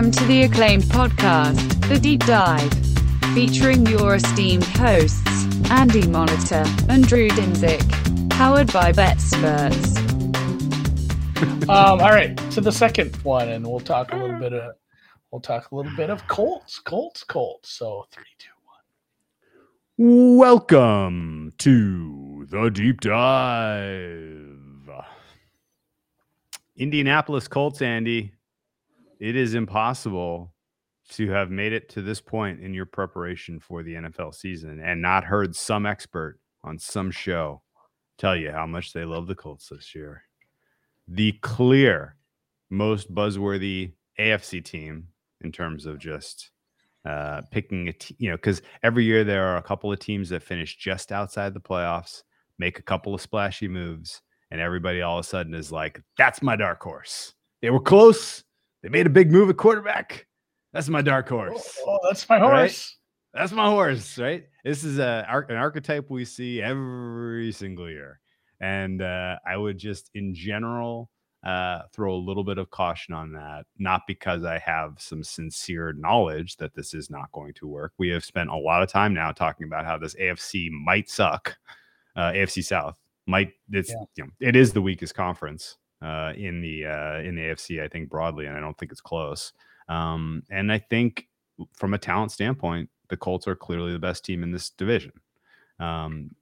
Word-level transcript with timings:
Welcome 0.00 0.12
to 0.12 0.24
the 0.28 0.42
acclaimed 0.44 0.84
podcast, 0.84 1.86
The 1.90 1.98
Deep 1.98 2.24
Dive, 2.24 2.72
featuring 3.34 3.84
your 3.84 4.14
esteemed 4.14 4.64
hosts, 4.64 5.44
Andy 5.70 6.04
Molitor 6.04 6.64
and 6.88 7.06
Drew 7.06 7.28
Dinsick, 7.28 8.30
powered 8.30 8.72
by 8.72 8.92
BetSperts. 8.92 9.98
um, 11.68 12.00
all 12.00 12.12
right, 12.12 12.34
to 12.50 12.62
the 12.62 12.72
second 12.72 13.14
one, 13.16 13.50
and 13.50 13.66
we'll 13.66 13.78
talk 13.78 14.14
a 14.14 14.16
little 14.16 14.38
bit 14.38 14.54
of 14.54 14.74
we'll 15.32 15.42
talk 15.42 15.70
a 15.70 15.76
little 15.76 15.94
bit 15.94 16.08
of 16.08 16.26
Colts, 16.28 16.78
Colts, 16.78 17.22
Colts. 17.22 17.68
So 17.68 18.06
three, 18.10 18.24
two, 18.38 18.48
one. 19.98 20.38
Welcome 20.38 21.52
to 21.58 22.46
the 22.48 22.70
deep 22.70 23.02
dive. 23.02 24.56
Indianapolis 26.74 27.48
Colts, 27.48 27.82
Andy. 27.82 28.32
It 29.20 29.36
is 29.36 29.54
impossible 29.54 30.54
to 31.10 31.30
have 31.30 31.50
made 31.50 31.74
it 31.74 31.90
to 31.90 32.02
this 32.02 32.20
point 32.20 32.60
in 32.60 32.72
your 32.72 32.86
preparation 32.86 33.60
for 33.60 33.82
the 33.82 33.94
NFL 33.94 34.34
season 34.34 34.80
and 34.80 35.02
not 35.02 35.24
heard 35.24 35.54
some 35.54 35.84
expert 35.84 36.40
on 36.64 36.78
some 36.78 37.10
show 37.10 37.62
tell 38.16 38.34
you 38.34 38.50
how 38.50 38.66
much 38.66 38.92
they 38.92 39.04
love 39.04 39.26
the 39.26 39.34
Colts 39.34 39.68
this 39.68 39.94
year. 39.94 40.22
The 41.06 41.32
clear 41.42 42.16
most 42.70 43.14
buzzworthy 43.14 43.92
AFC 44.18 44.64
team 44.64 45.08
in 45.42 45.52
terms 45.52 45.84
of 45.84 45.98
just 45.98 46.50
uh, 47.04 47.42
picking 47.50 47.88
a 47.88 47.94
you 48.18 48.30
know, 48.30 48.36
because 48.36 48.62
every 48.82 49.04
year 49.04 49.24
there 49.24 49.46
are 49.46 49.56
a 49.56 49.62
couple 49.62 49.92
of 49.92 49.98
teams 49.98 50.28
that 50.28 50.42
finish 50.42 50.76
just 50.76 51.12
outside 51.12 51.54
the 51.54 51.60
playoffs, 51.60 52.22
make 52.58 52.78
a 52.78 52.82
couple 52.82 53.14
of 53.14 53.20
splashy 53.20 53.68
moves, 53.68 54.22
and 54.50 54.60
everybody 54.60 55.02
all 55.02 55.18
of 55.18 55.24
a 55.24 55.28
sudden 55.28 55.54
is 55.54 55.72
like, 55.72 56.00
that's 56.16 56.42
my 56.42 56.56
dark 56.56 56.82
horse. 56.82 57.34
They 57.62 57.70
were 57.70 57.80
close. 57.80 58.44
They 58.82 58.88
made 58.88 59.06
a 59.06 59.10
big 59.10 59.30
move 59.30 59.50
at 59.50 59.56
quarterback. 59.56 60.26
That's 60.72 60.88
my 60.88 61.02
dark 61.02 61.28
horse. 61.28 61.78
Oh, 61.86 61.98
that's 62.02 62.28
my 62.28 62.38
horse. 62.38 62.52
Right? 62.52 62.86
That's 63.40 63.52
my 63.52 63.66
horse, 63.66 64.18
right? 64.18 64.44
This 64.64 64.84
is 64.84 64.98
a, 64.98 65.26
an 65.48 65.56
archetype 65.56 66.10
we 66.10 66.24
see 66.24 66.62
every 66.62 67.52
single 67.52 67.88
year. 67.88 68.20
And 68.60 69.02
uh, 69.02 69.36
I 69.46 69.56
would 69.56 69.78
just, 69.78 70.10
in 70.14 70.34
general, 70.34 71.10
uh, 71.44 71.82
throw 71.92 72.14
a 72.14 72.16
little 72.16 72.44
bit 72.44 72.58
of 72.58 72.70
caution 72.70 73.14
on 73.14 73.32
that, 73.32 73.64
not 73.78 74.02
because 74.06 74.44
I 74.44 74.58
have 74.58 74.94
some 74.98 75.22
sincere 75.22 75.92
knowledge 75.92 76.56
that 76.56 76.74
this 76.74 76.92
is 76.92 77.08
not 77.08 77.32
going 77.32 77.54
to 77.54 77.68
work. 77.68 77.92
We 77.98 78.08
have 78.10 78.24
spent 78.24 78.50
a 78.50 78.56
lot 78.56 78.82
of 78.82 78.90
time 78.90 79.14
now 79.14 79.32
talking 79.32 79.66
about 79.66 79.86
how 79.86 79.96
this 79.96 80.14
AFC 80.16 80.68
might 80.70 81.08
suck, 81.08 81.56
uh, 82.16 82.32
AFC 82.32 82.64
South 82.64 82.96
might 83.30 83.52
it's 83.70 83.90
yeah. 83.90 84.04
you 84.16 84.24
know, 84.24 84.30
it 84.40 84.56
is 84.56 84.72
the 84.72 84.82
weakest 84.82 85.14
conference 85.14 85.76
uh, 86.02 86.32
in 86.36 86.60
the 86.60 86.86
uh, 86.86 87.18
in 87.20 87.34
the 87.34 87.42
AFC 87.42 87.82
I 87.82 87.88
think 87.88 88.08
broadly, 88.08 88.46
and 88.46 88.56
I 88.56 88.60
don't 88.60 88.76
think 88.78 88.92
it's 88.92 89.00
close. 89.00 89.52
Um, 89.88 90.42
and 90.50 90.72
I 90.72 90.78
think 90.78 91.28
from 91.74 91.94
a 91.94 91.98
talent 91.98 92.32
standpoint, 92.32 92.88
the 93.08 93.16
Colts 93.16 93.46
are 93.46 93.56
clearly 93.56 93.92
the 93.92 93.98
best 93.98 94.24
team 94.24 94.42
in 94.42 94.52
this 94.52 94.70
division. 94.70 95.12
Um, 95.78 96.34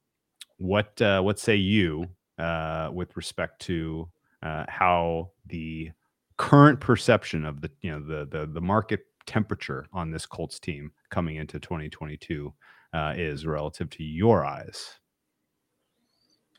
what 0.57 1.01
uh, 1.01 1.21
what 1.21 1.39
say 1.39 1.55
you 1.55 2.05
uh, 2.37 2.89
with 2.93 3.15
respect 3.17 3.61
to 3.63 4.09
uh, 4.43 4.65
how 4.67 5.31
the 5.47 5.91
current 6.37 6.79
perception 6.79 7.45
of 7.45 7.61
the 7.61 7.71
you 7.81 7.91
know 7.91 7.99
the 7.99 8.25
the 8.25 8.45
the 8.45 8.61
market 8.61 9.01
temperature 9.25 9.85
on 9.93 10.11
this 10.11 10.25
Colts 10.25 10.59
team 10.59 10.91
coming 11.09 11.35
into 11.35 11.59
2022 11.59 12.53
uh, 12.93 13.13
is 13.15 13.45
relative 13.45 13.89
to 13.91 14.03
your 14.03 14.45
eyes? 14.45 14.99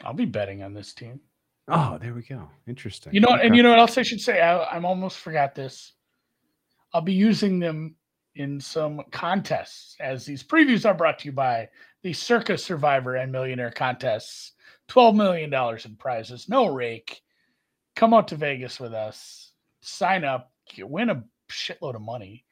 I'll 0.02 0.14
be 0.14 0.24
betting 0.24 0.62
on 0.62 0.72
this 0.72 0.94
team. 0.94 1.20
Oh, 1.70 1.98
there 1.98 2.14
we 2.14 2.22
go. 2.22 2.48
Interesting. 2.66 3.14
You 3.14 3.20
know, 3.20 3.28
okay. 3.28 3.46
and 3.46 3.56
you 3.56 3.62
know 3.62 3.70
what 3.70 3.78
else 3.78 3.96
I 3.98 4.02
should 4.02 4.20
say? 4.20 4.40
I, 4.40 4.64
I'm 4.64 4.84
almost 4.84 5.18
forgot 5.18 5.54
this. 5.54 5.92
I'll 6.92 7.00
be 7.00 7.12
using 7.12 7.58
them 7.58 7.94
in 8.34 8.60
some 8.60 9.02
contests 9.10 9.96
as 10.00 10.24
these 10.24 10.42
previews 10.42 10.84
are 10.84 10.94
brought 10.94 11.18
to 11.20 11.26
you 11.26 11.32
by 11.32 11.68
the 12.02 12.12
Circa 12.12 12.58
Survivor 12.58 13.16
and 13.16 13.30
Millionaire 13.30 13.70
contests. 13.70 14.52
$12 14.88 15.14
million 15.14 15.78
in 15.84 15.96
prizes, 15.96 16.48
no 16.48 16.66
rake. 16.66 17.20
Come 17.94 18.12
out 18.12 18.28
to 18.28 18.36
Vegas 18.36 18.80
with 18.80 18.92
us, 18.92 19.52
sign 19.80 20.24
up, 20.24 20.52
win 20.78 21.10
a 21.10 21.24
shitload 21.48 21.94
of 21.94 22.02
money 22.02 22.44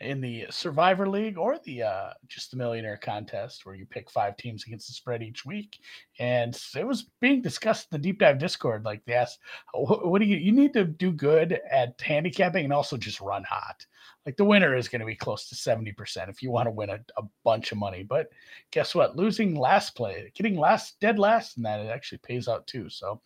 in 0.00 0.20
the 0.20 0.46
Survivor 0.50 1.08
League 1.08 1.36
or 1.36 1.58
the 1.64 1.82
uh, 1.82 2.10
just 2.26 2.50
the 2.50 2.56
Millionaire 2.56 2.96
Contest, 2.96 3.66
where 3.66 3.74
you 3.74 3.84
pick 3.84 4.10
five 4.10 4.36
teams 4.36 4.64
against 4.66 4.88
the 4.88 4.94
spread 4.94 5.22
each 5.22 5.44
week. 5.44 5.78
And 6.18 6.58
it 6.74 6.86
was 6.86 7.10
being 7.20 7.42
discussed 7.42 7.88
in 7.90 7.96
the 7.96 8.02
Deep 8.02 8.18
Dive 8.18 8.38
Discord. 8.38 8.84
Like 8.84 9.04
they 9.04 9.14
asked, 9.14 9.40
"What 9.74 10.20
do 10.20 10.24
you? 10.24 10.36
You 10.36 10.52
need 10.52 10.72
to 10.72 10.84
do 10.84 11.12
good 11.12 11.60
at 11.70 12.00
handicapping 12.00 12.64
and 12.64 12.72
also 12.72 12.96
just 12.96 13.20
run 13.20 13.44
hot." 13.44 13.84
Like 14.26 14.36
the 14.36 14.44
winner 14.44 14.76
is 14.76 14.88
going 14.88 15.00
to 15.00 15.06
be 15.06 15.16
close 15.16 15.48
to 15.48 15.54
seventy 15.54 15.92
percent 15.92 16.30
if 16.30 16.42
you 16.42 16.50
want 16.50 16.66
to 16.66 16.72
win 16.72 16.90
a, 16.90 16.98
a 17.16 17.22
bunch 17.44 17.72
of 17.72 17.78
money. 17.78 18.02
But 18.02 18.28
guess 18.70 18.94
what? 18.94 19.16
Losing 19.16 19.54
last 19.54 19.94
play, 19.94 20.30
getting 20.34 20.56
last 20.56 20.98
dead 21.00 21.18
last, 21.18 21.56
and 21.56 21.66
that 21.66 21.80
it 21.80 21.88
actually 21.88 22.18
pays 22.18 22.48
out 22.48 22.66
too. 22.66 22.88
So 22.88 23.20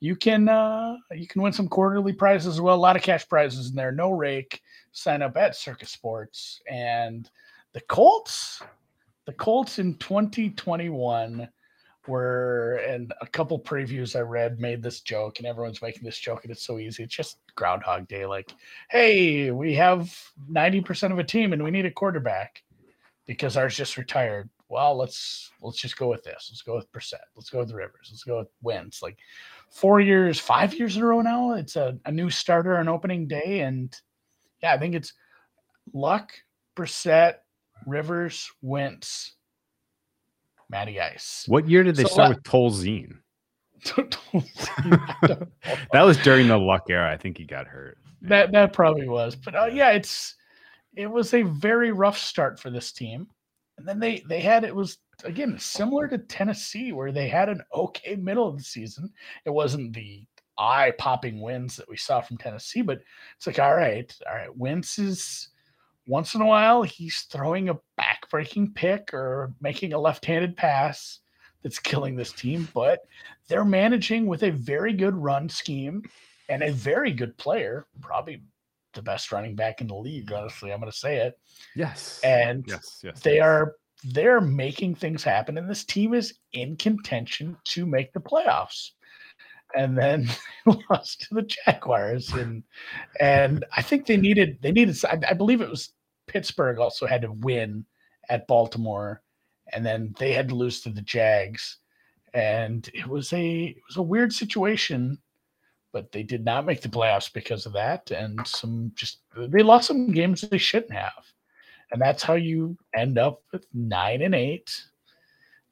you 0.00 0.16
can 0.16 0.48
uh, 0.48 0.96
you 1.12 1.26
can 1.26 1.42
win 1.42 1.52
some 1.52 1.68
quarterly 1.68 2.12
prizes 2.12 2.54
as 2.54 2.60
well. 2.60 2.76
A 2.76 2.76
lot 2.76 2.96
of 2.96 3.02
cash 3.02 3.28
prizes 3.28 3.70
in 3.70 3.74
there. 3.74 3.92
No 3.92 4.10
rake 4.10 4.60
sign 4.94 5.20
up 5.20 5.36
at 5.36 5.56
Circa 5.56 5.84
Sports. 5.84 6.62
And 6.70 7.28
the 7.72 7.80
Colts, 7.82 8.62
the 9.26 9.32
Colts 9.32 9.78
in 9.78 9.96
2021 9.96 11.48
were, 12.06 12.76
and 12.86 13.12
a 13.20 13.26
couple 13.26 13.58
previews 13.58 14.16
I 14.16 14.20
read 14.20 14.60
made 14.60 14.82
this 14.82 15.00
joke, 15.00 15.38
and 15.38 15.46
everyone's 15.46 15.82
making 15.82 16.04
this 16.04 16.18
joke, 16.18 16.44
and 16.44 16.52
it's 16.52 16.64
so 16.64 16.78
easy. 16.78 17.02
It's 17.02 17.14
just 17.14 17.38
Groundhog 17.54 18.08
Day. 18.08 18.24
Like, 18.24 18.52
hey, 18.88 19.50
we 19.50 19.74
have 19.74 20.16
90% 20.50 21.12
of 21.12 21.18
a 21.18 21.24
team 21.24 21.52
and 21.52 21.62
we 21.62 21.70
need 21.70 21.86
a 21.86 21.90
quarterback 21.90 22.62
because 23.26 23.56
ours 23.56 23.76
just 23.76 23.96
retired. 23.96 24.48
Well, 24.68 24.96
let's 24.96 25.50
let's 25.60 25.78
just 25.78 25.96
go 25.96 26.08
with 26.08 26.24
this. 26.24 26.48
Let's 26.50 26.62
go 26.62 26.74
with 26.74 26.90
Brissett. 26.90 27.26
Let's 27.36 27.50
go 27.50 27.60
with 27.60 27.72
Rivers. 27.72 28.08
Let's 28.10 28.24
go 28.24 28.38
with 28.38 28.48
Wentz. 28.62 29.02
Like 29.02 29.18
four 29.70 30.00
years, 30.00 30.40
five 30.40 30.74
years 30.74 30.96
in 30.96 31.02
a 31.02 31.06
row 31.06 31.20
now. 31.20 31.52
It's 31.52 31.76
a, 31.76 31.98
a 32.06 32.12
new 32.12 32.30
starter 32.30 32.78
on 32.78 32.88
opening 32.88 33.28
day, 33.28 33.60
and 33.60 33.94
yeah, 34.64 34.72
I 34.72 34.78
think 34.78 34.94
it's 34.94 35.12
Luck, 35.92 36.32
Brissett, 36.74 37.34
Rivers, 37.86 38.50
Wentz, 38.62 39.34
Matty 40.70 40.98
Ice. 40.98 41.44
What 41.48 41.68
year 41.68 41.82
did 41.82 41.96
they 41.96 42.04
so, 42.04 42.08
start 42.08 42.28
with 42.30 42.42
Tolzien? 42.44 43.18
that 45.92 46.02
was 46.02 46.16
during 46.18 46.48
the 46.48 46.56
Luck 46.56 46.84
era. 46.88 47.12
I 47.12 47.18
think 47.18 47.36
he 47.36 47.44
got 47.44 47.66
hurt. 47.66 47.98
That 48.22 48.52
that 48.52 48.72
probably 48.72 49.06
was, 49.06 49.36
but 49.36 49.54
uh, 49.54 49.66
yeah, 49.66 49.90
it's 49.90 50.34
it 50.96 51.08
was 51.08 51.34
a 51.34 51.42
very 51.42 51.92
rough 51.92 52.16
start 52.16 52.58
for 52.58 52.70
this 52.70 52.90
team, 52.90 53.26
and 53.76 53.86
then 53.86 53.98
they 53.98 54.24
they 54.26 54.40
had 54.40 54.64
it 54.64 54.74
was 54.74 54.96
again 55.24 55.58
similar 55.58 56.08
to 56.08 56.16
Tennessee 56.16 56.92
where 56.92 57.12
they 57.12 57.28
had 57.28 57.50
an 57.50 57.60
okay 57.74 58.16
middle 58.16 58.48
of 58.48 58.56
the 58.56 58.64
season. 58.64 59.12
It 59.44 59.50
wasn't 59.50 59.92
the 59.92 60.24
eye 60.58 60.92
popping 60.98 61.40
wins 61.40 61.76
that 61.76 61.88
we 61.88 61.96
saw 61.96 62.20
from 62.20 62.38
Tennessee. 62.38 62.82
But 62.82 63.00
it's 63.36 63.46
like, 63.46 63.58
all 63.58 63.74
right, 63.74 64.14
all 64.28 64.36
right, 64.36 64.56
Wentz 64.56 64.98
is 64.98 65.48
once 66.06 66.34
in 66.34 66.42
a 66.42 66.46
while 66.46 66.82
he's 66.82 67.22
throwing 67.30 67.70
a 67.70 67.78
back 67.96 68.28
breaking 68.30 68.72
pick 68.74 69.14
or 69.14 69.54
making 69.60 69.92
a 69.92 69.98
left 69.98 70.24
handed 70.24 70.56
pass 70.56 71.20
that's 71.62 71.78
killing 71.78 72.14
this 72.14 72.32
team. 72.32 72.68
But 72.74 73.00
they're 73.48 73.64
managing 73.64 74.26
with 74.26 74.42
a 74.42 74.50
very 74.50 74.92
good 74.92 75.14
run 75.14 75.48
scheme 75.48 76.02
and 76.48 76.62
a 76.62 76.72
very 76.72 77.12
good 77.12 77.36
player, 77.38 77.86
probably 78.00 78.42
the 78.92 79.02
best 79.02 79.32
running 79.32 79.56
back 79.56 79.80
in 79.80 79.88
the 79.88 79.94
league, 79.94 80.30
honestly. 80.30 80.72
I'm 80.72 80.80
going 80.80 80.92
to 80.92 80.96
say 80.96 81.16
it. 81.16 81.38
Yes. 81.74 82.20
And 82.22 82.64
yes, 82.68 83.00
yes, 83.02 83.20
they 83.20 83.36
yes. 83.36 83.44
are 83.44 83.74
they're 84.04 84.40
making 84.40 84.94
things 84.94 85.24
happen 85.24 85.56
and 85.56 85.68
this 85.68 85.84
team 85.84 86.12
is 86.12 86.34
in 86.52 86.76
contention 86.76 87.56
to 87.64 87.86
make 87.86 88.12
the 88.12 88.20
playoffs 88.20 88.90
and 89.76 89.96
then 89.96 90.28
lost 90.90 91.22
to 91.22 91.34
the 91.34 91.42
Jaguars. 91.42 92.32
And 92.32 92.62
and 93.20 93.64
I 93.76 93.82
think 93.82 94.06
they 94.06 94.16
needed 94.16 94.58
they 94.62 94.72
needed 94.72 94.96
I, 95.04 95.18
I, 95.30 95.34
believe 95.34 95.60
it 95.60 95.70
was 95.70 95.90
Pittsburgh 96.26 96.78
also 96.78 97.06
had 97.06 97.22
to 97.22 97.32
win 97.32 97.84
at 98.28 98.46
Baltimore, 98.46 99.22
and 99.72 99.84
then 99.84 100.14
they 100.18 100.32
had 100.32 100.48
to 100.48 100.54
lose 100.54 100.80
to 100.82 100.90
the 100.90 101.02
Jags. 101.02 101.78
And 102.32 102.88
it 102.94 103.06
was 103.06 103.32
a 103.32 103.64
it 103.66 103.82
was 103.88 103.96
a 103.96 104.02
weird 104.02 104.32
situation, 104.32 105.18
but 105.92 106.10
they 106.12 106.22
did 106.22 106.44
not 106.44 106.66
make 106.66 106.80
the 106.80 106.88
playoffs 106.88 107.32
because 107.32 107.66
of 107.66 107.72
that. 107.74 108.10
And 108.10 108.46
some 108.46 108.92
just 108.94 109.20
they 109.36 109.62
lost 109.62 109.88
some 109.88 110.12
games 110.12 110.40
they 110.40 110.58
shouldn't 110.58 110.92
have. 110.92 111.24
And 111.92 112.00
that's 112.00 112.24
how 112.24 112.34
you 112.34 112.76
end 112.96 113.18
up 113.18 113.42
with 113.52 113.66
nine 113.72 114.22
and 114.22 114.34
eight 114.34 114.84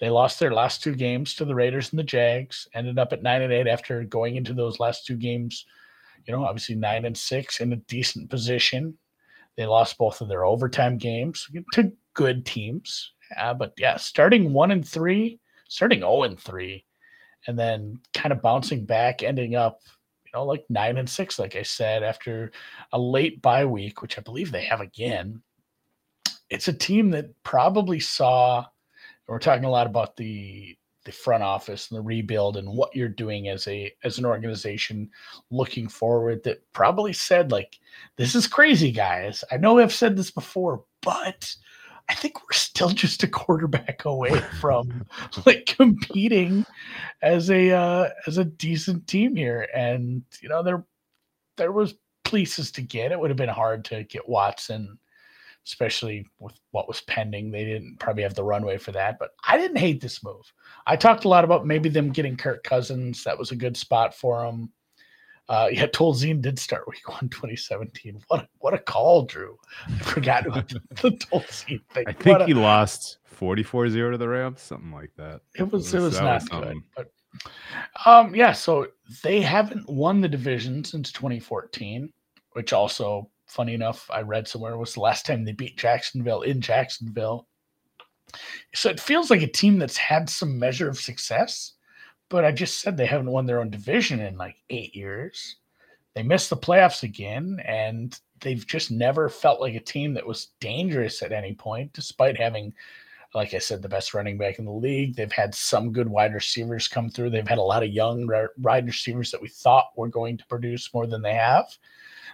they 0.02 0.10
lost 0.10 0.40
their 0.40 0.52
last 0.52 0.82
two 0.82 0.96
games 0.96 1.32
to 1.36 1.44
the 1.44 1.54
Raiders 1.54 1.90
and 1.90 1.98
the 2.00 2.02
Jags, 2.02 2.66
ended 2.74 2.98
up 2.98 3.12
at 3.12 3.22
nine 3.22 3.40
and 3.40 3.52
eight 3.52 3.68
after 3.68 4.02
going 4.02 4.34
into 4.34 4.52
those 4.52 4.80
last 4.80 5.06
two 5.06 5.14
games, 5.14 5.64
you 6.26 6.34
know, 6.34 6.44
obviously 6.44 6.74
nine 6.74 7.04
and 7.04 7.16
six 7.16 7.60
in 7.60 7.72
a 7.72 7.76
decent 7.76 8.28
position. 8.28 8.98
They 9.56 9.64
lost 9.64 9.98
both 9.98 10.20
of 10.20 10.26
their 10.26 10.44
overtime 10.44 10.98
games 10.98 11.48
to 11.74 11.92
good 12.14 12.44
teams. 12.44 13.12
Uh, 13.38 13.54
but 13.54 13.74
yeah, 13.78 13.96
starting 13.96 14.52
one 14.52 14.72
and 14.72 14.84
three, 14.84 15.38
starting 15.68 16.00
0 16.00 16.24
and 16.24 16.40
three, 16.40 16.84
and 17.46 17.56
then 17.56 18.00
kind 18.12 18.32
of 18.32 18.42
bouncing 18.42 18.84
back, 18.84 19.22
ending 19.22 19.54
up 19.54 19.82
you 20.24 20.32
know, 20.34 20.44
like 20.44 20.64
nine 20.68 20.98
and 20.98 21.08
six, 21.08 21.38
like 21.38 21.54
I 21.54 21.62
said, 21.62 22.02
after 22.02 22.50
a 22.90 22.98
late 22.98 23.40
bye 23.40 23.66
week, 23.66 24.02
which 24.02 24.18
I 24.18 24.22
believe 24.22 24.50
they 24.50 24.64
have 24.64 24.80
again. 24.80 25.42
It's 26.50 26.66
a 26.66 26.72
team 26.72 27.10
that 27.10 27.40
probably 27.44 28.00
saw. 28.00 28.66
We're 29.28 29.38
talking 29.38 29.64
a 29.64 29.70
lot 29.70 29.86
about 29.86 30.16
the 30.16 30.76
the 31.04 31.12
front 31.12 31.42
office 31.42 31.90
and 31.90 31.98
the 31.98 32.02
rebuild 32.02 32.56
and 32.56 32.68
what 32.68 32.94
you're 32.94 33.08
doing 33.08 33.48
as 33.48 33.66
a 33.66 33.92
as 34.04 34.18
an 34.18 34.24
organization 34.24 35.10
looking 35.50 35.88
forward 35.88 36.42
that 36.44 36.62
probably 36.72 37.12
said 37.12 37.50
like 37.50 37.78
this 38.16 38.34
is 38.34 38.46
crazy 38.46 38.92
guys. 38.92 39.42
I 39.50 39.56
know 39.56 39.78
i've 39.78 39.92
said 39.92 40.16
this 40.16 40.30
before 40.30 40.84
but 41.00 41.54
i 42.08 42.14
think 42.14 42.40
we're 42.40 42.52
still 42.52 42.88
just 42.90 43.22
a 43.22 43.28
quarterback 43.28 44.04
away 44.04 44.38
from 44.60 45.04
like 45.46 45.66
competing 45.66 46.64
as 47.22 47.50
a 47.50 47.70
uh 47.70 48.10
as 48.26 48.38
a 48.38 48.44
decent 48.44 49.06
team 49.06 49.34
here. 49.34 49.68
And 49.74 50.22
you 50.40 50.48
know 50.48 50.62
there 50.62 50.84
there 51.56 51.72
was 51.72 51.94
places 52.24 52.70
to 52.72 52.82
get. 52.82 53.12
It 53.12 53.20
would 53.20 53.30
have 53.30 53.36
been 53.36 53.48
hard 53.48 53.84
to 53.86 54.04
get 54.04 54.28
watson 54.28 54.98
especially 55.66 56.26
with 56.38 56.54
what 56.72 56.88
was 56.88 57.00
pending. 57.02 57.50
They 57.50 57.64
didn't 57.64 57.98
probably 57.98 58.22
have 58.22 58.34
the 58.34 58.44
runway 58.44 58.78
for 58.78 58.92
that, 58.92 59.18
but 59.18 59.30
I 59.46 59.56
didn't 59.56 59.78
hate 59.78 60.00
this 60.00 60.22
move. 60.24 60.52
I 60.86 60.96
talked 60.96 61.24
a 61.24 61.28
lot 61.28 61.44
about 61.44 61.66
maybe 61.66 61.88
them 61.88 62.10
getting 62.10 62.36
Kirk 62.36 62.64
Cousins. 62.64 63.24
That 63.24 63.38
was 63.38 63.50
a 63.52 63.56
good 63.56 63.76
spot 63.76 64.14
for 64.14 64.44
them. 64.44 64.72
Uh, 65.48 65.68
yeah, 65.70 65.86
Tolzien 65.86 66.40
did 66.40 66.58
start 66.58 66.88
week 66.88 67.08
one, 67.08 67.28
2017. 67.28 68.22
What 68.28 68.42
a, 68.42 68.48
what 68.58 68.74
a 68.74 68.78
call, 68.78 69.24
Drew. 69.24 69.58
I 69.86 69.98
forgot 69.98 70.46
about 70.46 70.68
the, 70.68 70.80
Tolzien 70.94 71.80
thing. 71.90 72.04
I 72.06 72.12
think 72.12 72.40
a- 72.40 72.46
he 72.46 72.54
lost 72.54 73.18
44-0 73.38 74.12
to 74.12 74.18
the 74.18 74.28
Rams, 74.28 74.60
something 74.62 74.92
like 74.92 75.10
that. 75.16 75.40
it 75.54 75.70
was 75.70 75.92
it 75.92 76.00
was 76.00 76.20
not 76.20 76.42
was 76.42 76.48
good. 76.48 76.76
But 76.96 77.10
um 78.06 78.34
yeah, 78.34 78.52
so 78.52 78.88
they 79.22 79.40
haven't 79.40 79.88
won 79.88 80.20
the 80.20 80.28
division 80.28 80.84
since 80.84 81.12
2014, 81.12 82.12
which 82.52 82.72
also 82.72 83.30
funny 83.52 83.74
enough, 83.74 84.10
I 84.10 84.22
read 84.22 84.48
somewhere 84.48 84.76
was 84.76 84.94
the 84.94 85.00
last 85.00 85.26
time 85.26 85.44
they 85.44 85.52
beat 85.52 85.76
Jacksonville 85.76 86.42
in 86.42 86.60
Jacksonville. 86.60 87.46
So 88.74 88.88
it 88.88 89.00
feels 89.00 89.30
like 89.30 89.42
a 89.42 89.46
team 89.46 89.78
that's 89.78 89.96
had 89.96 90.30
some 90.30 90.58
measure 90.58 90.88
of 90.88 90.98
success, 90.98 91.72
but 92.30 92.44
I 92.44 92.52
just 92.52 92.80
said 92.80 92.96
they 92.96 93.06
haven't 93.06 93.30
won 93.30 93.44
their 93.44 93.60
own 93.60 93.68
division 93.68 94.20
in 94.20 94.38
like 94.38 94.56
eight 94.70 94.94
years. 94.94 95.56
They 96.14 96.22
missed 96.22 96.50
the 96.50 96.56
playoffs 96.56 97.02
again, 97.02 97.58
and 97.64 98.18
they've 98.40 98.66
just 98.66 98.90
never 98.90 99.28
felt 99.28 99.60
like 99.60 99.74
a 99.74 99.80
team 99.80 100.14
that 100.14 100.26
was 100.26 100.48
dangerous 100.60 101.22
at 101.22 101.32
any 101.32 101.54
point, 101.54 101.92
despite 101.92 102.38
having 102.38 102.72
like 103.34 103.54
I 103.54 103.58
said, 103.58 103.80
the 103.80 103.88
best 103.88 104.12
running 104.12 104.36
back 104.36 104.58
in 104.58 104.66
the 104.66 104.70
league. 104.70 105.16
They've 105.16 105.32
had 105.32 105.54
some 105.54 105.92
good 105.92 106.08
wide 106.08 106.34
receivers 106.34 106.86
come 106.86 107.08
through. 107.08 107.30
They've 107.30 107.48
had 107.48 107.58
a 107.58 107.62
lot 107.62 107.82
of 107.82 107.90
young 107.90 108.28
wide 108.58 108.86
receivers 108.86 109.30
that 109.30 109.40
we 109.40 109.48
thought 109.48 109.96
were 109.96 110.08
going 110.08 110.36
to 110.36 110.46
produce 110.46 110.92
more 110.92 111.06
than 111.06 111.22
they 111.22 111.32
have. 111.34 111.66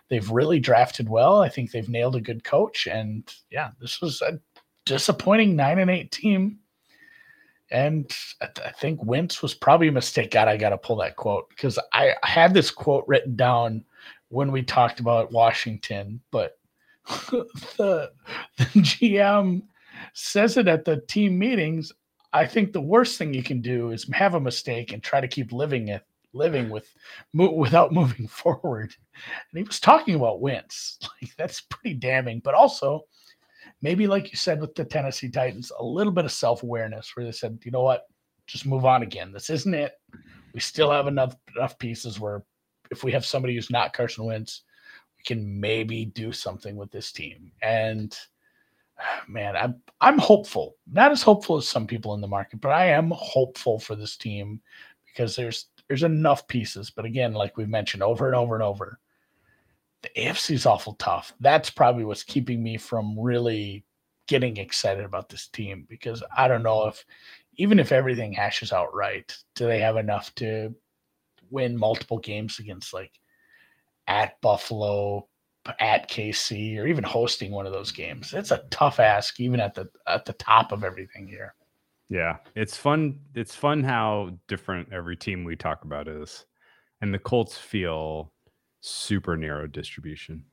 They've 0.08 0.30
really 0.30 0.58
drafted 0.60 1.08
well. 1.08 1.42
I 1.42 1.48
think 1.48 1.70
they've 1.70 1.88
nailed 1.88 2.16
a 2.16 2.20
good 2.20 2.44
coach. 2.44 2.86
And 2.86 3.30
yeah, 3.50 3.70
this 3.80 4.00
was 4.00 4.22
a 4.22 4.40
disappointing 4.86 5.54
nine 5.54 5.78
and 5.78 5.90
eight 5.90 6.10
team. 6.10 6.58
And 7.70 8.10
I, 8.40 8.46
th- 8.46 8.66
I 8.66 8.70
think 8.70 9.04
Wentz 9.04 9.42
was 9.42 9.54
probably 9.54 9.88
a 9.88 9.92
mistake. 9.92 10.30
God, 10.30 10.48
I 10.48 10.56
got 10.56 10.70
to 10.70 10.78
pull 10.78 10.96
that 10.96 11.16
quote 11.16 11.50
because 11.50 11.78
I, 11.92 12.14
I 12.22 12.28
had 12.28 12.54
this 12.54 12.70
quote 12.70 13.04
written 13.06 13.36
down 13.36 13.84
when 14.28 14.50
we 14.50 14.62
talked 14.62 15.00
about 15.00 15.32
Washington, 15.32 16.20
but 16.30 16.58
the, 17.30 18.10
the 18.56 18.64
GM 18.64 19.62
says 20.14 20.56
it 20.56 20.68
at 20.68 20.84
the 20.84 21.02
team 21.08 21.38
meetings. 21.38 21.92
I 22.32 22.46
think 22.46 22.72
the 22.72 22.80
worst 22.80 23.18
thing 23.18 23.32
you 23.32 23.42
can 23.42 23.60
do 23.60 23.90
is 23.90 24.08
have 24.12 24.34
a 24.34 24.40
mistake 24.40 24.92
and 24.92 25.02
try 25.02 25.20
to 25.20 25.28
keep 25.28 25.52
living 25.52 25.88
it, 25.88 26.02
living 26.38 26.70
with, 26.70 26.88
mo- 27.32 27.52
without 27.52 27.92
moving 28.00 28.28
forward. 28.28 28.94
And 29.50 29.58
he 29.58 29.62
was 29.62 29.80
talking 29.80 30.14
about 30.14 30.40
Wentz. 30.40 30.98
Like 31.22 31.34
that's 31.36 31.62
pretty 31.62 31.94
damning. 31.94 32.40
But 32.44 32.54
also, 32.54 33.02
maybe 33.82 34.06
like 34.06 34.30
you 34.30 34.36
said 34.36 34.60
with 34.60 34.74
the 34.74 34.84
Tennessee 34.84 35.30
Titans, 35.30 35.72
a 35.78 35.84
little 35.84 36.12
bit 36.12 36.24
of 36.24 36.32
self 36.32 36.62
awareness 36.62 37.12
where 37.14 37.26
they 37.26 37.32
said, 37.32 37.58
you 37.64 37.70
know 37.70 37.82
what, 37.82 38.04
just 38.46 38.66
move 38.66 38.84
on 38.84 39.02
again. 39.02 39.32
This 39.32 39.50
isn't 39.50 39.74
it. 39.74 39.92
We 40.54 40.60
still 40.60 40.90
have 40.90 41.06
enough 41.06 41.36
enough 41.56 41.78
pieces 41.78 42.18
where 42.18 42.42
if 42.90 43.04
we 43.04 43.12
have 43.12 43.24
somebody 43.24 43.54
who's 43.54 43.70
not 43.70 43.92
Carson 43.92 44.24
Wentz, 44.24 44.62
we 45.16 45.24
can 45.24 45.60
maybe 45.60 46.06
do 46.06 46.32
something 46.32 46.76
with 46.76 46.90
this 46.90 47.12
team. 47.12 47.52
And 47.62 48.16
man, 49.28 49.56
I'm 49.56 49.82
I'm 50.00 50.18
hopeful. 50.18 50.76
Not 50.90 51.12
as 51.12 51.22
hopeful 51.22 51.56
as 51.56 51.68
some 51.68 51.86
people 51.86 52.14
in 52.14 52.20
the 52.20 52.26
market, 52.26 52.60
but 52.60 52.70
I 52.70 52.86
am 52.86 53.12
hopeful 53.14 53.78
for 53.78 53.94
this 53.94 54.16
team 54.16 54.60
because 55.06 55.36
there's 55.36 55.66
there's 55.88 56.02
enough 56.02 56.46
pieces. 56.48 56.90
But 56.90 57.04
again, 57.04 57.32
like 57.32 57.56
we've 57.56 57.68
mentioned 57.68 58.02
over 58.02 58.26
and 58.26 58.36
over 58.36 58.54
and 58.54 58.62
over, 58.62 58.98
the 60.02 60.10
AFC 60.16 60.52
is 60.52 60.66
awful 60.66 60.94
tough. 60.94 61.32
That's 61.40 61.70
probably 61.70 62.04
what's 62.04 62.22
keeping 62.22 62.62
me 62.62 62.76
from 62.76 63.18
really 63.18 63.84
getting 64.28 64.58
excited 64.58 65.04
about 65.04 65.28
this 65.28 65.48
team 65.48 65.86
because 65.88 66.22
I 66.36 66.46
don't 66.48 66.62
know 66.62 66.86
if 66.86 67.04
even 67.56 67.80
if 67.80 67.90
everything 67.90 68.32
hashes 68.32 68.72
out 68.72 68.94
right, 68.94 69.34
do 69.56 69.66
they 69.66 69.80
have 69.80 69.96
enough 69.96 70.32
to 70.36 70.74
win 71.50 71.76
multiple 71.76 72.18
games 72.18 72.60
against 72.60 72.94
like 72.94 73.18
at 74.06 74.40
Buffalo, 74.40 75.26
at 75.80 76.08
KC, 76.08 76.78
or 76.78 76.86
even 76.86 77.02
hosting 77.02 77.50
one 77.50 77.66
of 77.66 77.72
those 77.72 77.90
games? 77.90 78.32
It's 78.32 78.52
a 78.52 78.64
tough 78.70 79.00
ask, 79.00 79.40
even 79.40 79.58
at 79.58 79.74
the 79.74 79.88
at 80.06 80.24
the 80.24 80.34
top 80.34 80.70
of 80.70 80.84
everything 80.84 81.26
here. 81.26 81.54
Yeah, 82.08 82.38
it's 82.54 82.76
fun. 82.76 83.20
It's 83.34 83.54
fun 83.54 83.82
how 83.84 84.30
different 84.46 84.92
every 84.92 85.16
team 85.16 85.44
we 85.44 85.56
talk 85.56 85.84
about 85.84 86.08
is, 86.08 86.46
and 87.02 87.12
the 87.12 87.18
Colts 87.18 87.56
feel 87.58 88.32
super 88.80 89.36
narrow 89.36 89.66
distribution. 89.66 90.44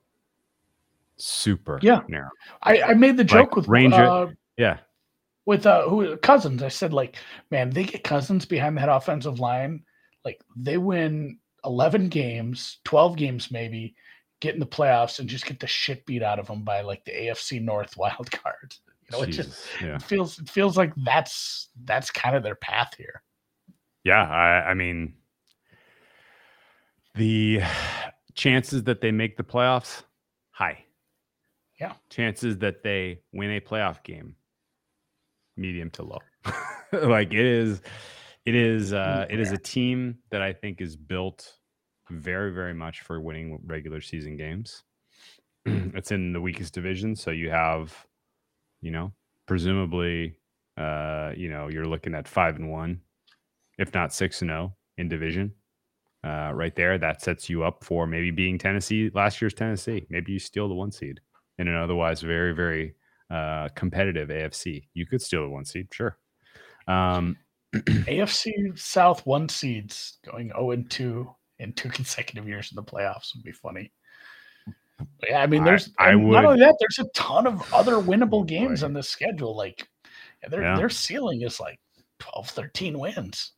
Super 1.18 1.80
Yeah. 1.82 2.02
narrow. 2.10 2.30
I, 2.62 2.82
I 2.82 2.94
made 2.94 3.16
the 3.18 3.24
joke 3.24 3.56
with 3.56 3.68
Ranger- 3.70 4.04
uh, 4.10 4.28
Yeah, 4.58 4.80
with 5.46 5.66
uh 5.66 5.88
who 5.88 6.18
Cousins. 6.18 6.62
I 6.62 6.68
said 6.68 6.92
like, 6.94 7.16
man, 7.52 7.70
they 7.70 7.86
get 7.86 8.04
Cousins 8.04 8.46
behind 8.46 8.78
that 8.78 8.90
offensive 8.90 9.40
line, 9.40 9.84
like 10.26 10.42
they 10.58 10.78
win 10.78 11.40
eleven 11.64 12.10
games, 12.10 12.80
twelve 12.84 13.16
games 13.16 13.50
maybe, 13.50 13.96
get 14.42 14.56
in 14.56 14.60
the 14.60 14.66
playoffs 14.68 15.20
and 15.20 15.30
just 15.30 15.46
get 15.46 15.62
the 15.62 15.68
shit 15.68 16.06
beat 16.06 16.22
out 16.22 16.38
of 16.40 16.48
them 16.48 16.64
by 16.66 16.82
like 16.82 17.06
the 17.06 17.14
AFC 17.14 17.62
North 17.62 17.96
wild 17.98 18.30
card. 18.30 18.76
You 19.12 19.18
know, 19.18 19.24
it 19.24 19.28
just 19.28 19.66
yeah, 19.82 19.96
it 19.96 20.02
feels 20.02 20.40
it 20.40 20.50
feels 20.50 20.78
like 20.78 20.94
that's 20.98 21.70
that's 21.84 22.10
kind 22.10 22.36
of 22.36 22.44
their 22.44 22.56
path 22.56 22.94
here. 22.98 23.22
yeah. 24.04 24.24
I, 24.24 24.72
I 24.72 24.74
mean, 24.74 25.14
the 27.16 27.62
chances 28.36 28.84
that 28.84 29.02
they 29.02 29.12
make 29.12 29.38
the 29.38 29.44
playoffs 29.44 30.04
high. 30.52 30.86
Yeah. 31.80 31.94
Chances 32.10 32.58
that 32.60 32.84
they 32.84 33.20
win 33.34 33.52
a 33.52 33.60
playoff 33.60 34.04
game 34.04 34.36
medium 35.58 35.90
to 35.92 36.04
low. 36.04 36.20
like 36.94 37.34
it 37.34 37.46
is 37.46 37.82
it 38.46 38.56
is 38.56 38.94
uh 38.94 39.26
it 39.30 39.40
is 39.40 39.52
a 39.52 39.58
team 39.58 40.18
that 40.32 40.42
I 40.42 40.54
think 40.54 40.82
is 40.82 40.96
built 40.96 41.54
very 42.10 42.54
very 42.54 42.74
much 42.74 43.02
for 43.02 43.20
winning 43.20 43.60
regular 43.66 44.02
season 44.02 44.38
games. 44.38 44.84
it's 45.66 46.12
in 46.12 46.34
the 46.34 46.42
weakest 46.42 46.74
division, 46.74 47.16
so 47.16 47.32
you 47.32 47.50
have 47.50 48.06
you 48.86 48.92
know, 48.92 49.12
presumably 49.48 50.36
uh 50.78 51.32
you 51.36 51.50
know, 51.50 51.68
you're 51.68 51.88
looking 51.94 52.16
at 52.16 52.28
5 52.28 52.58
and 52.58 52.72
1 52.72 53.02
if 53.78 53.94
not 53.94 54.14
6 54.14 54.42
and 54.42 54.50
0 54.50 54.76
in 54.98 55.10
division. 55.10 55.54
Uh, 56.24 56.52
right 56.56 56.76
there, 56.76 56.98
that 56.98 57.22
sets 57.22 57.50
you 57.50 57.64
up 57.64 57.84
for 57.84 58.08
maybe 58.08 58.32
being 58.32 58.58
Tennessee 58.58 59.12
last 59.14 59.42
year's 59.42 59.54
Tennessee. 59.54 60.08
Maybe 60.10 60.32
you 60.32 60.40
steal 60.40 60.68
the 60.68 60.74
one 60.74 60.92
seed 60.92 61.20
in 61.60 61.68
an 61.68 61.76
otherwise 61.76 62.22
very, 62.22 62.52
very 62.54 62.96
uh, 63.30 63.70
competitive 63.76 64.30
AFC. 64.30 64.88
You 64.96 65.06
could 65.06 65.22
steal 65.22 65.44
the 65.44 65.50
one 65.50 65.66
seed, 65.66 65.88
sure. 65.92 66.18
Um, 66.88 67.38
AFC 67.76 68.78
South 68.78 69.24
one 69.28 69.50
seeds 69.50 70.18
going 70.26 70.50
0 70.50 70.72
and 70.72 70.90
2 70.90 71.30
in 71.60 71.74
two 71.74 71.90
consecutive 72.00 72.48
years 72.48 72.72
in 72.72 72.76
the 72.76 72.84
playoffs 72.84 73.36
would 73.36 73.44
be 73.44 73.52
funny. 73.52 73.92
Yeah, 75.28 75.42
I 75.42 75.48
mean, 75.48 75.64
there's 75.64 75.90
I 76.00 76.12
not 76.14 76.24
would- 76.24 76.46
only 76.46 76.60
that, 76.60 76.76
there's 76.80 77.00
a 77.00 77.10
ton 77.14 77.48
of 77.48 77.62
other 77.74 77.94
winnable 77.96 78.46
games 78.46 78.84
on 78.84 78.94
this 78.94 79.10
schedule. 79.10 79.56
Like 79.56 79.88
their 80.50 80.62
Yeah. 80.62 80.78
their 80.78 80.90
ceiling 80.90 81.42
is 81.42 81.60
like 81.60 81.80
12, 82.20 82.50
13 82.50 82.98
wins. 83.00 83.52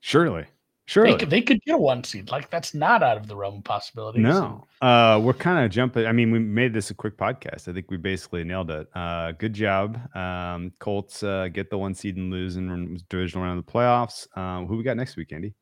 surely, 0.00 0.42
They 0.42 0.48
surely. 0.86 1.18
could 1.18 1.30
they 1.30 1.42
could 1.42 1.62
get 1.62 1.74
a 1.74 1.78
one 1.78 2.02
seed. 2.02 2.30
Like 2.30 2.50
that's 2.50 2.72
not 2.74 3.02
out 3.02 3.16
of 3.18 3.26
the 3.28 3.36
realm 3.36 3.58
of 3.58 3.64
possibility. 3.64 4.18
No, 4.20 4.66
uh, 4.80 5.20
we're 5.22 5.34
kind 5.34 5.64
of 5.64 5.70
jumping. 5.70 6.06
I 6.06 6.12
mean, 6.12 6.30
we 6.32 6.38
made 6.40 6.72
this 6.72 6.90
a 6.90 6.94
quick 6.94 7.16
podcast. 7.18 7.68
I 7.68 7.72
think 7.74 7.90
we 7.90 7.96
basically 7.98 8.42
nailed 8.42 8.70
it. 8.70 8.88
Uh, 8.94 9.32
good 9.32 9.52
job, 9.52 10.00
um, 10.16 10.72
Colts. 10.80 11.22
Uh, 11.22 11.48
get 11.52 11.70
the 11.70 11.78
one 11.78 11.94
seed 11.94 12.16
and 12.16 12.30
lose 12.32 12.56
in 12.56 12.98
divisional 13.10 13.44
round 13.44 13.58
of 13.58 13.66
the 13.66 13.70
playoffs. 13.72 14.26
Um, 14.36 14.66
who 14.66 14.76
we 14.76 14.82
got 14.82 14.96
next 14.96 15.16
week, 15.16 15.32
Andy? 15.32 15.54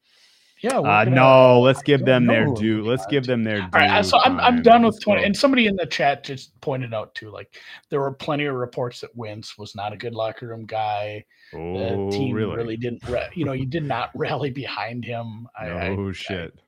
Yeah. 0.63 0.79
Uh, 0.79 1.05
gonna- 1.05 1.11
no, 1.11 1.61
let's 1.61 1.83
give 1.83 2.05
them 2.05 2.27
their 2.27 2.47
due. 2.55 2.83
Let's 2.85 3.07
give 3.07 3.27
them 3.27 3.45
their 3.45 3.59
due. 3.61 3.69
All 3.73 3.81
right, 3.81 4.05
so 4.05 4.19
I'm 4.25 4.39
I'm 4.41 4.63
done 4.63 4.83
with 4.85 5.01
twenty. 5.01 5.25
And 5.25 5.37
somebody 5.37 5.67
in 5.67 5.77
the 5.77 5.87
chat 5.87 6.25
just 6.25 6.59
pointed 6.61 6.93
out 6.95 7.15
too, 7.15 7.31
like 7.31 7.55
there 7.91 8.01
were 8.01 8.13
plenty 8.13 8.45
of 8.47 8.55
reports 8.55 9.01
that 9.03 9.15
Wentz 9.17 9.57
was 9.57 9.75
not 9.75 9.93
a 9.93 9.97
good 9.97 10.15
locker 10.15 10.49
room 10.49 10.67
guy. 10.67 11.25
The 11.53 11.59
Oh, 11.59 12.11
team 12.11 12.35
really? 12.35 12.57
really, 12.57 12.77
didn't, 12.77 13.03
you 13.35 13.45
know, 13.45 13.53
you 13.53 13.67
did 13.67 13.85
not 13.85 14.11
rally 14.15 14.51
behind 14.51 15.05
him. 15.05 15.47
I, 15.59 15.67
I- 15.69 15.89
oh 15.91 16.09
I- 16.11 16.13
shit. 16.13 16.59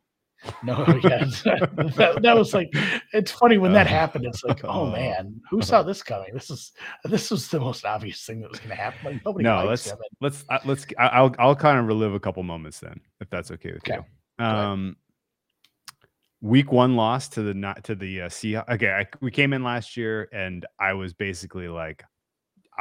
No, 0.62 0.74
yeah, 1.04 1.24
that, 1.44 2.18
that 2.22 2.36
was 2.36 2.54
like 2.54 2.70
it's 3.12 3.30
funny 3.30 3.58
when 3.58 3.72
that 3.74 3.86
Uh, 3.86 3.90
happened. 3.90 4.24
It's 4.24 4.42
like, 4.42 4.64
oh 4.64 4.86
uh, 4.86 4.90
man, 4.92 5.40
who 5.50 5.60
saw 5.62 5.82
this 5.82 6.02
coming? 6.02 6.32
This 6.32 6.50
is 6.50 6.72
this 7.04 7.30
was 7.30 7.48
the 7.48 7.60
most 7.60 7.84
obvious 7.84 8.24
thing 8.24 8.40
that 8.40 8.50
was 8.50 8.58
going 8.58 8.70
to 8.70 8.74
happen. 8.76 9.00
Like 9.04 9.24
nobody 9.24 9.44
no, 9.44 9.64
let's 9.64 9.90
him. 9.90 9.98
let's 10.20 10.44
uh, 10.48 10.58
let's 10.64 10.86
I'll 10.98 11.34
I'll 11.38 11.54
kind 11.56 11.78
of 11.78 11.86
relive 11.86 12.14
a 12.14 12.20
couple 12.20 12.42
moments 12.42 12.80
then, 12.80 13.00
if 13.20 13.28
that's 13.28 13.50
okay 13.50 13.72
with 13.72 13.82
Okay, 13.88 13.98
you. 14.38 14.44
Um, 14.44 14.96
week 16.40 16.72
one 16.72 16.96
loss 16.96 17.28
to 17.28 17.42
the 17.42 17.54
not 17.54 17.84
to 17.84 17.94
the 17.94 18.22
uh, 18.22 18.28
Seahawks. 18.28 18.68
Okay, 18.70 18.90
I, 18.90 19.06
we 19.20 19.30
came 19.30 19.52
in 19.52 19.62
last 19.62 19.96
year, 19.96 20.28
and 20.32 20.64
I 20.78 20.94
was 20.94 21.12
basically 21.12 21.68
like, 21.68 22.02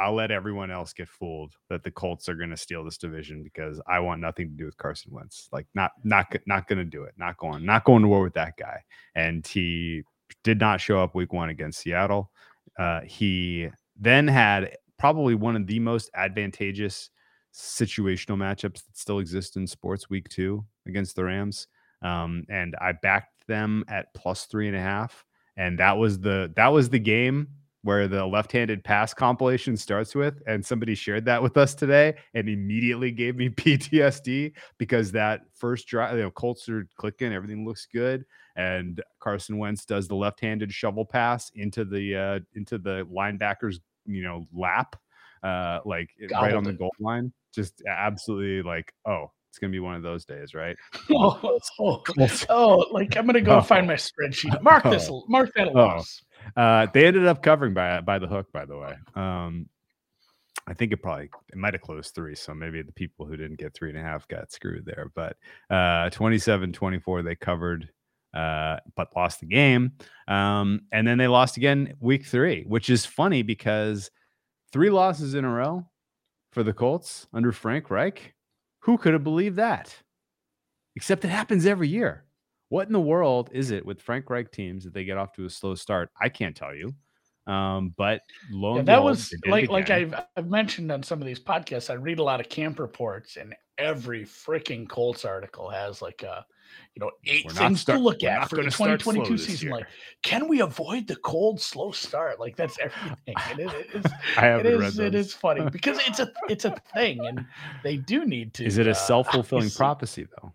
I'll 0.00 0.14
let 0.14 0.30
everyone 0.30 0.70
else 0.70 0.94
get 0.94 1.08
fooled 1.08 1.52
that 1.68 1.84
the 1.84 1.90
Colts 1.90 2.28
are 2.28 2.34
going 2.34 2.50
to 2.50 2.56
steal 2.56 2.82
this 2.84 2.96
division 2.96 3.42
because 3.42 3.80
I 3.86 4.00
want 4.00 4.22
nothing 4.22 4.48
to 4.48 4.54
do 4.56 4.64
with 4.64 4.76
Carson 4.78 5.12
Wentz. 5.12 5.48
Like, 5.52 5.66
not 5.74 5.92
not 6.04 6.34
not 6.46 6.66
going 6.66 6.78
to 6.78 6.84
do 6.84 7.04
it. 7.04 7.12
Not 7.18 7.36
going. 7.36 7.64
Not 7.66 7.84
going 7.84 8.02
to 8.02 8.08
war 8.08 8.22
with 8.22 8.34
that 8.34 8.56
guy. 8.56 8.82
And 9.14 9.46
he 9.46 10.02
did 10.42 10.58
not 10.58 10.80
show 10.80 11.02
up 11.02 11.14
week 11.14 11.32
one 11.32 11.50
against 11.50 11.80
Seattle. 11.80 12.30
Uh, 12.78 13.00
he 13.04 13.68
then 13.96 14.26
had 14.26 14.76
probably 14.98 15.34
one 15.34 15.54
of 15.54 15.66
the 15.66 15.78
most 15.78 16.10
advantageous 16.14 17.10
situational 17.52 18.38
matchups 18.38 18.86
that 18.86 18.96
still 18.96 19.18
exist 19.18 19.56
in 19.56 19.66
sports 19.66 20.08
week 20.08 20.28
two 20.28 20.64
against 20.86 21.14
the 21.14 21.24
Rams. 21.24 21.66
Um, 22.02 22.44
and 22.48 22.74
I 22.80 22.92
backed 22.92 23.46
them 23.48 23.84
at 23.88 24.14
plus 24.14 24.46
three 24.46 24.68
and 24.68 24.76
a 24.76 24.80
half. 24.80 25.24
And 25.56 25.78
that 25.78 25.98
was 25.98 26.20
the 26.20 26.50
that 26.56 26.68
was 26.68 26.88
the 26.88 26.98
game 26.98 27.48
where 27.82 28.08
the 28.08 28.24
left-handed 28.26 28.84
pass 28.84 29.14
compilation 29.14 29.76
starts 29.76 30.14
with. 30.14 30.42
And 30.46 30.64
somebody 30.64 30.94
shared 30.94 31.24
that 31.24 31.42
with 31.42 31.56
us 31.56 31.74
today 31.74 32.16
and 32.34 32.48
immediately 32.48 33.10
gave 33.10 33.36
me 33.36 33.48
PTSD 33.50 34.52
because 34.78 35.12
that 35.12 35.42
first 35.54 35.86
drive, 35.86 36.16
you 36.16 36.22
know, 36.22 36.30
Colts 36.30 36.68
are 36.68 36.86
clicking, 36.96 37.32
everything 37.32 37.66
looks 37.66 37.86
good. 37.86 38.24
And 38.56 39.02
Carson 39.20 39.56
Wentz 39.58 39.84
does 39.86 40.08
the 40.08 40.14
left-handed 40.16 40.72
shovel 40.72 41.04
pass 41.04 41.50
into 41.54 41.84
the 41.84 42.16
uh 42.16 42.40
into 42.54 42.78
the 42.78 43.06
linebacker's, 43.10 43.80
you 44.04 44.22
know, 44.22 44.46
lap, 44.52 44.96
uh, 45.42 45.80
like 45.84 46.10
it- 46.18 46.30
right 46.32 46.54
on 46.54 46.64
the 46.64 46.72
goal 46.72 46.92
line. 46.98 47.32
Just 47.52 47.82
absolutely 47.88 48.62
like, 48.62 48.92
oh, 49.06 49.30
it's 49.50 49.58
gonna 49.58 49.72
be 49.72 49.80
one 49.80 49.96
of 49.96 50.02
those 50.02 50.24
days, 50.24 50.54
right? 50.54 50.76
oh, 51.10 51.58
oh, 51.80 52.02
oh, 52.48 52.86
like 52.92 53.16
I'm 53.16 53.26
gonna 53.26 53.40
go 53.40 53.58
Oh. 53.58 53.60
find 53.60 53.86
my 53.86 53.94
spreadsheet. 53.94 54.62
Mark 54.62 54.84
this. 54.84 55.08
Oh. 55.12 55.24
Mark 55.28 55.50
that 55.56 55.68
Oh. 55.68 55.72
loss. 55.72 56.22
Uh, 56.56 56.86
they 56.94 57.04
ended 57.06 57.26
up 57.26 57.42
covering 57.42 57.74
by 57.74 58.00
by 58.00 58.18
the 58.18 58.26
hook, 58.28 58.46
by 58.52 58.64
the 58.64 58.78
way. 58.78 58.94
Um, 59.16 59.68
I 60.66 60.74
think 60.74 60.92
it 60.92 60.98
probably 61.02 61.30
it 61.48 61.56
might 61.56 61.74
have 61.74 61.80
closed 61.82 62.14
three, 62.14 62.34
so 62.36 62.54
maybe 62.54 62.80
the 62.82 62.92
people 62.92 63.26
who 63.26 63.36
didn't 63.36 63.58
get 63.58 63.74
three 63.74 63.90
and 63.90 63.98
a 63.98 64.02
half 64.02 64.28
got 64.28 64.52
screwed 64.52 64.84
there. 64.86 65.10
But 65.14 65.36
uh 65.68 66.10
27-24, 66.10 67.24
they 67.24 67.34
covered 67.34 67.88
uh 68.34 68.76
but 68.94 69.08
lost 69.16 69.40
the 69.40 69.46
game. 69.46 69.92
Um, 70.28 70.82
and 70.92 71.04
then 71.06 71.18
they 71.18 71.26
lost 71.26 71.56
again 71.56 71.94
week 71.98 72.24
three, 72.24 72.62
which 72.68 72.88
is 72.88 73.04
funny 73.04 73.42
because 73.42 74.10
three 74.72 74.90
losses 74.90 75.34
in 75.34 75.44
a 75.44 75.50
row 75.50 75.84
for 76.52 76.62
the 76.62 76.72
Colts 76.72 77.26
under 77.32 77.50
Frank 77.52 77.90
Reich. 77.90 78.34
Who 78.80 78.98
could 78.98 79.12
have 79.12 79.24
believed 79.24 79.56
that? 79.56 79.94
Except 80.96 81.24
it 81.24 81.28
happens 81.28 81.66
every 81.66 81.88
year. 81.88 82.24
What 82.68 82.86
in 82.86 82.92
the 82.92 83.00
world 83.00 83.50
is 83.52 83.70
it 83.70 83.84
with 83.84 84.00
Frank 84.00 84.30
Reich 84.30 84.50
teams 84.52 84.84
that 84.84 84.94
they 84.94 85.04
get 85.04 85.18
off 85.18 85.32
to 85.34 85.44
a 85.44 85.50
slow 85.50 85.74
start? 85.74 86.10
I 86.20 86.28
can't 86.28 86.56
tell 86.56 86.74
you. 86.74 86.94
Um, 87.46 87.94
but 87.96 88.20
lo 88.50 88.76
Yeah, 88.76 88.82
that 88.82 88.96
behold, 88.96 89.10
was 89.10 89.28
they 89.28 89.36
did 89.36 89.64
it 89.64 89.70
like 89.70 89.88
like. 89.88 89.90
I've 89.90 90.14
I've 90.36 90.48
mentioned 90.48 90.92
on 90.92 91.02
some 91.02 91.20
of 91.20 91.26
these 91.26 91.40
podcasts. 91.40 91.90
I 91.90 91.94
read 91.94 92.20
a 92.20 92.22
lot 92.22 92.40
of 92.40 92.48
camp 92.48 92.78
reports, 92.78 93.36
and 93.36 93.54
every 93.78 94.22
freaking 94.24 94.88
Colts 94.88 95.24
article 95.24 95.68
has 95.68 96.00
like 96.00 96.22
a 96.22 96.44
you 96.94 97.00
know 97.00 97.10
8 97.24 97.44
We're 97.44 97.52
things 97.52 97.80
start- 97.80 97.98
to 97.98 98.02
look 98.02 98.24
at 98.24 98.48
for 98.48 98.56
the 98.56 98.62
gonna 98.62 98.70
start 98.70 99.02
slow 99.02 99.12
2022 99.14 99.38
season. 99.38 99.70
Like, 99.70 99.86
can 100.22 100.48
we 100.48 100.60
avoid 100.60 101.06
the 101.06 101.16
cold 101.16 101.60
slow 101.60 101.92
start? 101.92 102.40
Like 102.40 102.56
that's 102.56 102.78
everything. 102.78 103.34
And 103.50 103.60
it 103.60 103.86
is 103.94 104.04
I 104.36 104.40
haven't 104.40 104.78
read 104.78 104.88
is 104.88 104.96
those. 104.96 105.14
is 105.14 105.34
funny 105.34 105.68
because 105.72 105.98
it's 106.06 106.20
a 106.20 106.30
it's 106.48 106.64
a 106.64 106.74
thing, 106.94 107.26
and 107.26 107.44
they 107.82 107.96
do 107.96 108.24
need 108.24 108.54
to. 108.54 108.64
Is 108.64 108.78
it 108.78 108.86
a 108.86 108.92
uh, 108.92 108.94
self 108.94 109.28
fulfilling 109.28 109.70
prophecy 109.70 110.26
though? 110.40 110.52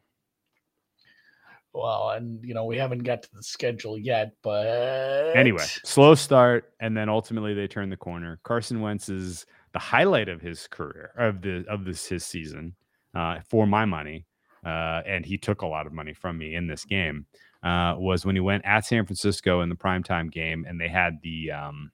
Well, 1.74 2.12
and 2.12 2.42
you 2.44 2.54
know 2.54 2.64
we 2.66 2.78
haven't 2.78 3.04
got 3.04 3.24
to 3.24 3.30
the 3.34 3.44
schedule 3.44 3.98
yet, 3.98 4.32
but 4.42 5.36
Anyway, 5.36 5.66
slow 5.84 6.16
start, 6.16 6.74
and 6.80 6.96
then 6.96 7.10
ultimately 7.10 7.54
they 7.54 7.68
turn 7.68 7.90
the 7.90 7.98
corner. 7.98 8.40
Carson 8.44 8.80
Wentz 8.80 9.10
is 9.10 9.46
the 9.74 9.80
highlight 9.80 10.30
of 10.30 10.40
his 10.40 10.68
career 10.68 11.12
of 11.18 11.42
the 11.42 11.66
of 11.68 11.84
this 11.84 12.08
his 12.08 12.26
season 12.26 12.74
uh, 13.14 13.40
for 13.50 13.68
my 13.68 13.84
money, 13.84 14.26
uh, 14.66 15.02
and 15.06 15.26
he 15.26 15.38
took 15.38 15.62
a 15.62 15.68
lot 15.68 15.86
of 15.88 15.94
money 15.94 16.14
from 16.14 16.38
me 16.38 16.56
in 16.56 16.68
this 16.68 16.84
game. 16.86 17.26
Uh, 17.64 17.96
was 17.98 18.26
when 18.26 18.36
he 18.36 18.40
went 18.42 18.64
at 18.66 18.86
San 18.86 19.06
Francisco 19.06 19.62
in 19.62 19.70
the 19.70 19.76
primetime 19.76 20.32
game, 20.32 20.66
and 20.68 20.80
they 20.80 20.88
had 20.88 21.18
the 21.24 21.52
um, 21.52 21.92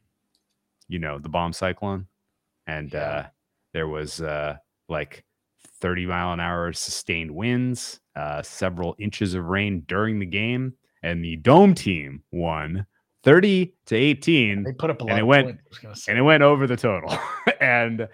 you 0.88 1.00
know 1.00 1.18
the 1.20 1.30
bomb 1.30 1.54
cyclone, 1.54 2.08
and 2.68 2.94
uh, 2.96 3.24
there 3.74 3.88
was 3.88 4.22
uh, 4.22 4.58
like 4.90 5.24
30 5.80 6.06
mile 6.08 6.34
an 6.34 6.40
hour 6.40 6.74
sustained 6.74 7.32
winds, 7.32 8.00
uh, 8.16 8.42
several 8.42 8.96
inches 9.00 9.34
of 9.34 9.46
rain 9.46 9.84
during 9.88 10.20
the 10.20 10.26
game, 10.26 10.74
and 11.04 11.24
the 11.24 11.38
dome 11.38 11.74
team 11.74 12.22
won 12.32 12.86
30 13.24 13.74
to 13.86 13.96
18 13.96 14.64
they 14.64 14.72
put 14.74 14.90
up 14.90 15.02
a 15.02 15.06
and 15.06 15.20
it 15.20 15.22
of 15.22 15.28
went- 15.28 15.46
points, 15.48 15.62
I 15.64 15.70
was 15.70 15.80
gonna 15.80 15.96
say. 15.96 16.12
and 16.12 16.20
it 16.20 16.24
went 16.24 16.44
over 16.44 16.68
the 16.68 16.76
total. 16.76 17.18
and 17.62 18.08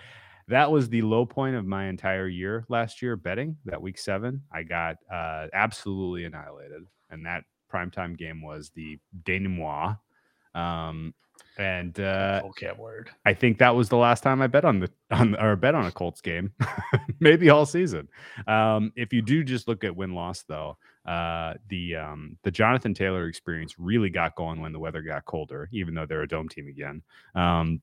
that 0.47 0.71
was 0.71 0.89
the 0.89 1.01
low 1.01 1.25
point 1.25 1.55
of 1.55 1.65
my 1.65 1.87
entire 1.87 2.27
year 2.27 2.65
last 2.69 3.01
year 3.01 3.15
betting 3.15 3.57
that 3.65 3.81
week 3.81 3.97
seven. 3.97 4.41
I 4.51 4.63
got 4.63 4.97
uh, 5.11 5.47
absolutely 5.53 6.25
annihilated. 6.25 6.83
And 7.09 7.25
that 7.25 7.43
primetime 7.71 8.17
game 8.17 8.41
was 8.41 8.71
the 8.75 8.99
denouement. 9.23 9.97
Um, 10.55 11.13
and 11.57 11.99
uh, 11.99 12.41
vocab 12.43 12.77
word. 12.77 13.09
I 13.25 13.33
think 13.33 13.57
that 13.59 13.75
was 13.75 13.89
the 13.89 13.97
last 13.97 14.21
time 14.21 14.41
I 14.41 14.47
bet 14.47 14.65
on 14.65 14.79
the 14.79 14.89
on 15.11 15.35
or 15.35 15.55
bet 15.55 15.75
on 15.75 15.85
a 15.85 15.91
Colts 15.91 16.21
game, 16.21 16.51
maybe 17.19 17.49
all 17.49 17.65
season. 17.65 18.07
Um, 18.47 18.91
if 18.95 19.13
you 19.13 19.21
do 19.21 19.43
just 19.43 19.67
look 19.67 19.83
at 19.83 19.95
win 19.95 20.13
loss 20.13 20.43
though, 20.43 20.77
uh, 21.05 21.53
the 21.69 21.95
um, 21.95 22.37
the 22.43 22.51
Jonathan 22.51 22.93
Taylor 22.93 23.27
experience 23.27 23.75
really 23.77 24.09
got 24.09 24.35
going 24.35 24.61
when 24.61 24.73
the 24.73 24.79
weather 24.79 25.01
got 25.01 25.25
colder, 25.25 25.69
even 25.71 25.93
though 25.93 26.05
they're 26.05 26.23
a 26.23 26.27
dome 26.27 26.49
team 26.49 26.67
again. 26.67 27.01
Um, 27.33 27.81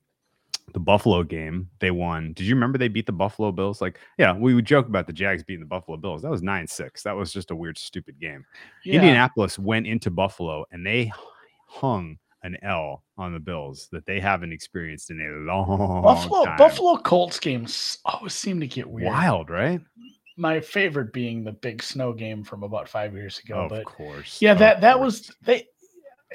the 0.73 0.79
Buffalo 0.79 1.23
game, 1.23 1.69
they 1.79 1.91
won. 1.91 2.33
Did 2.33 2.45
you 2.45 2.55
remember 2.55 2.77
they 2.77 2.87
beat 2.87 3.05
the 3.05 3.11
Buffalo 3.11 3.51
Bills? 3.51 3.81
Like, 3.81 3.99
yeah, 4.17 4.35
we 4.35 4.53
would 4.53 4.65
joke 4.65 4.87
about 4.87 5.07
the 5.07 5.13
Jags 5.13 5.43
beating 5.43 5.61
the 5.61 5.65
Buffalo 5.65 5.97
Bills. 5.97 6.21
That 6.21 6.31
was 6.31 6.43
9 6.43 6.67
6. 6.67 7.03
That 7.03 7.15
was 7.15 7.31
just 7.31 7.51
a 7.51 7.55
weird, 7.55 7.77
stupid 7.77 8.19
game. 8.19 8.45
Yeah. 8.83 8.95
Indianapolis 8.95 9.57
went 9.57 9.87
into 9.87 10.09
Buffalo 10.09 10.65
and 10.71 10.85
they 10.85 11.11
hung 11.67 12.17
an 12.43 12.57
L 12.61 13.03
on 13.17 13.33
the 13.33 13.39
Bills 13.39 13.87
that 13.91 14.05
they 14.05 14.19
haven't 14.19 14.53
experienced 14.53 15.09
in 15.09 15.19
a 15.19 15.51
long 15.51 16.03
Buffalo 16.03 16.45
time. 16.45 16.57
Buffalo 16.57 16.97
Colts 16.97 17.39
games 17.39 17.97
always 18.05 18.33
seem 18.33 18.59
to 18.59 18.67
get 18.67 18.87
weird. 18.87 19.07
Wild, 19.07 19.49
right? 19.49 19.81
My 20.37 20.59
favorite 20.59 21.13
being 21.13 21.43
the 21.43 21.53
big 21.53 21.81
snow 21.81 22.11
game 22.13 22.43
from 22.43 22.63
about 22.63 22.89
five 22.89 23.13
years 23.13 23.39
ago. 23.39 23.61
of 23.63 23.69
but 23.69 23.85
course. 23.85 24.41
yeah, 24.41 24.53
that 24.53 24.81
that 24.81 24.97
course. 24.97 25.29
was 25.29 25.35
they. 25.43 25.67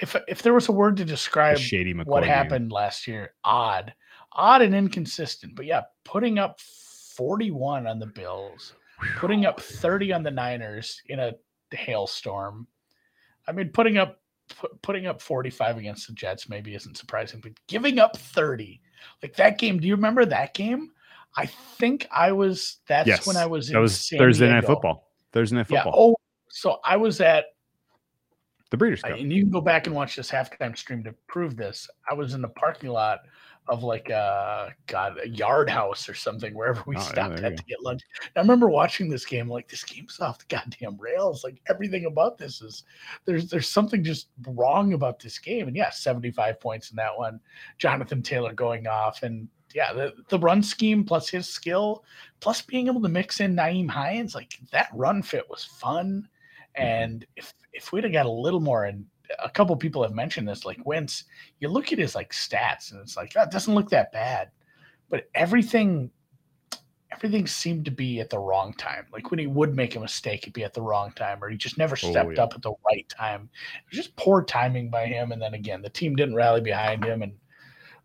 If 0.01 0.17
if 0.29 0.43
there 0.43 0.55
was 0.55 0.69
a 0.69 0.73
word 0.73 0.97
to 0.99 1.05
describe 1.05 1.59
shady 1.59 1.95
McCoy 1.95 2.07
what 2.07 2.21
game. 2.23 2.31
happened 2.31 2.73
last 2.73 3.07
year, 3.07 3.35
odd, 3.45 3.93
odd 4.33 4.63
and 4.63 4.75
inconsistent. 4.75 5.55
But 5.55 5.67
yeah, 5.67 5.83
putting 6.05 6.39
up 6.39 6.59
forty 6.61 7.51
one 7.51 7.87
on 7.87 7.99
the 7.99 8.07
Bills, 8.07 8.75
putting 9.17 9.45
up 9.47 9.61
thirty 9.61 10.13
on 10.13 10.23
the 10.23 10.31
Niners 10.31 11.01
in 11.07 11.19
a 11.21 11.33
hailstorm. 11.73 12.67
I 13.47 13.53
mean, 13.53 13.69
putting 13.71 13.99
up 13.99 14.21
pu- 14.61 14.69
putting 14.83 15.07
up 15.07 15.21
forty 15.21 15.51
five 15.51 15.77
against 15.77 16.07
the 16.07 16.13
Jets 16.15 16.49
maybe 16.49 16.75
isn't 16.75 16.97
surprising, 16.97 17.41
but 17.41 17.53
giving 17.69 17.99
up 17.99 18.17
thirty 18.17 18.81
like 19.23 19.37
that 19.37 19.59
game. 19.59 19.79
Do 19.79 19.87
you 19.89 19.95
remember 19.97 20.25
that 20.25 20.55
game? 20.55 20.91
I 21.37 21.47
think 21.47 22.07
I 22.11 22.33
was. 22.33 22.79
That's 22.89 23.07
Yes, 23.07 23.27
when 23.27 23.37
I 23.37 23.47
was. 23.47 23.69
That 23.69 23.77
in 23.77 23.83
was 23.83 24.01
San 24.09 24.19
Thursday 24.19 24.49
night 24.49 24.65
football. 24.65 25.11
Thursday 25.33 25.57
night 25.57 25.67
Yeah. 25.71 25.85
football. 25.85 26.13
Oh, 26.13 26.17
so 26.49 26.79
I 26.85 26.97
was 26.97 27.21
at 27.21 27.45
the 28.71 28.77
Breeders' 28.77 29.03
Cup. 29.03 29.19
and 29.19 29.33
you 29.33 29.43
can 29.43 29.51
go 29.51 29.61
back 29.61 29.87
and 29.87 29.95
watch 29.95 30.17
this 30.17 30.31
halftime 30.31 30.77
stream 30.77 31.03
to 31.05 31.15
prove 31.27 31.57
this. 31.57 31.89
I 32.11 32.15
was 32.15 32.35
in 32.35 32.41
the 32.43 32.49
parking 32.49 32.91
lot 32.91 33.21
of 33.69 33.83
like 33.85 34.09
a 34.09 34.75
god 34.87 35.17
a 35.23 35.29
yard 35.29 35.69
house 35.69 36.09
or 36.09 36.15
something 36.15 36.55
wherever 36.55 36.83
we 36.87 36.97
Oh, 36.97 37.01
stopped 37.01 37.39
you 37.39 37.47
at 37.47 37.57
to 37.57 37.65
get 37.65 37.83
lunch. 37.83 38.03
And 38.23 38.33
I 38.37 38.41
remember 38.41 38.69
watching 38.69 39.09
this 39.09 39.25
game 39.27 39.49
like 39.49 39.69
this 39.69 39.85
game's 39.85 40.19
off 40.19 40.39
the 40.39 40.45
goddamn 40.49 40.97
rails. 40.99 41.45
Like 41.45 41.61
everything 41.69 42.07
about 42.07 42.39
this 42.39 42.63
is 42.63 42.85
there's 43.27 43.49
there's 43.51 43.69
something 43.69 44.03
just 44.03 44.29
wrong 44.47 44.95
about 44.95 45.21
this 45.21 45.39
game. 45.39 45.69
And 45.69 45.77
yeah, 45.77 45.91
75 45.91 46.59
points 46.59 46.91
in 46.91 46.97
that 46.97 47.17
one. 47.17 47.39
Jonathan 47.79 48.23
Taylor 48.23 48.53
going 48.55 48.87
off 48.87 49.23
and 49.23 49.47
yeah, 49.73 49.93
the, 49.93 50.15
the 50.31 50.39
run 50.39 50.65
scheme 50.65 51.05
plus 51.05 51.29
his 51.29 51.47
skill, 51.49 52.03
plus 52.41 52.61
being 52.61 52.89
able 52.89 53.03
to 53.03 53.09
mix 53.09 53.39
in 53.39 53.55
Nyheim 53.55 53.89
Hines, 53.89 54.35
like 54.35 54.59
that 54.73 54.89
run 54.93 55.23
fit 55.23 55.49
was 55.49 55.65
fun. 55.65 56.29
And 56.81 57.27
if 57.37 57.53
if 57.73 57.93
we'd 57.93 58.05
have 58.05 58.13
got 58.13 58.27
a 58.27 58.31
little 58.31 58.61
more, 58.61 58.85
and 58.85 59.05
a 59.43 59.49
couple 59.51 59.77
people 59.77 60.03
have 60.03 60.13
mentioned 60.15 60.49
this, 60.49 60.65
like 60.65 60.79
Wentz, 60.85 61.25
you 61.61 61.69
look 61.69 61.93
at 61.93 61.99
his 61.99 62.15
like 62.15 62.33
stats, 62.33 62.93
and 62.93 63.01
it's 63.01 63.17
like 63.17 63.33
that 63.35 63.51
doesn't 63.51 63.75
look 63.75 63.91
that 63.91 64.13
bad, 64.13 64.51
but 65.09 65.29
everything 65.35 66.11
everything 67.13 67.45
seemed 67.47 67.85
to 67.85 67.91
be 67.91 68.21
at 68.21 68.31
the 68.31 68.39
wrong 68.39 68.73
time. 68.75 69.05
Like 69.13 69.31
when 69.31 69.41
he 69.41 69.47
would 69.49 69.75
make 69.75 69.97
a 69.97 70.01
mistake, 70.01 70.43
it'd 70.45 70.53
be 70.53 70.63
at 70.65 70.75
the 70.75 70.83
wrong 70.83 71.11
time, 71.13 71.43
or 71.43 71.49
he 71.51 71.57
just 71.57 71.77
never 71.77 71.97
Oh, 72.03 72.11
stepped 72.11 72.37
yeah. 72.37 72.43
up 72.45 72.55
at 72.55 72.63
the 72.63 72.73
right 72.87 73.09
time. 73.09 73.51
It 73.75 73.91
was 73.91 73.97
just 74.05 74.15
poor 74.17 74.43
timing 74.45 74.91
by 74.91 75.07
him. 75.07 75.33
And 75.33 75.43
then 75.43 75.55
again, 75.55 75.83
the 75.83 75.91
team 75.91 76.15
didn't 76.15 76.37
rally 76.37 76.61
behind 76.61 77.05
him, 77.05 77.23
and 77.23 77.33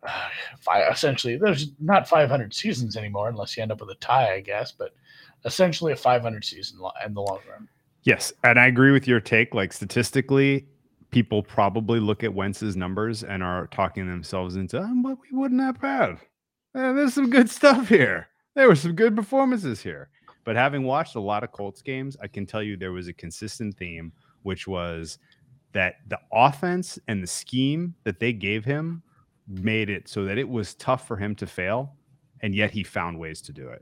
uh, 0.03 0.27
fi- 0.59 0.89
essentially, 0.89 1.37
there's 1.37 1.71
not 1.79 2.09
500 2.09 2.53
seasons 2.53 2.97
anymore 2.97 3.29
unless 3.29 3.55
you 3.55 3.63
end 3.63 3.71
up 3.71 3.79
with 3.79 3.89
a 3.91 3.95
tie, 3.95 4.33
I 4.33 4.39
guess. 4.41 4.71
But 4.71 4.93
essentially, 5.45 5.93
a 5.93 5.95
500 5.95 6.43
season 6.43 6.79
in 7.05 7.13
the 7.13 7.21
long 7.21 7.39
run. 7.49 7.67
Yes, 8.05 8.31
and 8.43 8.59
I 8.59 8.67
agree 8.67 8.91
with 8.91 9.07
your 9.07 9.19
take. 9.19 9.53
Like 9.53 9.73
statistically, 9.73 10.67
people 11.09 11.41
probably 11.43 11.99
look 11.99 12.23
at 12.23 12.33
Wentz's 12.33 12.75
numbers 12.75 13.23
and 13.23 13.43
are 13.43 13.67
talking 13.67 14.07
themselves 14.07 14.55
into, 14.55 14.79
"Um, 14.79 15.01
but 15.03 15.17
we 15.19 15.37
wouldn't 15.37 15.61
have 15.61 15.77
had. 15.81 16.19
Uh, 16.73 16.93
there's 16.93 17.15
some 17.15 17.29
good 17.29 17.49
stuff 17.49 17.89
here. 17.89 18.27
There 18.53 18.67
were 18.67 18.75
some 18.75 18.93
good 18.93 19.15
performances 19.15 19.81
here." 19.81 20.09
But 20.43 20.55
having 20.55 20.83
watched 20.83 21.15
a 21.15 21.19
lot 21.19 21.43
of 21.43 21.51
Colts 21.51 21.81
games, 21.81 22.15
I 22.21 22.27
can 22.27 22.45
tell 22.45 22.61
you 22.61 22.77
there 22.77 22.91
was 22.91 23.07
a 23.07 23.13
consistent 23.13 23.75
theme, 23.75 24.13
which 24.43 24.67
was 24.67 25.17
that 25.73 25.95
the 26.07 26.19
offense 26.31 26.99
and 27.07 27.21
the 27.21 27.27
scheme 27.27 27.95
that 28.03 28.19
they 28.19 28.31
gave 28.31 28.63
him 28.63 29.01
made 29.47 29.89
it 29.89 30.07
so 30.07 30.23
that 30.25 30.37
it 30.37 30.47
was 30.47 30.75
tough 30.75 31.07
for 31.07 31.17
him 31.17 31.33
to 31.35 31.47
fail, 31.47 31.95
and 32.41 32.53
yet 32.53 32.69
he 32.69 32.83
found 32.83 33.17
ways 33.17 33.41
to 33.41 33.51
do 33.51 33.67
it. 33.69 33.81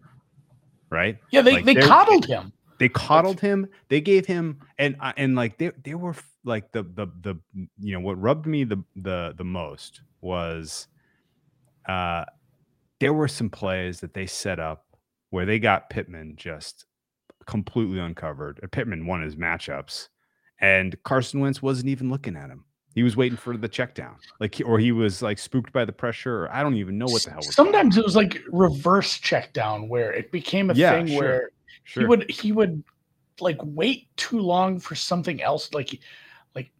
Right? 0.89 1.17
Yeah, 1.31 1.41
they, 1.41 1.53
Like, 1.53 1.65
they 1.65 1.75
coddled 1.75 2.25
him. 2.27 2.53
They 2.79 2.89
coddled 2.89 3.39
him 3.39 3.67
they 3.89 4.01
gave 4.01 4.25
him 4.25 4.59
and 4.77 4.95
and 5.17 5.35
like 5.35 5.57
they 5.57 5.71
they 5.83 5.95
were 5.95 6.15
like 6.43 6.71
the 6.71 6.83
the 6.83 7.07
the 7.21 7.35
you 7.79 7.93
know 7.93 7.99
what 7.99 8.19
rubbed 8.21 8.45
me 8.45 8.63
the 8.63 8.83
the 8.95 9.33
the 9.37 9.43
most 9.43 10.01
was 10.21 10.87
uh 11.87 12.23
there 12.99 13.13
were 13.13 13.27
some 13.27 13.49
plays 13.49 13.99
that 13.99 14.13
they 14.13 14.25
set 14.25 14.59
up 14.59 14.85
where 15.29 15.45
they 15.45 15.59
got 15.59 15.89
Pittman 15.89 16.35
just 16.37 16.85
completely 17.47 17.99
uncovered. 17.99 18.59
And 18.61 18.71
Pittman 18.71 19.05
won 19.05 19.21
his 19.21 19.35
matchups 19.35 20.07
and 20.61 20.95
Carson 21.03 21.39
Wentz 21.41 21.61
wasn't 21.61 21.89
even 21.89 22.09
looking 22.09 22.37
at 22.37 22.49
him. 22.49 22.63
He 22.95 23.03
was 23.03 23.17
waiting 23.17 23.37
for 23.37 23.57
the 23.57 23.67
check 23.67 23.95
down. 23.95 24.17
Like 24.39 24.61
or 24.63 24.77
he 24.79 24.91
was 24.91 25.21
like 25.21 25.39
spooked 25.39 25.73
by 25.73 25.85
the 25.85 25.91
pressure 25.91 26.43
or 26.45 26.53
I 26.53 26.61
don't 26.61 26.75
even 26.75 26.97
know 26.97 27.07
what 27.07 27.23
the 27.23 27.31
hell 27.31 27.39
was 27.39 27.55
going. 27.55 27.67
Sometimes 27.67 27.97
it 27.97 28.05
was 28.05 28.15
like 28.15 28.39
reverse 28.51 29.17
check 29.17 29.51
down 29.53 29.89
where 29.89 30.13
it 30.13 30.31
became 30.31 30.69
a 30.69 30.73
Yeah, 30.75 30.97
thing 30.99 31.07
sure. 31.07 31.17
where 31.17 31.49
sure. 31.83 32.03
he 32.03 32.07
would 32.07 32.29
he 32.29 32.51
would 32.51 32.83
like 33.39 33.57
wait 33.63 34.07
too 34.15 34.39
long 34.39 34.79
for 34.79 34.95
something 34.95 35.41
else 35.41 35.73
like 35.73 35.99
like 36.55 36.71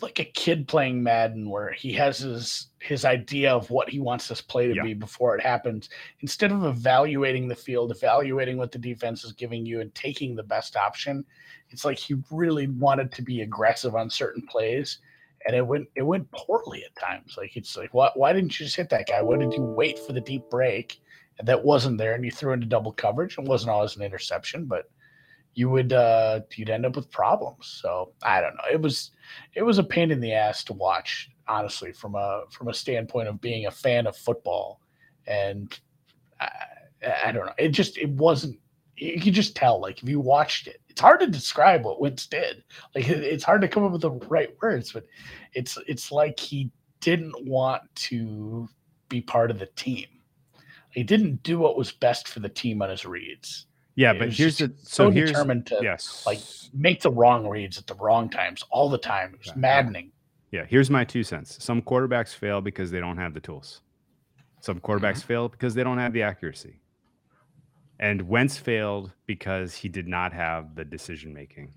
like 0.00 0.18
a 0.20 0.24
kid 0.24 0.68
playing 0.68 1.02
madden 1.02 1.50
where 1.50 1.72
he 1.72 1.92
has 1.92 2.18
his 2.18 2.68
his 2.78 3.04
idea 3.04 3.52
of 3.52 3.68
what 3.70 3.88
he 3.88 3.98
wants 3.98 4.28
this 4.28 4.40
play 4.40 4.68
to 4.68 4.74
Yeah. 4.74 4.82
be 4.82 4.94
before 4.94 5.36
it 5.36 5.42
happens 5.42 5.88
instead 6.20 6.52
of 6.52 6.64
evaluating 6.64 7.48
the 7.48 7.56
field 7.56 7.90
evaluating 7.90 8.56
what 8.56 8.70
the 8.72 8.78
defense 8.78 9.24
is 9.24 9.32
giving 9.32 9.66
you 9.66 9.80
and 9.80 9.94
taking 9.94 10.36
the 10.36 10.42
best 10.42 10.76
option 10.76 11.24
it's 11.70 11.84
like 11.84 11.98
he 11.98 12.14
really 12.30 12.68
wanted 12.68 13.10
to 13.12 13.22
be 13.22 13.42
aggressive 13.42 13.96
on 13.96 14.08
certain 14.08 14.46
plays 14.46 14.98
and 15.46 15.56
it 15.56 15.66
went 15.66 15.88
it 15.96 16.02
went 16.02 16.30
poorly 16.30 16.84
at 16.84 16.94
times 16.96 17.34
like 17.36 17.56
it's 17.56 17.76
like 17.76 17.92
why, 17.92 18.10
why 18.14 18.32
didn't 18.32 18.58
you 18.58 18.64
just 18.66 18.76
hit 18.76 18.88
that 18.90 19.08
guy 19.08 19.20
why 19.22 19.36
did 19.36 19.52
you 19.52 19.62
wait 19.62 19.98
for 19.98 20.12
the 20.12 20.20
deep 20.20 20.42
break 20.50 21.00
that 21.42 21.62
wasn't 21.64 21.98
there 21.98 22.14
and 22.14 22.24
you 22.24 22.30
threw 22.30 22.52
into 22.52 22.66
double 22.66 22.92
coverage 22.92 23.36
and 23.38 23.46
wasn't 23.46 23.70
always 23.70 23.96
an 23.96 24.02
interception 24.02 24.64
but 24.64 24.86
you 25.54 25.70
would 25.70 25.92
uh 25.92 26.40
you'd 26.54 26.70
end 26.70 26.84
up 26.86 26.94
with 26.96 27.10
problems. 27.10 27.66
So 27.82 28.12
i 28.22 28.40
don't 28.40 28.54
know. 28.54 28.64
It 28.70 28.80
was 28.80 29.10
it 29.54 29.62
was 29.62 29.78
a 29.78 29.84
pain 29.84 30.10
in 30.10 30.20
the 30.20 30.32
ass 30.32 30.62
to 30.64 30.74
watch 30.74 31.30
honestly 31.48 31.92
from 31.92 32.14
a 32.14 32.42
from 32.50 32.68
a 32.68 32.74
standpoint 32.74 33.28
of 33.28 33.40
being 33.40 33.66
a 33.66 33.70
fan 33.70 34.06
of 34.06 34.16
football. 34.16 34.80
And 35.26 35.78
i, 36.40 36.48
I 37.24 37.32
don't 37.32 37.46
know. 37.46 37.54
It 37.58 37.70
just 37.70 37.96
it 37.98 38.10
wasn't 38.10 38.58
you 38.96 39.20
could 39.20 39.34
just 39.34 39.56
tell 39.56 39.80
like 39.80 40.02
if 40.02 40.08
you 40.08 40.20
watched 40.20 40.68
it 40.68 40.80
it's 40.88 41.00
hard 41.00 41.20
to 41.20 41.26
describe 41.26 41.84
what 41.84 42.00
Wentz 42.00 42.26
did. 42.26 42.62
Like 42.94 43.08
it- 43.08 43.24
it's 43.24 43.44
hard 43.44 43.60
to 43.62 43.68
come 43.68 43.84
up 43.84 43.92
with 43.92 44.02
the 44.02 44.10
right 44.10 44.54
words 44.62 44.92
but 44.92 45.04
it's 45.54 45.78
it's 45.86 46.12
like 46.12 46.38
he 46.38 46.70
didn't 47.00 47.46
want 47.46 47.82
to 47.94 48.68
be 49.08 49.20
part 49.22 49.50
of 49.50 49.58
the 49.58 49.66
team 49.76 50.06
he 50.96 51.04
didn't 51.04 51.44
do 51.44 51.60
what 51.60 51.76
was 51.76 51.92
best 51.92 52.26
for 52.26 52.40
the 52.40 52.48
team 52.48 52.82
on 52.82 52.90
his 52.90 53.06
reads 53.06 53.66
yeah, 53.96 54.12
but 54.12 54.30
here's 54.30 54.58
the 54.58 54.68
so 54.82 55.06
so 55.06 55.10
here's 55.10 55.30
determined 55.30 55.66
to 55.68 55.80
yes. 55.82 56.22
like 56.26 56.40
make 56.74 57.00
the 57.00 57.10
wrong 57.10 57.48
reads 57.48 57.78
at 57.78 57.86
the 57.86 57.94
wrong 57.94 58.28
times 58.28 58.62
all 58.70 58.90
the 58.90 58.98
time. 58.98 59.32
It 59.32 59.38
was 59.38 59.46
Yeah, 59.48 59.54
maddening. 59.56 60.12
Yeah, 60.52 60.66
here's 60.66 60.90
my 60.90 61.02
two 61.02 61.24
cents. 61.24 61.62
Some 61.64 61.80
quarterbacks 61.80 62.34
fail 62.34 62.60
because 62.60 62.90
they 62.90 63.00
don't 63.00 63.16
have 63.16 63.32
the 63.32 63.40
tools. 63.40 63.80
Some 64.60 64.80
quarterbacks 64.80 65.24
fail 65.24 65.48
because 65.48 65.74
they 65.74 65.82
don't 65.82 65.98
have 65.98 66.12
the 66.12 66.22
accuracy. 66.22 66.80
And 67.98 68.28
Wentz 68.28 68.58
failed 68.58 69.12
because 69.24 69.74
he 69.74 69.88
did 69.88 70.06
not 70.06 70.32
have 70.34 70.74
the 70.74 70.84
decision 70.84 71.32
making. 71.32 71.72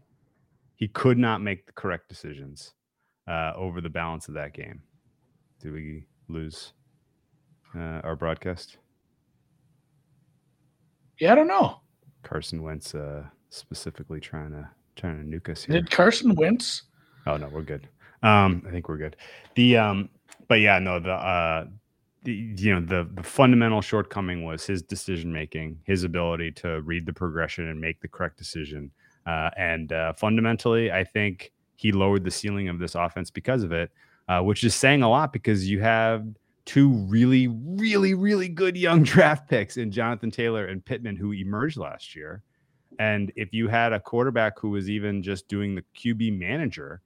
He 0.75 0.89
could 0.89 1.17
not 1.17 1.41
make 1.41 1.65
the 1.65 1.71
correct 1.71 2.09
decisions 2.09 2.73
uh, 3.27 3.53
over 3.55 3.79
the 3.79 3.89
balance 3.89 4.27
of 4.27 4.33
that 4.33 4.53
game. 4.53 4.81
Do 5.61 5.71
we 5.71 6.05
lose 6.27 6.73
uh, 7.75 8.01
our 8.03 8.17
broadcast? 8.17 8.77
Yeah, 11.19 11.33
I 11.33 11.35
don't 11.35 11.47
know. 11.47 11.81
Carson 12.23 12.61
Wentz 12.61 12.95
uh, 12.95 13.23
specifically 13.49 14.19
trying 14.19 14.51
to 14.51 14.69
trying 14.95 15.17
to 15.17 15.37
nuke 15.37 15.49
us 15.49 15.63
here. 15.63 15.75
Did 15.75 15.91
Carson 15.91 16.35
Wentz? 16.35 16.83
Oh 17.27 17.37
no, 17.37 17.47
we're 17.47 17.61
good. 17.61 17.87
Um, 18.23 18.63
I 18.67 18.71
think 18.71 18.89
we're 18.89 18.97
good. 18.97 19.15
The 19.55 19.77
um, 19.77 20.09
but 20.47 20.59
yeah, 20.59 20.79
no, 20.79 20.99
the 20.99 21.13
uh, 21.13 21.65
the 22.23 22.33
you 22.33 22.73
know 22.73 22.81
the 22.81 23.09
the 23.13 23.23
fundamental 23.23 23.81
shortcoming 23.81 24.43
was 24.43 24.65
his 24.65 24.81
decision 24.81 25.31
making, 25.31 25.79
his 25.83 26.03
ability 26.03 26.51
to 26.53 26.81
read 26.81 27.05
the 27.05 27.13
progression 27.13 27.67
and 27.67 27.79
make 27.79 28.01
the 28.01 28.07
correct 28.07 28.37
decision. 28.37 28.91
Uh, 29.25 29.49
and 29.57 29.93
uh, 29.93 30.13
fundamentally, 30.13 30.91
I 30.91 31.03
think 31.03 31.51
he 31.75 31.91
lowered 31.91 32.23
the 32.23 32.31
ceiling 32.31 32.67
of 32.67 32.79
this 32.79 32.95
offense 32.95 33.29
because 33.29 33.63
of 33.63 33.71
it, 33.71 33.91
uh, 34.27 34.41
which 34.41 34.63
is 34.63 34.75
saying 34.75 35.03
a 35.03 35.09
lot 35.09 35.31
because 35.31 35.69
you 35.69 35.79
have 35.81 36.25
two 36.69 36.89
really, 36.89 37.47
really, 37.47 38.13
really 38.13 38.47
good 38.47 38.77
young 38.77 39.01
draft 39.13 39.49
picks 39.49 39.77
in 39.77 39.89
Jonathan 39.89 40.29
Taylor 40.29 40.67
and 40.67 40.85
Pittman 40.85 41.15
who 41.15 41.31
emerged 41.31 41.77
last 41.77 42.15
year. 42.15 42.43
And 42.99 43.31
if 43.35 43.53
you 43.53 43.67
had 43.67 43.91
a 43.91 43.99
quarterback 43.99 44.59
who 44.59 44.69
was 44.69 44.87
even 44.87 45.23
just 45.23 45.47
doing 45.47 45.73
the 45.73 45.83
QB 45.97 46.37
manager 46.37 47.01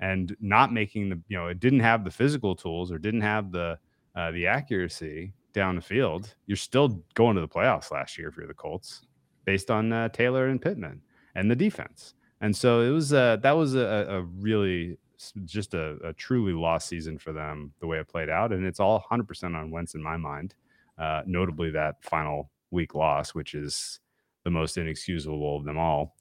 and 0.00 0.34
not 0.40 0.72
making 0.72 1.10
the, 1.10 1.20
you 1.28 1.36
know, 1.36 1.48
it 1.48 1.60
didn't 1.60 1.80
have 1.80 2.04
the 2.04 2.10
physical 2.10 2.56
tools 2.56 2.90
or 2.90 2.96
didn't 2.98 3.20
have 3.20 3.52
the 3.52 3.78
uh, 4.16 4.30
the 4.30 4.46
accuracy 4.46 5.34
down 5.52 5.76
the 5.76 5.82
field, 5.82 6.34
you're 6.46 6.56
still 6.56 7.02
going 7.14 7.34
to 7.34 7.40
the 7.42 7.48
playoffs 7.48 7.90
last 7.90 8.16
year 8.16 8.28
if 8.28 8.36
you're 8.36 8.46
the 8.46 8.54
Colts, 8.54 9.02
based 9.44 9.70
on 9.70 9.92
uh, 9.92 10.08
Taylor 10.08 10.48
and 10.48 10.60
Pittman 10.60 11.02
and 11.34 11.50
the 11.50 11.56
defense. 11.56 12.14
And 12.40 12.56
so 12.56 12.80
it 12.80 12.90
was 12.90 13.12
uh, 13.12 13.36
that 13.42 13.52
was 13.52 13.74
a, 13.74 14.06
a 14.08 14.22
really 14.22 14.98
just 15.44 15.74
a, 15.74 15.96
a 16.04 16.12
truly 16.12 16.52
lost 16.52 16.88
season 16.88 17.18
for 17.18 17.32
them 17.32 17.72
the 17.80 17.86
way 17.86 17.98
it 17.98 18.08
played 18.08 18.28
out, 18.28 18.52
and 18.52 18.64
it's 18.64 18.80
all 18.80 19.04
100% 19.10 19.56
on 19.56 19.70
Wentz 19.70 19.94
in 19.94 20.02
my 20.02 20.16
mind. 20.16 20.54
Uh, 20.98 21.22
notably 21.26 21.70
that 21.70 22.02
final 22.02 22.50
week 22.70 22.94
loss, 22.94 23.34
which 23.34 23.54
is 23.54 24.00
the 24.44 24.50
most 24.50 24.76
inexcusable 24.76 25.56
of 25.56 25.64
them 25.64 25.78
all, 25.78 26.16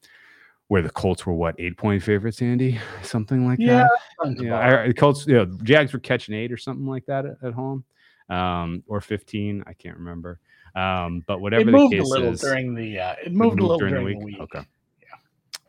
where 0.68 0.82
the 0.82 0.90
Colts 0.90 1.26
were 1.26 1.34
what 1.34 1.56
eight 1.60 1.78
point 1.78 2.02
favorites, 2.04 2.42
Andy, 2.42 2.80
something 3.04 3.46
like 3.46 3.60
Yeah, 3.60 3.88
that. 4.24 4.42
Yeah, 4.42 4.84
I, 4.88 4.92
Colts, 4.94 5.26
you 5.28 5.34
know, 5.34 5.46
Jags 5.64 5.94
were 5.94 6.00
catching 6.00 6.36
eight 6.36 6.52
or 6.52 6.58
something 6.58 6.86
like 6.86 7.06
that 7.08 7.26
at, 7.26 7.38
at 7.44 7.54
home, 7.54 7.84
um, 8.30 8.84
or 8.88 9.02
fifteen. 9.02 9.64
I 9.68 9.74
can't 9.74 9.98
remember. 9.98 10.40
Um, 10.76 11.24
but 11.28 11.42
whatever 11.42 11.64
it 11.64 11.66
the 11.66 11.72
moved 11.72 11.94
case 11.94 12.02
a 12.02 12.06
little 12.06 12.32
is, 12.34 12.42
during 12.42 12.74
the. 12.76 13.00
Uh, 13.00 13.12
it 13.24 13.28
it 13.28 13.34
moved 13.34 13.60
a 13.60 13.64
little 13.64 13.78
during, 13.78 13.96
the 13.96 14.26
week. 14.26 14.40
Okay. 14.40 14.62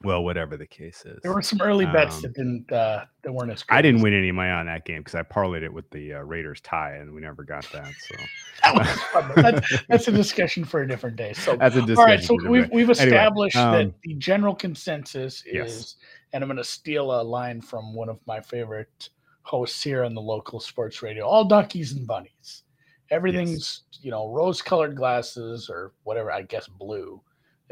Well, 0.04 0.24
whatever 0.24 0.56
the 0.56 0.66
case 0.66 1.04
is, 1.04 1.20
There 1.22 1.32
were 1.32 1.42
some 1.42 1.60
early 1.60 1.86
bets 1.86 2.16
Um, 2.16 2.22
that 2.22 2.34
didn't 2.34 2.72
uh, 2.72 3.04
that 3.22 3.32
weren't 3.32 3.52
as 3.52 3.62
good. 3.62 3.74
I 3.74 3.82
didn't 3.82 4.02
win 4.02 4.14
any 4.14 4.28
of 4.28 4.34
my 4.34 4.50
on 4.50 4.66
that 4.66 4.84
game 4.84 4.98
because 4.98 5.14
I 5.14 5.22
parlayed 5.22 5.62
it 5.62 5.72
with 5.72 5.88
the 5.90 6.14
uh, 6.14 6.20
Raiders 6.20 6.60
tie, 6.60 6.94
and 6.94 7.12
we 7.12 7.20
never 7.20 7.44
got 7.44 7.66
that. 7.72 7.92
So 8.08 8.16
That 8.62 8.74
was 8.74 8.88
fun, 8.88 9.32
that's, 9.36 9.82
that's 9.88 10.08
a 10.08 10.12
discussion 10.12 10.64
for 10.64 10.82
a 10.82 10.88
different 10.88 11.16
day. 11.16 11.32
So 11.32 11.56
that's 11.56 11.76
a 11.76 11.82
discussion. 11.82 11.98
all 11.98 12.06
right, 12.06 12.22
so 12.22 12.34
we've 12.48 12.70
we've 12.70 12.90
Anyway, 12.90 13.06
established 13.06 13.56
um, 13.56 13.72
that 13.72 13.92
the 14.02 14.14
general 14.14 14.54
consensus 14.54 15.42
is, 15.46 15.52
yes. 15.52 15.96
and 16.32 16.42
I'm 16.42 16.48
going 16.48 16.58
to 16.58 16.64
steal 16.64 17.20
a 17.20 17.22
line 17.22 17.60
from 17.60 17.94
one 17.94 18.08
of 18.08 18.18
my 18.26 18.40
favorite 18.40 19.10
hosts 19.42 19.82
here 19.82 20.04
on 20.04 20.14
the 20.14 20.20
local 20.20 20.60
sports 20.60 21.02
radio: 21.02 21.26
all 21.26 21.44
duckies 21.44 21.92
and 21.92 22.06
bunnies. 22.06 22.62
Everything's 23.10 23.82
you 24.00 24.10
know 24.10 24.28
rose-colored 24.28 24.96
glasses 24.96 25.68
or 25.68 25.92
whatever. 26.04 26.30
I 26.30 26.42
guess 26.42 26.68
blue. 26.68 27.20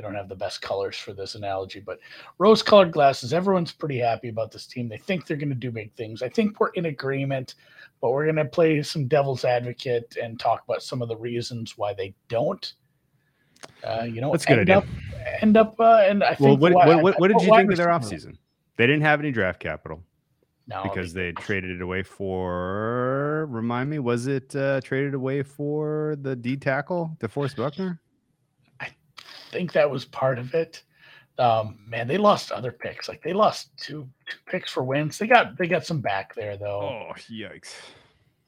They 0.00 0.06
don't 0.06 0.14
have 0.14 0.30
the 0.30 0.34
best 0.34 0.62
colors 0.62 0.96
for 0.96 1.12
this 1.12 1.34
analogy, 1.34 1.78
but 1.78 1.98
rose-colored 2.38 2.90
glasses. 2.90 3.34
Everyone's 3.34 3.70
pretty 3.70 3.98
happy 3.98 4.30
about 4.30 4.50
this 4.50 4.66
team. 4.66 4.88
They 4.88 4.96
think 4.96 5.26
they're 5.26 5.36
going 5.36 5.50
to 5.50 5.54
do 5.54 5.70
big 5.70 5.92
things. 5.92 6.22
I 6.22 6.30
think 6.30 6.58
we're 6.58 6.70
in 6.70 6.86
agreement, 6.86 7.56
but 8.00 8.12
we're 8.12 8.24
going 8.24 8.36
to 8.36 8.46
play 8.46 8.82
some 8.82 9.08
devil's 9.08 9.44
advocate 9.44 10.16
and 10.18 10.40
talk 10.40 10.64
about 10.66 10.82
some 10.82 11.02
of 11.02 11.08
the 11.08 11.16
reasons 11.18 11.76
why 11.76 11.92
they 11.92 12.14
don't. 12.28 12.72
Uh, 13.84 14.04
you 14.04 14.22
know, 14.22 14.32
That's 14.32 14.46
good 14.46 14.60
end 14.60 14.70
idea. 14.70 14.78
up 14.78 14.84
end 15.42 15.58
up 15.58 15.78
uh, 15.78 16.02
and 16.06 16.24
I 16.24 16.28
think 16.28 16.40
Well, 16.40 16.56
what, 16.56 16.72
what, 16.72 17.02
what, 17.02 17.20
what 17.20 17.28
did 17.28 17.42
you 17.42 17.54
think 17.54 17.70
of 17.70 17.76
their 17.76 17.88
offseason? 17.88 18.38
They 18.78 18.86
didn't 18.86 19.02
have 19.02 19.20
any 19.20 19.32
draft 19.32 19.60
capital 19.60 20.02
No, 20.66 20.82
because 20.82 21.12
they 21.12 21.32
traded 21.32 21.72
it 21.72 21.82
away 21.82 22.04
for. 22.04 23.44
Remind 23.50 23.90
me, 23.90 23.98
was 23.98 24.28
it 24.28 24.56
uh, 24.56 24.80
traded 24.80 25.12
away 25.12 25.42
for 25.42 26.16
the 26.22 26.34
D 26.34 26.56
tackle, 26.56 27.14
DeForest 27.20 27.56
Buckner? 27.56 28.00
Think 29.50 29.72
that 29.72 29.90
was 29.90 30.04
part 30.04 30.38
of 30.38 30.54
it. 30.54 30.82
Um, 31.38 31.78
man, 31.86 32.06
they 32.06 32.18
lost 32.18 32.52
other 32.52 32.70
picks. 32.70 33.08
Like 33.08 33.22
they 33.22 33.32
lost 33.32 33.70
two 33.76 34.08
two 34.28 34.36
picks 34.46 34.70
for 34.70 34.82
Wentz. 34.82 35.18
They 35.18 35.26
got 35.26 35.56
they 35.56 35.66
got 35.66 35.86
some 35.86 36.00
back 36.00 36.34
there 36.34 36.56
though. 36.56 36.82
Oh, 36.82 37.12
yikes. 37.30 37.74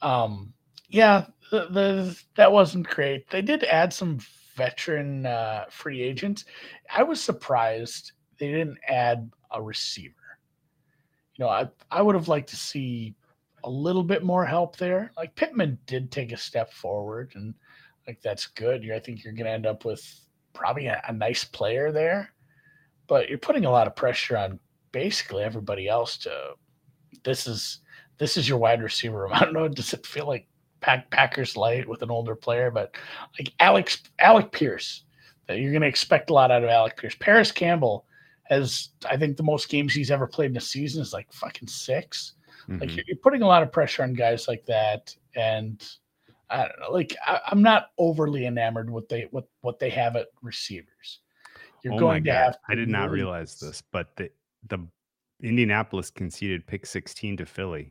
Um, 0.03 0.53
yeah, 0.89 1.27
the, 1.51 1.69
the 1.71 2.23
that 2.37 2.53
wasn't 2.53 2.87
great. 2.87 3.29
They 3.31 3.41
did 3.41 3.65
add 3.65 3.93
some 3.93 4.19
veteran 4.55 5.27
uh, 5.27 5.65
free 5.71 6.03
agents. 6.03 6.45
I 6.95 7.03
was 7.03 7.21
surprised 7.21 8.13
they 8.39 8.51
didn't 8.51 8.79
add 8.89 9.31
a 9.51 9.63
receiver. 9.63 10.15
You 11.37 11.45
know, 11.45 11.51
I 11.51 11.69
I 11.91 12.03
would 12.03 12.15
have 12.15 12.29
liked 12.29 12.51
to 12.51 12.57
see 12.57 13.15
a 13.65 13.71
little 13.71 14.03
bit 14.03 14.23
more 14.23 14.45
help 14.45 14.77
there. 14.77 15.13
Like 15.17 15.35
Pittman 15.35 15.79
did 15.87 16.11
take 16.11 16.33
a 16.33 16.37
step 16.37 16.73
forward, 16.73 17.33
and 17.37 17.55
like 18.07 18.21
that's 18.21 18.47
good. 18.47 18.91
I 18.91 18.99
think 18.99 19.25
you're 19.25 19.33
going 19.33 19.47
to 19.47 19.53
end 19.53 19.67
up 19.67 19.85
with 19.85 20.03
probably 20.53 20.87
a, 20.87 21.03
a 21.09 21.13
nice 21.13 21.45
player 21.45 21.93
there, 21.93 22.33
but 23.07 23.29
you're 23.29 23.39
putting 23.39 23.65
a 23.65 23.71
lot 23.71 23.87
of 23.87 23.97
pressure 23.97 24.37
on 24.37 24.59
basically 24.93 25.43
everybody 25.43 25.89
else 25.89 26.17
to. 26.19 26.55
This 27.25 27.47
is 27.47 27.81
this 28.19 28.37
is 28.37 28.49
your 28.49 28.59
wide 28.59 28.83
receiver 28.83 29.23
room. 29.23 29.33
I 29.35 29.41
don't 29.41 29.55
know. 29.55 29.69
Does 29.69 29.93
it 29.93 30.07
feel 30.07 30.27
like 30.27 30.47
Pack, 30.81 31.11
Packers 31.11 31.57
light 31.57 31.89
with 31.89 32.03
an 32.03 32.11
older 32.11 32.35
player? 32.35 32.71
But 32.71 32.95
like 33.39 33.53
Alex 33.61 34.03
Alec 34.19 34.53
Pierce, 34.53 35.05
that 35.47 35.59
you're 35.59 35.73
going 35.73 35.83
to 35.83 35.89
expect 35.89 36.31
a 36.31 36.35
lot 36.35 36.51
out 36.51 36.65
of 36.65 36.71
Alec 36.71 36.97
Pierce. 36.97 37.17
Parris 37.19 37.53
Campbell 37.53 38.07
has, 38.45 38.91
I 39.09 39.17
think, 39.17 39.37
the 39.37 39.43
most 39.43 39.69
games 39.69 39.95
he's 39.95 40.11
ever 40.11 40.27
played 40.27 40.51
in 40.51 40.57
a 40.57 40.61
season 40.61 41.01
is 41.01 41.13
like 41.13 41.33
fucking 41.33 41.69
6 41.69 42.35
Mhm. 42.69 42.81
Like 42.81 42.97
you're, 42.97 43.05
you're 43.07 43.17
putting 43.19 43.43
a 43.43 43.47
lot 43.47 43.63
of 43.63 43.73
pressure 43.73 44.03
on 44.03 44.15
guys 44.15 44.49
like 44.49 44.65
that, 44.67 45.15
and 45.35 45.83
I 46.53 46.69
don't 46.69 46.81
know. 46.81 46.91
Like 46.93 47.17
I, 47.27 47.41
I'm 47.47 47.63
not 47.63 47.87
overly 47.99 48.47
enamored 48.47 48.91
with 48.91 49.09
they 49.09 49.29
what 49.31 49.45
what 49.63 49.79
they 49.79 49.91
have 49.91 50.17
at 50.17 50.29
receivers. 50.43 51.21
You're 51.83 51.95
oh 51.95 51.99
going 51.99 52.25
to 52.25 52.33
have. 52.33 52.59
I 52.69 52.75
did 52.75 52.89
not 52.89 53.11
really- 53.11 53.23
realize 53.23 53.59
this, 53.59 53.83
but 53.93 54.15
the 54.17 54.31
the 54.69 54.87
Indianapolis 55.43 56.11
conceded 56.11 56.67
pick 56.69 56.87
16 56.87 57.39
to 57.39 57.47
Philly 57.47 57.91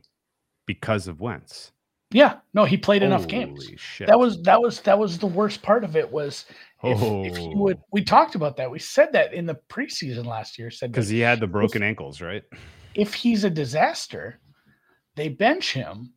because 0.66 1.06
of 1.08 1.20
Wentz. 1.20 1.72
Yeah, 2.10 2.36
no, 2.54 2.64
he 2.64 2.76
played 2.76 3.02
enough 3.02 3.26
games. 3.26 3.64
Holy 3.64 3.76
Shit. 3.78 4.06
That 4.06 4.18
was 4.18 4.40
that 4.42 4.60
was 4.60 4.80
that 4.82 4.98
was 4.98 5.18
the 5.18 5.26
worst 5.26 5.62
part 5.62 5.82
of 5.82 5.96
it 5.96 6.10
was 6.10 6.44
if, 6.82 6.98
if 7.00 7.38
you 7.38 7.52
would 7.56 7.78
Oh. 7.78 7.84
we 7.92 8.04
talked 8.04 8.34
about 8.34 8.56
that 8.58 8.70
we 8.70 8.78
said 8.78 9.12
that 9.12 9.32
in 9.32 9.46
the 9.46 9.58
preseason 9.70 10.26
last 10.26 10.58
year 10.58 10.70
said 10.70 10.92
because 10.92 11.08
he 11.08 11.20
had 11.20 11.40
the 11.40 11.46
broken 11.46 11.82
ankles, 11.82 12.20
right? 12.20 12.42
if 12.94 13.14
he's 13.14 13.44
a 13.44 13.50
disaster 13.50 14.38
they 15.16 15.28
bench 15.30 15.72
him 15.72 16.12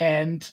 and 0.00 0.52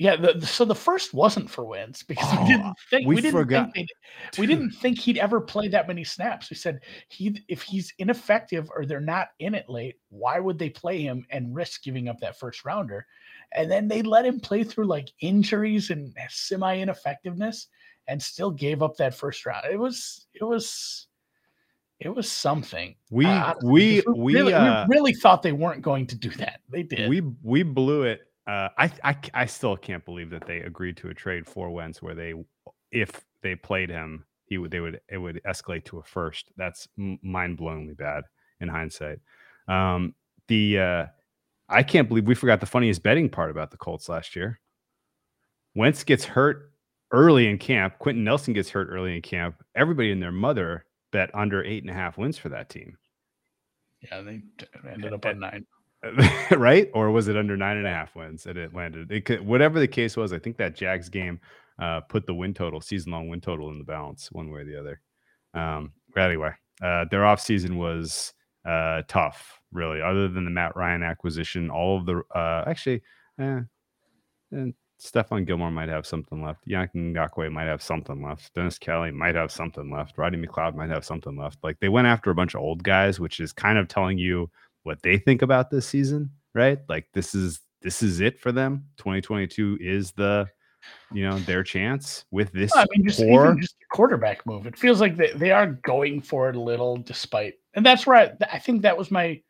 yeah 0.00 0.16
the, 0.16 0.44
so 0.46 0.64
the 0.64 0.74
first 0.74 1.12
wasn't 1.12 1.48
for 1.48 1.62
Wentz 1.64 2.02
because 2.02 2.26
Oh, 2.32 2.42
we 2.42 2.48
didn't 2.48 2.74
think 2.88 3.06
we 3.06 3.14
we, 3.16 3.20
didn't 3.20 3.38
forgot. 3.40 3.72
think 3.74 3.88
we 4.38 4.46
didn't 4.46 4.70
think 4.72 4.98
he'd 4.98 5.18
ever 5.18 5.42
play 5.42 5.68
that 5.68 5.86
many 5.86 6.04
snaps 6.04 6.48
we 6.50 6.56
said 6.56 6.80
he 7.08 7.38
if 7.48 7.60
he's 7.62 7.92
ineffective 7.98 8.70
or 8.74 8.86
they're 8.86 8.98
not 8.98 9.28
in 9.40 9.54
it 9.54 9.68
late 9.68 9.96
why 10.08 10.40
would 10.40 10.58
they 10.58 10.70
play 10.70 11.02
him 11.02 11.24
and 11.30 11.54
risk 11.54 11.82
giving 11.82 12.08
up 12.08 12.18
that 12.18 12.38
first 12.38 12.64
rounder 12.64 13.06
and 13.52 13.70
then 13.70 13.86
they 13.88 14.00
let 14.00 14.24
him 14.24 14.40
play 14.40 14.64
through 14.64 14.86
like 14.86 15.10
injuries 15.20 15.90
and 15.90 16.14
semi 16.30 16.78
ineffectiveness 16.78 17.68
and 18.08 18.20
still 18.22 18.50
gave 18.50 18.82
up 18.82 18.96
that 18.96 19.14
first 19.14 19.44
round 19.44 19.66
it 19.70 19.78
was 19.78 20.26
it 20.32 20.44
was 20.44 21.08
it 22.00 22.08
was 22.08 22.32
something 22.32 22.94
We 23.10 23.26
uh, 23.26 23.52
we 23.62 24.02
we 24.16 24.34
really, 24.34 24.54
uh, 24.54 24.86
we 24.88 24.96
really 24.96 25.12
thought 25.12 25.42
they 25.42 25.52
weren't 25.52 25.82
going 25.82 26.06
to 26.06 26.16
do 26.16 26.30
that. 26.30 26.60
They 26.70 26.82
did. 26.82 27.10
we 27.10 27.20
we 27.42 27.62
blew 27.62 28.04
it. 28.04 28.22
Uh, 28.50 28.68
I, 28.76 28.90
I 29.04 29.16
I 29.32 29.46
still 29.46 29.76
can't 29.76 30.04
believe 30.04 30.30
that 30.30 30.44
they 30.44 30.58
agreed 30.58 30.96
to 30.96 31.08
a 31.08 31.14
trade 31.14 31.46
for 31.46 31.70
Wentz 31.70 32.02
where 32.02 32.16
they, 32.16 32.34
if 32.90 33.24
they 33.42 33.54
played 33.54 33.90
him, 33.90 34.24
he 34.46 34.58
would 34.58 34.72
they 34.72 34.80
would 34.80 35.00
it 35.08 35.18
would 35.18 35.40
escalate 35.46 35.84
to 35.84 35.98
a 35.98 36.02
first. 36.02 36.50
That's 36.56 36.88
mind 36.96 37.58
blowingly 37.58 37.96
bad 37.96 38.24
in 38.60 38.66
hindsight. 38.66 39.20
Um, 39.68 40.16
the 40.48 40.80
uh, 40.80 41.06
I 41.68 41.84
can't 41.84 42.08
believe 42.08 42.26
we 42.26 42.34
forgot 42.34 42.58
the 42.58 42.66
funniest 42.66 43.04
betting 43.04 43.28
part 43.28 43.52
about 43.52 43.70
the 43.70 43.76
Colts 43.76 44.08
last 44.08 44.34
year. 44.34 44.58
Wentz 45.76 46.02
gets 46.02 46.24
hurt 46.24 46.72
early 47.12 47.46
in 47.46 47.56
camp. 47.56 48.00
Quenton 48.00 48.24
Nelson 48.24 48.52
gets 48.52 48.70
hurt 48.70 48.88
early 48.90 49.14
in 49.14 49.22
camp. 49.22 49.62
Everybody 49.76 50.10
and 50.10 50.20
their 50.20 50.32
mother 50.32 50.86
bet 51.12 51.30
under 51.34 51.62
eight 51.64 51.84
and 51.84 51.90
a 51.90 51.94
half 51.94 52.18
wins 52.18 52.36
for 52.36 52.48
that 52.48 52.68
team. 52.68 52.98
yeah, 54.10 54.22
they 54.22 54.42
ended 54.92 55.12
up 55.12 55.24
at 55.24 55.38
nine. 55.38 55.64
right? 56.50 56.90
Or 56.94 57.10
was 57.10 57.28
it 57.28 57.36
under 57.36 57.56
nine 57.56 57.76
and 57.76 57.86
a 57.86 57.90
half 57.90 58.14
wins 58.14 58.46
and 58.46 58.56
it 58.56 58.74
landed? 58.74 59.10
It 59.10 59.24
could, 59.24 59.46
whatever 59.46 59.78
the 59.78 59.88
case 59.88 60.16
was, 60.16 60.32
I 60.32 60.38
think 60.38 60.56
that 60.58 60.74
Jags 60.74 61.08
game 61.08 61.40
uh, 61.80 62.00
put 62.00 62.26
the 62.26 62.34
win 62.34 62.54
total, 62.54 62.80
season 62.80 63.12
long 63.12 63.28
win 63.28 63.40
total 63.40 63.70
in 63.70 63.78
the 63.78 63.84
balance 63.84 64.30
one 64.32 64.50
way 64.50 64.60
or 64.60 64.64
the 64.64 64.78
other. 64.78 65.00
Um, 65.54 65.92
but 66.14 66.22
anyway, 66.22 66.52
uh, 66.82 67.04
their 67.10 67.22
offseason 67.22 67.76
was 67.76 68.32
uh, 68.64 69.02
tough, 69.08 69.60
really, 69.72 70.00
other 70.00 70.28
than 70.28 70.44
the 70.44 70.50
Matt 70.50 70.76
Ryan 70.76 71.02
acquisition. 71.02 71.70
All 71.70 71.98
of 71.98 72.06
the, 72.06 72.22
uh, 72.34 72.64
actually, 72.66 73.02
eh, 73.38 73.60
and 74.52 74.74
Stephon 75.00 75.46
Gilmore 75.46 75.70
might 75.70 75.88
have 75.88 76.06
something 76.06 76.42
left. 76.42 76.66
Yannick 76.68 76.94
Ngakoue 76.94 77.50
might 77.50 77.66
have 77.66 77.82
something 77.82 78.22
left. 78.22 78.52
Dennis 78.54 78.78
Kelly 78.78 79.10
might 79.10 79.34
have 79.34 79.50
something 79.50 79.90
left. 79.90 80.18
Rodney 80.18 80.46
McLeod 80.46 80.74
might 80.74 80.90
have 80.90 81.04
something 81.04 81.36
left. 81.38 81.58
Like 81.62 81.80
they 81.80 81.88
went 81.88 82.06
after 82.06 82.30
a 82.30 82.34
bunch 82.34 82.54
of 82.54 82.60
old 82.60 82.82
guys, 82.82 83.18
which 83.18 83.40
is 83.40 83.52
kind 83.52 83.78
of 83.78 83.88
telling 83.88 84.18
you 84.18 84.50
what 84.82 85.02
they 85.02 85.18
think 85.18 85.42
about 85.42 85.70
this 85.70 85.86
season, 85.86 86.30
right? 86.54 86.78
Like 86.88 87.06
this 87.12 87.34
is 87.34 87.60
this 87.82 88.02
is 88.02 88.20
it 88.20 88.40
for 88.40 88.52
them. 88.52 88.84
2022 88.98 89.78
is 89.80 90.12
the 90.12 90.48
you 91.12 91.28
know 91.28 91.38
their 91.40 91.62
chance 91.62 92.24
with 92.30 92.52
this 92.52 92.74
I 92.74 92.86
mean, 92.90 93.06
just 93.06 93.20
core. 93.20 93.46
even 93.46 93.60
just 93.60 93.76
quarterback 93.92 94.44
move. 94.46 94.66
It 94.66 94.78
feels 94.78 95.00
like 95.00 95.16
they, 95.16 95.32
they 95.32 95.50
are 95.50 95.66
going 95.66 96.20
for 96.22 96.48
it 96.48 96.56
a 96.56 96.60
little, 96.60 96.96
despite, 96.96 97.54
and 97.74 97.84
that's 97.84 98.06
where 98.06 98.16
I, 98.16 98.32
I 98.52 98.58
think 98.58 98.82
that 98.82 98.96
was 98.96 99.10
my. 99.10 99.40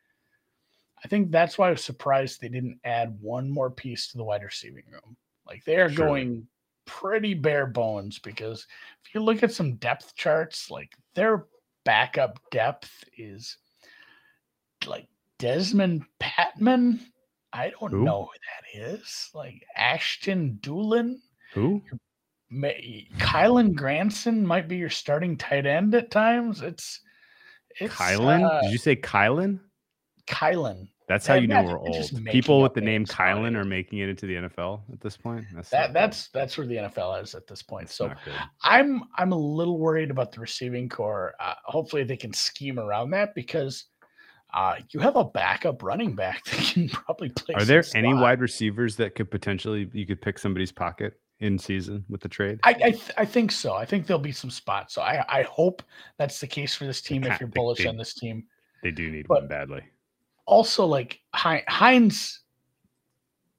I 1.02 1.08
think 1.08 1.30
that's 1.30 1.56
why 1.56 1.68
I 1.68 1.70
was 1.70 1.82
surprised 1.82 2.40
they 2.40 2.48
didn't 2.48 2.78
add 2.84 3.16
one 3.22 3.48
more 3.48 3.70
piece 3.70 4.08
to 4.08 4.18
the 4.18 4.24
wide 4.24 4.42
receiving 4.42 4.84
room. 4.92 5.16
Like 5.46 5.64
they 5.64 5.76
are 5.76 5.88
Sure. 5.90 6.06
going 6.06 6.46
pretty 6.84 7.32
bare 7.32 7.66
bones 7.66 8.18
because 8.18 8.66
if 9.06 9.14
you 9.14 9.22
look 9.22 9.42
at 9.42 9.52
some 9.52 9.76
depth 9.76 10.14
charts, 10.14 10.70
like 10.70 10.92
their 11.14 11.46
backup 11.84 12.38
depth 12.50 13.04
is 13.16 13.56
like 14.86 15.08
Dezmon 15.40 16.02
Patmon. 16.20 17.00
I 17.52 17.70
don't 17.70 17.90
Who? 17.90 18.04
know 18.04 18.24
who 18.30 18.80
that 18.84 18.92
is. 18.92 19.30
Like 19.34 19.64
Ashton 19.76 20.58
Dulin. 20.62 21.16
Who? 21.54 21.82
May, 22.50 23.08
Kylen 23.18 23.74
Granson 23.74 24.46
might 24.46 24.68
be 24.68 24.76
your 24.76 24.90
starting 24.90 25.36
tight 25.36 25.66
end 25.66 25.94
at 25.94 26.10
times. 26.10 26.62
It's 26.62 27.00
it's 27.80 27.94
Kylan? 27.94 28.44
uh, 28.48 28.62
Did 28.62 28.72
you 28.72 28.78
say 28.78 28.96
Kylan? 28.96 29.60
Kylan. 30.26 30.88
That's 31.08 31.26
how 31.26 31.34
Man, 31.34 31.42
you 31.42 31.48
know 31.48 31.62
we're 31.64 31.78
old. 31.80 32.24
People 32.26 32.60
with 32.62 32.74
the 32.74 32.80
name 32.80 33.04
Kylan 33.04 33.56
are 33.56 33.64
making 33.64 33.98
it 33.98 34.08
into 34.08 34.26
the 34.26 34.34
NFL 34.34 34.82
at 34.92 35.00
this 35.00 35.16
point. 35.16 35.44
That's 35.52 35.68
That 35.70 35.78
not 35.80 35.86
good. 35.88 35.94
that's 35.96 36.28
that's 36.28 36.56
where 36.58 36.66
the 36.68 36.76
NFL 36.76 37.20
is 37.22 37.34
at 37.34 37.48
this 37.48 37.62
point. 37.62 37.86
That's 37.88 37.96
So. 37.96 38.12
I'm 38.62 39.02
I'm 39.16 39.32
a 39.32 39.36
little 39.38 39.78
worried 39.78 40.10
about 40.12 40.30
the 40.30 40.38
receiving 40.40 40.88
core. 40.88 41.34
Uh, 41.40 41.54
hopefully 41.64 42.04
they 42.04 42.16
can 42.16 42.32
scheme 42.32 42.78
around 42.78 43.10
that 43.10 43.34
because 43.34 43.86
uh, 44.54 44.76
you 44.90 45.00
have 45.00 45.16
a 45.16 45.24
backup 45.24 45.82
running 45.82 46.14
back 46.14 46.44
that 46.50 46.60
can 46.72 46.88
probably 46.88 47.28
play. 47.30 47.54
Are 47.54 47.64
there 47.64 47.84
any 47.94 48.10
slot. 48.10 48.22
wide 48.22 48.40
receivers 48.40 48.96
that 48.96 49.14
could 49.14 49.30
potentially 49.30 49.88
you 49.92 50.06
could 50.06 50.20
pick 50.20 50.38
somebody's 50.38 50.72
pocket 50.72 51.20
in 51.40 51.58
season 51.58 52.04
with 52.08 52.20
the 52.20 52.28
trade? 52.28 52.58
I 52.64 52.70
I, 52.70 52.90
th- 52.90 53.10
I 53.16 53.24
think 53.24 53.52
so. 53.52 53.74
I 53.74 53.84
think 53.84 54.06
there'll 54.06 54.20
be 54.20 54.32
some 54.32 54.50
spots. 54.50 54.94
So 54.94 55.02
I 55.02 55.24
I 55.28 55.42
hope 55.42 55.82
that's 56.18 56.40
the 56.40 56.46
case 56.46 56.74
for 56.74 56.84
this 56.84 57.00
team. 57.00 57.24
If 57.24 57.40
you're 57.40 57.48
bullish 57.48 57.78
they- 57.78 57.86
on 57.86 57.96
this 57.96 58.14
team, 58.14 58.44
They 58.82 58.90
do 58.90 59.10
need 59.10 59.26
but- 59.28 59.40
one 59.42 59.48
badly. 59.48 59.82
also 60.46 60.84
like 60.86 61.20
Hines 61.34 62.40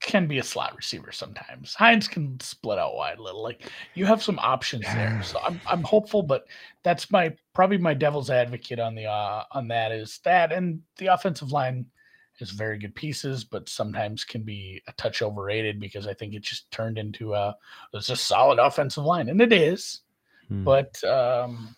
can 0.02 0.28
be 0.28 0.40
a 0.40 0.44
slot 0.44 0.76
receiver 0.76 1.12
sometimes. 1.12 1.74
Hines 1.74 2.08
can 2.08 2.40
split 2.40 2.80
out 2.80 2.96
wide 2.96 3.20
a 3.20 3.24
little. 3.24 3.44
Like 3.44 3.72
you 3.94 4.06
have 4.06 4.24
some 4.24 4.40
options 4.40 4.94
there. 4.94 5.18
So 5.22 5.40
I'm 5.46 5.62
I'm 5.68 5.84
hopeful, 5.84 6.24
but 6.24 6.46
that's 6.84 7.12
my 7.12 7.34
probably 7.54 7.78
my 7.78 7.94
devil's 7.94 8.30
advocate 8.30 8.80
on 8.80 8.96
the 8.96 9.06
uh 9.06 9.44
on 9.52 9.68
that 9.70 9.92
is 9.92 10.20
that 10.24 10.52
and 10.52 10.82
the 10.98 11.08
offensive 11.08 11.52
line 11.52 11.86
is 12.40 12.52
very 12.52 12.80
good 12.80 12.96
pieces, 12.96 13.44
but 13.44 13.70
sometimes 13.70 14.24
can 14.24 14.42
be 14.42 14.82
a 14.88 14.94
touch 14.94 15.22
overrated 15.22 15.80
because 15.80 16.08
I 16.08 16.14
think 16.14 16.34
it 16.34 16.42
just 16.42 16.70
turned 16.72 16.98
into 16.98 17.34
a 17.34 17.56
it's 17.94 18.10
a 18.10 18.16
solid 18.16 18.60
offensive 18.60 19.06
line. 19.06 19.30
And 19.30 19.40
it 19.42 19.54
is 19.54 20.02
Hmm. 20.52 20.66
but 20.66 21.02
um, 21.06 21.74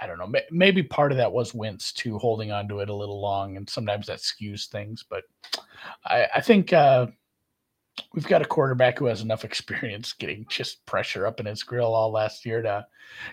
I 0.00 0.06
don't 0.06 0.18
know. 0.18 0.32
Maybe 0.50 0.82
part 0.82 1.12
of 1.12 1.18
that 1.18 1.32
was 1.32 1.54
Wentz 1.54 1.92
too, 1.92 2.18
holding 2.18 2.50
on 2.50 2.68
to 2.68 2.80
it 2.80 2.88
a 2.88 2.94
little 2.94 3.20
long, 3.20 3.56
and 3.56 3.70
sometimes 3.70 4.08
that 4.08 4.18
skews 4.18 4.66
things. 4.66 5.04
But 5.08 5.22
I, 6.04 6.26
I 6.34 6.40
think 6.40 6.72
uh, 6.72 7.06
we've 8.14 8.26
got 8.26 8.42
a 8.42 8.46
quarterback 8.46 8.98
who 8.98 9.06
has 9.06 9.22
enough 9.22 9.44
experience 9.46 10.12
getting 10.12 10.46
just 10.48 10.84
pressure 10.86 11.26
up 11.26 11.40
in 11.40 11.46
his 11.46 11.62
grill 11.62 11.94
all 11.94 12.10
last 12.10 12.44
year 12.44 12.62
to 12.62 12.86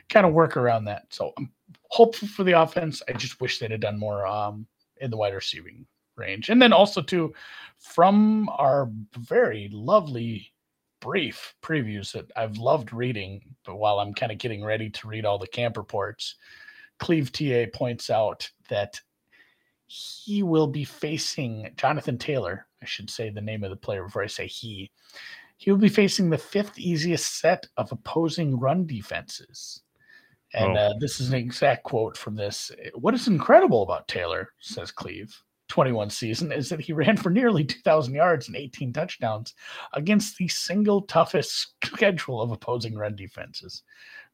kind 0.10 0.26
of 0.26 0.34
work 0.34 0.58
around 0.58 0.86
that. 0.86 1.06
So 1.10 1.34
I'm 1.38 1.52
hopeful 1.90 2.28
for 2.28 2.44
the 2.44 2.60
offense. 2.60 3.02
I 3.08 3.14
just 3.14 3.42
wish 3.42 3.60
they'd 3.60 3.72
have 3.72 3.80
done 3.80 4.00
more 4.00 4.26
um, 4.26 4.68
in 4.98 5.12
the 5.12 5.18
wide 5.18 5.34
receiving 5.34 5.86
range, 6.16 6.50
and 6.50 6.62
then 6.62 6.74
also 6.74 7.02
too 7.02 7.34
from 7.80 8.48
our 8.50 8.90
very 9.18 9.70
lovely 9.72 10.54
brief 11.04 11.54
previews 11.62 12.14
that 12.14 12.32
I've 12.38 12.58
loved 12.58 12.94
reading, 12.94 13.42
but 13.66 13.76
while 13.76 14.00
I'm 14.00 14.14
kind 14.14 14.32
of 14.32 14.38
getting 14.38 14.64
ready 14.64 14.90
to 14.90 15.08
read 15.08 15.26
all 15.26 15.38
the 15.38 15.48
camp 15.48 15.76
reports, 15.76 16.36
Cleve 16.98 17.30
TA 17.32 17.66
points 17.78 18.10
out 18.10 18.50
that 18.70 19.02
he 19.88 20.44
will 20.44 20.68
be 20.68 20.86
facing 20.86 21.72
Jonathan 21.76 22.18
Taylor. 22.18 22.68
I 22.84 22.86
should 22.86 23.10
say 23.10 23.30
the 23.30 23.42
name 23.42 23.64
of 23.64 23.70
the 23.70 23.78
player 23.78 24.04
before 24.04 24.24
I 24.24 24.28
say 24.28 24.46
he. 24.46 24.92
He 25.58 25.72
will 25.72 25.78
be 25.78 25.90
facing 25.90 26.30
the 26.30 26.38
fifth 26.38 26.78
easiest 26.78 27.40
set 27.40 27.66
of 27.78 27.92
opposing 27.92 28.60
run 28.60 28.86
defenses. 28.86 29.82
And 30.54 30.78
Oh. 30.78 30.80
uh, 30.80 30.94
this 31.00 31.20
is 31.22 31.30
an 31.30 31.36
exact 31.36 31.84
quote 31.84 32.18
from 32.18 32.36
this. 32.36 32.72
What 32.96 33.14
is 33.14 33.28
incredible 33.28 33.82
about 33.84 34.08
Taylor, 34.10 34.50
says 34.60 34.92
Cleve, 34.92 35.34
21 35.70 36.10
season, 36.10 36.52
is 36.52 36.68
that 36.70 36.82
he 36.82 36.92
ran 36.94 37.16
for 37.16 37.30
nearly 37.30 37.64
2,000 37.64 38.14
yards 38.14 38.48
and 38.48 38.58
18 38.58 38.92
touchdowns 38.92 39.54
against 39.94 40.38
the 40.38 40.50
single 40.50 41.04
toughest 41.04 41.74
schedule 41.86 42.42
of 42.42 42.52
opposing 42.52 42.96
run 42.96 43.16
defenses. 43.16 43.84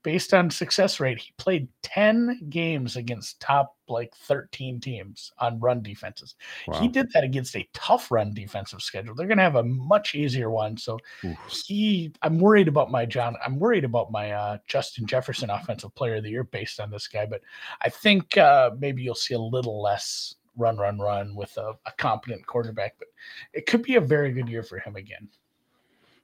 Based 0.02 0.34
on 0.34 0.50
success 0.50 1.00
rate, 1.00 1.20
he 1.20 1.34
played 1.38 1.68
10 1.84 2.48
games 2.50 2.96
against 2.96 3.40
top 3.42 3.76
like 3.90 4.16
13 4.16 4.80
teams 4.80 5.32
on 5.40 5.60
run 5.60 5.82
defenses. 5.82 6.36
Wow. 6.68 6.80
He 6.80 6.88
did 6.88 7.12
that 7.14 7.24
against 7.24 7.56
a 7.56 7.68
tough 7.74 8.10
run 8.10 8.34
defensive 8.34 8.82
schedule. 8.82 9.14
They're 9.14 9.28
going 9.28 9.40
to 9.40 9.44
have 9.44 9.56
a 9.56 9.64
much 9.64 10.16
easier 10.16 10.50
one. 10.50 10.78
So 10.78 11.00
Oof. 11.26 11.38
he, 11.66 12.14
I'm 12.22 12.40
worried 12.40 12.68
about 12.68 12.92
my 12.92 13.06
John. 13.06 13.36
I'm 13.46 13.60
worried 13.60 13.84
about 13.84 14.12
my 14.12 14.32
uh, 14.32 14.58
Justin 14.68 15.06
Jefferson 15.06 15.50
Offensive 15.50 15.94
Player 15.96 16.16
of 16.16 16.24
the 16.24 16.30
Year 16.30 16.44
based 16.46 16.80
on 16.80 16.90
this 16.90 17.08
guy. 17.08 17.26
But 17.26 17.42
I 17.82 17.90
think 17.90 18.38
uh, 18.38 18.72
maybe 18.80 19.02
you'll 19.02 19.16
see 19.16 19.34
a 19.34 19.40
little 19.40 19.82
less 19.82 20.36
run, 20.56 20.78
run, 20.78 21.00
run 21.00 21.36
with 21.36 21.58
a, 21.58 21.74
a 21.86 21.92
competent 21.98 22.46
quarterback. 22.46 22.96
But 23.00 23.10
it 23.54 23.66
could 23.66 23.84
be 23.84 23.96
a 23.96 24.02
very 24.02 24.32
good 24.32 24.48
year 24.48 24.64
for 24.64 24.80
him 24.80 24.96
again. 24.96 25.28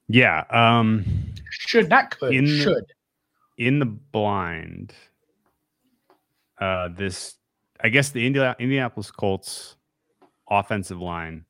Yeah. 0.08 0.44
Um, 0.50 1.04
Should 1.50 1.90
not 1.90 2.12
could 2.12 2.34
In 2.34 2.46
should. 2.46 2.86
In 3.58 3.80
the 3.80 3.86
blind, 3.86 4.94
uh, 6.60 6.90
this, 6.90 7.36
I 7.82 7.90
guess 7.90 8.10
the 8.10 8.26
India, 8.26 8.56
Indianapolis 8.60 9.12
Colts 9.12 9.78
offensive 10.50 11.00
line 11.00 11.46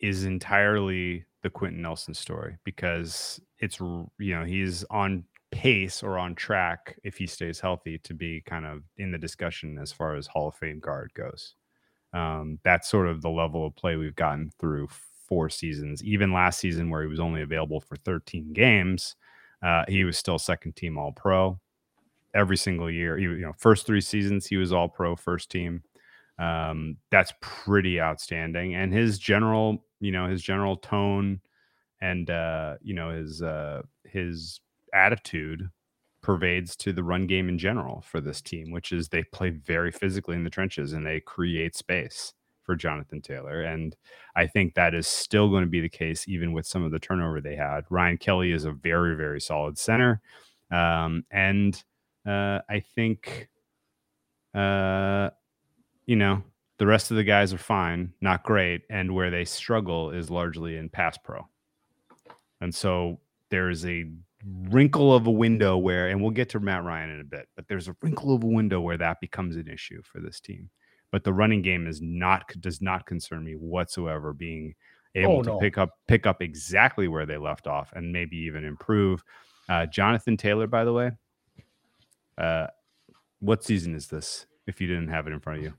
is 0.00 0.24
entirely 0.24 1.24
the 1.42 1.50
Quenton 1.50 1.82
Nelson 1.82 2.14
story 2.14 2.56
because 2.64 3.40
it's 3.58 3.80
you 3.80 4.08
know, 4.18 4.44
he's 4.44 4.84
on 4.90 5.24
pace 5.50 6.02
or 6.02 6.18
on 6.18 6.34
track 6.34 6.98
if 7.04 7.16
he 7.16 7.26
stays 7.26 7.60
healthy 7.60 7.98
to 7.98 8.12
be 8.12 8.40
kind 8.40 8.66
of 8.66 8.82
in 8.96 9.12
the 9.12 9.18
discussion 9.18 9.78
as 9.78 9.92
far 9.92 10.16
as 10.16 10.26
Hall 10.26 10.48
of 10.48 10.54
Fame 10.56 10.80
guard 10.80 11.12
goes. 11.14 11.54
Um, 12.12 12.58
that's 12.64 12.88
sort 12.88 13.08
of 13.08 13.22
the 13.22 13.30
level 13.30 13.66
of 13.66 13.76
play 13.76 13.96
we've 13.96 14.16
gotten 14.16 14.50
through 14.58 14.88
four 15.28 15.48
seasons. 15.48 16.02
Even 16.02 16.32
last 16.32 16.60
season, 16.60 16.90
where 16.90 17.02
he 17.02 17.08
was 17.08 17.20
only 17.20 17.42
available 17.42 17.80
for 17.80 17.96
13 17.96 18.52
games, 18.52 19.16
uh, 19.64 19.84
he 19.88 20.04
was 20.04 20.18
still 20.18 20.38
second 20.38 20.76
team 20.76 20.98
All 20.98 21.12
Pro 21.12 21.58
every 22.34 22.56
single 22.56 22.90
year. 22.90 23.16
He, 23.16 23.24
you 23.24 23.38
know, 23.38 23.54
first 23.56 23.86
three 23.86 24.00
seasons 24.00 24.46
he 24.46 24.56
was 24.56 24.72
All 24.72 24.88
Pro 24.88 25.16
first 25.16 25.50
team. 25.50 25.82
Um, 26.38 26.98
that's 27.10 27.32
pretty 27.40 28.00
outstanding. 28.00 28.74
And 28.74 28.92
his 28.92 29.18
general, 29.18 29.84
you 30.00 30.12
know, 30.12 30.28
his 30.28 30.42
general 30.42 30.76
tone 30.76 31.40
and 32.00 32.28
uh, 32.28 32.74
you 32.82 32.94
know 32.94 33.10
his 33.10 33.40
uh, 33.40 33.82
his 34.04 34.60
attitude 34.92 35.70
pervades 36.22 36.76
to 36.76 36.92
the 36.92 37.02
run 37.02 37.26
game 37.26 37.48
in 37.48 37.58
general 37.58 38.02
for 38.06 38.20
this 38.20 38.40
team, 38.40 38.70
which 38.70 38.92
is 38.92 39.08
they 39.08 39.22
play 39.24 39.50
very 39.50 39.90
physically 39.90 40.36
in 40.36 40.44
the 40.44 40.50
trenches 40.50 40.92
and 40.92 41.06
they 41.06 41.20
create 41.20 41.76
space 41.76 42.32
for 42.64 42.74
Jonathan 42.74 43.20
Taylor. 43.20 43.62
And 43.62 43.96
I 44.34 44.46
think 44.46 44.74
that 44.74 44.94
is 44.94 45.06
still 45.06 45.48
going 45.48 45.64
to 45.64 45.70
be 45.70 45.80
the 45.80 45.88
case, 45.88 46.26
even 46.28 46.52
with 46.52 46.66
some 46.66 46.82
of 46.82 46.90
the 46.90 46.98
turnover 46.98 47.40
they 47.40 47.56
had. 47.56 47.84
Ryan 47.90 48.18
Kelly 48.18 48.52
is 48.52 48.64
a 48.64 48.72
very, 48.72 49.14
very 49.16 49.40
solid 49.40 49.78
center. 49.78 50.20
Um, 50.70 51.24
and 51.30 51.82
uh, 52.26 52.60
I 52.68 52.80
think, 52.94 53.48
uh, 54.54 55.30
you 56.06 56.16
know, 56.16 56.42
the 56.78 56.86
rest 56.86 57.10
of 57.10 57.16
the 57.16 57.24
guys 57.24 57.52
are 57.52 57.58
fine, 57.58 58.12
not 58.20 58.42
great. 58.42 58.82
And 58.90 59.14
where 59.14 59.30
they 59.30 59.44
struggle 59.44 60.10
is 60.10 60.30
largely 60.30 60.76
in 60.76 60.88
pass 60.88 61.16
pro. 61.18 61.46
And 62.60 62.74
so 62.74 63.20
there's 63.50 63.84
a 63.84 64.06
wrinkle 64.70 65.14
of 65.14 65.26
a 65.26 65.30
window 65.30 65.76
where, 65.76 66.08
and 66.08 66.20
we'll 66.20 66.30
get 66.30 66.48
to 66.50 66.60
Matt 66.60 66.84
Ryan 66.84 67.10
in 67.10 67.20
a 67.20 67.24
bit, 67.24 67.48
but 67.56 67.68
there's 67.68 67.88
a 67.88 67.96
wrinkle 68.02 68.34
of 68.34 68.42
a 68.42 68.46
window 68.46 68.80
where 68.80 68.98
that 68.98 69.20
becomes 69.20 69.56
an 69.56 69.68
issue 69.68 70.02
for 70.02 70.20
this 70.20 70.40
team. 70.40 70.70
But 71.14 71.22
the 71.22 71.32
running 71.32 71.62
game 71.62 71.86
is 71.86 72.02
not 72.02 72.50
does 72.58 72.82
not 72.82 73.06
concern 73.06 73.44
me 73.44 73.52
whatsoever. 73.52 74.32
Being 74.32 74.74
able 75.14 75.36
Oh, 75.38 75.42
to 75.44 75.48
no. 75.50 75.58
pick 75.60 75.78
up 75.78 75.90
pick 76.08 76.26
up 76.26 76.42
exactly 76.42 77.06
where 77.06 77.24
they 77.24 77.36
left 77.36 77.68
off 77.68 77.92
and 77.92 78.12
maybe 78.12 78.36
even 78.38 78.64
improve. 78.64 79.22
Uh, 79.68 79.86
Jonathan 79.86 80.36
Taylor, 80.36 80.66
by 80.66 80.84
the 80.84 80.92
way, 80.92 81.12
uh, 82.36 82.66
what 83.38 83.62
season 83.62 83.94
is 83.94 84.08
this? 84.08 84.46
If 84.66 84.80
you 84.80 84.88
didn't 84.88 85.06
have 85.06 85.28
it 85.28 85.32
in 85.32 85.38
front 85.38 85.60
of 85.60 85.64
you, 85.66 85.74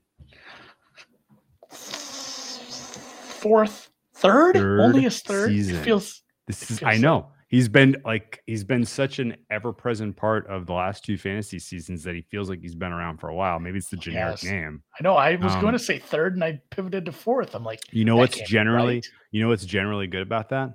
Fourth, 1.68 3.90
third, 4.14 4.54
Third 4.54 4.80
only 4.80 5.02
his 5.02 5.20
third. 5.20 5.50
season. 5.50 5.76
It 5.76 5.84
feels 5.84 6.22
This 6.46 6.62
It 6.62 6.70
is 6.70 6.78
feels 6.78 6.94
I 6.94 6.96
know. 6.96 7.28
He's 7.48 7.68
been 7.68 7.96
like 8.04 8.42
he's 8.46 8.64
been 8.64 8.84
such 8.84 9.20
an 9.20 9.36
ever-present 9.50 10.16
part 10.16 10.48
of 10.48 10.66
the 10.66 10.72
last 10.72 11.04
two 11.04 11.16
fantasy 11.16 11.60
seasons 11.60 12.02
that 12.02 12.16
he 12.16 12.22
feels 12.22 12.50
like 12.50 12.60
he's 12.60 12.74
been 12.74 12.90
around 12.92 13.18
for 13.18 13.28
a 13.28 13.34
while. 13.34 13.60
Maybe 13.60 13.78
it's 13.78 13.88
the 13.88 13.96
generic 13.96 14.42
Yes. 14.42 14.50
name. 14.50 14.82
I 14.98 15.02
know. 15.04 15.14
I 15.14 15.36
was 15.36 15.52
going 15.54 15.66
Um, 15.68 15.72
to 15.74 15.78
say 15.78 15.98
third, 16.00 16.34
and 16.34 16.42
I 16.42 16.60
pivoted 16.70 17.04
to 17.06 17.12
fourth. 17.12 17.54
I'm 17.54 17.62
like, 17.62 17.80
You 17.92 18.04
know 18.04 18.16
what's 18.16 18.40
generally 18.48 18.96
right. 18.96 19.06
you 19.30 19.42
know 19.42 19.48
what's 19.48 19.64
generally 19.64 20.08
good 20.08 20.22
about 20.22 20.48
that? 20.48 20.74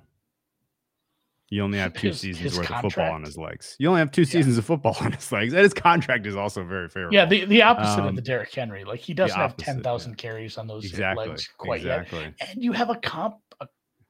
You 1.50 1.62
only 1.62 1.76
have 1.76 1.92
two 1.92 2.08
His- 2.08 2.20
seasons 2.20 2.42
his 2.42 2.58
worth 2.58 2.70
of 2.70 2.80
football 2.80 3.12
on 3.12 3.22
his 3.24 3.36
legs. 3.36 3.76
You 3.78 3.88
only 3.88 3.98
have 3.98 4.10
two 4.10 4.24
seasons 4.24 4.56
of 4.56 4.64
football 4.64 4.96
on 5.02 5.12
his 5.12 5.30
legs. 5.30 5.52
And 5.52 5.62
his 5.62 5.74
contract 5.74 6.26
is 6.26 6.34
also 6.34 6.64
very 6.64 6.88
favorable. 6.88 7.14
Yeah, 7.14 7.26
the, 7.26 7.44
the 7.44 7.60
opposite 7.60 8.00
of 8.00 8.06
Um, 8.06 8.14
the 8.14 8.22
Derrick 8.22 8.54
Henry. 8.54 8.84
Like 8.84 9.00
he 9.00 9.12
doesn't 9.12 9.36
have 9.38 9.50
opposite, 9.50 9.82
ten 9.84 10.08
yeah. 10.08 10.14
carries 10.14 10.56
on 10.56 10.66
those 10.66 10.86
exactly. 10.86 11.28
legs 11.28 11.46
quite 11.58 11.82
yet, 11.82 12.10
and 12.14 12.64
you 12.64 12.72
have 12.72 12.88
a 12.88 12.96
comp, 12.96 13.36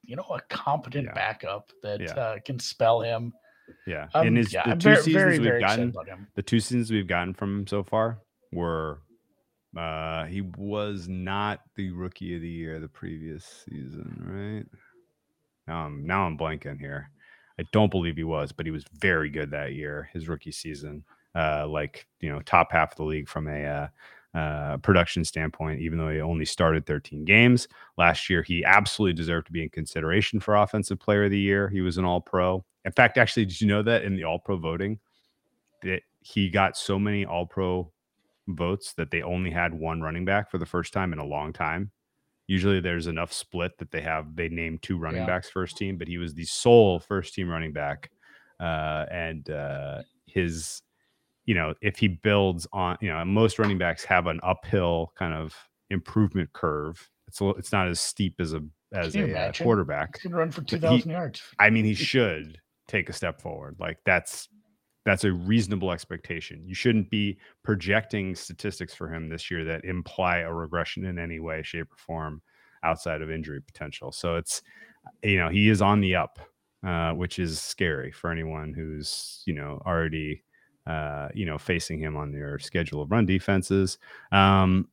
you 0.02 0.16
know, 0.16 0.26
a 0.30 0.40
competent 0.48 1.06
Yeah. 1.06 1.14
backup 1.14 1.70
that 1.82 2.00
Yeah. 2.00 2.10
uh, 2.12 2.38
can 2.44 2.58
spell 2.58 3.00
him. 3.00 3.32
Yeah. 3.86 4.08
Um, 4.14 4.26
In 4.26 4.36
his 4.36 4.52
yeah, 4.52 4.64
the 4.64 4.70
I'm 4.72 4.78
two 4.78 4.88
very, 4.90 4.96
seasons 5.02 5.14
very, 5.14 5.38
we've 5.38 5.42
very 5.48 5.60
gotten 5.60 5.88
excited 5.88 5.94
about 5.94 6.06
him. 6.08 6.26
the 6.34 6.42
two 6.42 6.60
seasons 6.60 6.90
we've 6.90 7.06
gotten 7.06 7.32
from 7.34 7.60
him 7.60 7.66
so 7.66 7.82
far 7.82 8.18
were 8.52 9.00
uh 9.76 10.24
he 10.26 10.42
was 10.42 11.08
not 11.08 11.60
the 11.76 11.90
rookie 11.92 12.34
of 12.36 12.42
the 12.42 12.48
year 12.48 12.78
the 12.80 12.88
previous 12.88 13.64
season, 13.68 14.22
right? 14.26 14.66
Now 15.66 15.86
I'm 15.86 16.04
now 16.06 16.26
I'm 16.26 16.36
blanking 16.36 16.78
here. 16.78 17.10
I 17.58 17.64
don't 17.72 17.90
believe 17.90 18.16
he 18.16 18.24
was, 18.24 18.52
but 18.52 18.66
he 18.66 18.72
was 18.72 18.84
very 18.98 19.30
good 19.30 19.50
that 19.52 19.72
year, 19.74 20.10
his 20.12 20.28
rookie 20.28 20.52
season. 20.52 21.04
Uh 21.34 21.66
like, 21.66 22.06
you 22.20 22.30
know, 22.30 22.40
top 22.40 22.72
half 22.72 22.90
of 22.92 22.96
the 22.98 23.04
league 23.04 23.28
from 23.28 23.48
a 23.48 23.64
uh 23.64 23.88
uh, 24.34 24.78
production 24.78 25.24
standpoint, 25.24 25.80
even 25.80 25.98
though 25.98 26.08
he 26.08 26.20
only 26.20 26.44
started 26.44 26.86
13 26.86 27.24
games 27.24 27.68
last 27.98 28.30
year, 28.30 28.42
he 28.42 28.64
absolutely 28.64 29.12
deserved 29.12 29.46
to 29.46 29.52
be 29.52 29.62
in 29.62 29.68
consideration 29.68 30.40
for 30.40 30.56
Offensive 30.56 30.98
Player 30.98 31.24
of 31.24 31.30
the 31.30 31.38
Year. 31.38 31.68
He 31.68 31.80
was 31.82 31.98
an 31.98 32.04
All 32.04 32.20
Pro. 32.20 32.64
In 32.84 32.92
fact, 32.92 33.18
actually, 33.18 33.44
did 33.44 33.60
you 33.60 33.66
know 33.66 33.82
that 33.82 34.04
in 34.04 34.16
the 34.16 34.24
All 34.24 34.38
Pro 34.38 34.56
voting, 34.56 34.98
that 35.82 36.02
he 36.20 36.48
got 36.48 36.76
so 36.76 36.98
many 36.98 37.24
All 37.26 37.46
Pro 37.46 37.92
votes 38.48 38.94
that 38.94 39.10
they 39.10 39.22
only 39.22 39.50
had 39.50 39.74
one 39.74 40.00
running 40.00 40.24
back 40.24 40.50
for 40.50 40.58
the 40.58 40.66
first 40.66 40.92
time 40.92 41.12
in 41.12 41.18
a 41.18 41.24
long 41.24 41.52
time. 41.52 41.90
Usually 42.48 42.80
there's 42.80 43.06
enough 43.06 43.32
split 43.32 43.78
that 43.78 43.90
they 43.92 44.00
have 44.00 44.34
they 44.34 44.48
name 44.48 44.78
two 44.82 44.98
running 44.98 45.20
Yeah. 45.20 45.26
backs 45.26 45.48
first 45.48 45.76
team, 45.76 45.96
but 45.96 46.08
he 46.08 46.18
was 46.18 46.34
the 46.34 46.44
sole 46.44 46.98
first 46.98 47.34
team 47.34 47.48
running 47.48 47.72
back. 47.72 48.10
Uh, 48.58 49.06
and 49.10 49.48
uh, 49.50 50.02
his, 50.26 50.82
you 51.44 51.54
know, 51.54 51.74
if 51.80 51.98
he 51.98 52.08
builds 52.08 52.66
on, 52.72 52.96
you 53.00 53.08
know, 53.08 53.24
most 53.24 53.58
running 53.58 53.78
backs 53.78 54.04
have 54.04 54.26
an 54.26 54.40
uphill 54.42 55.12
kind 55.18 55.34
of 55.34 55.54
improvement 55.90 56.52
curve. 56.52 57.08
It's 57.28 57.40
a, 57.40 57.48
it's 57.50 57.72
not 57.72 57.88
as 57.88 58.00
steep 58.00 58.36
as 58.40 58.52
a 58.52 58.60
as 58.92 59.14
a 59.16 59.48
uh, 59.48 59.52
quarterback. 59.52 60.16
He's 60.16 60.24
gonna 60.24 60.36
run 60.36 60.50
for 60.50 60.62
two 60.62 60.78
thousand 60.78 61.10
yards. 61.10 61.42
I 61.58 61.70
mean, 61.70 61.84
he 61.84 61.94
should 62.10 62.58
take 62.88 63.08
a 63.08 63.12
step 63.12 63.40
forward. 63.40 63.76
Like 63.78 63.98
that's 64.04 64.48
that's 65.04 65.24
a 65.24 65.32
reasonable 65.32 65.90
expectation. 65.90 66.62
You 66.66 66.74
shouldn't 66.74 67.10
be 67.10 67.38
projecting 67.64 68.34
statistics 68.34 68.94
for 68.94 69.12
him 69.12 69.28
this 69.28 69.50
year 69.50 69.64
that 69.64 69.84
imply 69.84 70.38
a 70.38 70.52
regression 70.52 71.04
in 71.04 71.18
any 71.18 71.40
way, 71.40 71.62
shape, 71.62 71.92
or 71.92 71.96
form 71.96 72.42
outside 72.84 73.22
of 73.22 73.30
injury 73.30 73.60
potential. 73.60 74.12
So 74.12 74.36
it's 74.36 74.62
you 75.22 75.38
know 75.38 75.48
he 75.48 75.68
is 75.68 75.82
on 75.82 76.00
the 76.00 76.16
up, 76.16 76.38
uh, 76.86 77.12
which 77.12 77.38
is 77.38 77.60
scary 77.60 78.12
for 78.12 78.30
anyone 78.30 78.72
who's 78.74 79.42
you 79.46 79.54
know 79.54 79.82
already 79.86 80.44
uh, 80.86 81.28
you 81.34 81.46
know 81.46 81.58
facing 81.58 81.98
him 82.00 82.16
on 82.16 82.32
their 82.32 82.58
schedule 82.58 83.02
of 83.02 83.10
run 83.10 83.26
defenses. 83.26 83.98
Um, 84.32 84.88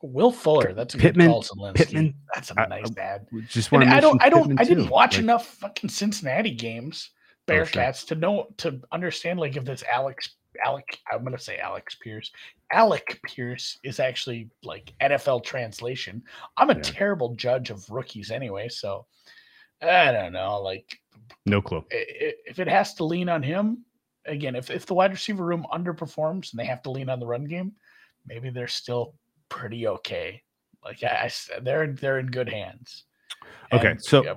Will 0.00 0.30
Fuller, 0.30 0.74
that's 0.74 0.94
a 0.94 0.98
Pittman- 0.98 1.26
good 1.32 1.48
call. 1.48 1.72
Pittman, 1.72 2.14
That's 2.34 2.50
a 2.52 2.54
nice 2.68 2.96
ad. 2.96 3.26
just 3.48 3.72
want 3.72 3.84
to 3.84 3.90
I 3.90 3.98
don't, 3.98 4.22
I 4.22 4.28
don't, 4.28 4.42
Pittman 4.42 4.58
I 4.60 4.64
didn't 4.64 4.84
too. 4.84 4.90
watch 4.92 5.14
Like, 5.16 5.22
enough 5.24 5.46
fucking 5.54 5.90
Cincinnati 5.90 6.52
games, 6.52 7.10
Oh. 7.48 7.52
Bearcats, 7.52 8.06
to 8.08 8.14
know 8.14 8.46
to 8.58 8.80
understand 8.92 9.40
like 9.40 9.56
if 9.56 9.64
this 9.64 9.82
Alex, 9.90 10.36
Alec, 10.64 10.84
I'm 11.10 11.24
gonna 11.24 11.36
say 11.38 11.58
Alex 11.58 11.96
Pierce, 11.96 12.30
Alec 12.72 13.18
Pierce 13.26 13.78
is 13.82 13.98
actually 13.98 14.50
like 14.62 14.92
NFL 15.00 15.42
translation. 15.44 16.22
I'm 16.56 16.70
a 16.70 16.74
Yeah. 16.74 16.82
terrible 16.82 17.34
judge 17.34 17.70
of 17.70 17.88
rookies 17.90 18.30
anyway, 18.30 18.68
so 18.68 19.06
I 19.82 20.12
don't 20.12 20.32
know. 20.32 20.60
Like 20.62 20.96
No 21.46 21.60
clue. 21.60 21.84
If 21.90 22.58
it 22.60 22.68
has 22.68 22.94
to 22.94 23.04
lean 23.04 23.28
on 23.28 23.42
him, 23.42 23.84
again, 24.28 24.54
if, 24.54 24.70
if 24.70 24.86
the 24.86 24.94
wide 24.94 25.10
receiver 25.12 25.44
room 25.44 25.66
underperforms 25.72 26.52
and 26.52 26.60
they 26.60 26.64
have 26.66 26.82
to 26.82 26.90
lean 26.90 27.08
on 27.08 27.18
the 27.20 27.26
run 27.26 27.44
game, 27.44 27.72
maybe 28.26 28.50
they're 28.50 28.68
still 28.68 29.14
pretty 29.48 29.86
okay. 29.88 30.42
Like 30.84 31.02
I, 31.02 31.30
I 31.56 31.60
they're 31.60 31.88
they're 31.92 32.18
in 32.18 32.26
good 32.26 32.48
hands. 32.48 33.04
Okay, 33.72 33.96
so- 33.98 34.24
yeah, 34.24 34.34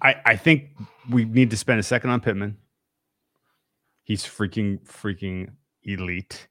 I, 0.00 0.14
I 0.24 0.36
think 0.36 0.70
we 1.10 1.24
need 1.24 1.50
to 1.50 1.56
spend 1.56 1.80
a 1.80 1.82
second 1.82 2.10
on 2.10 2.20
Pittman. 2.20 2.56
He's 4.04 4.24
freaking 4.24 4.80
freaking 4.86 5.50
elite. 5.82 6.46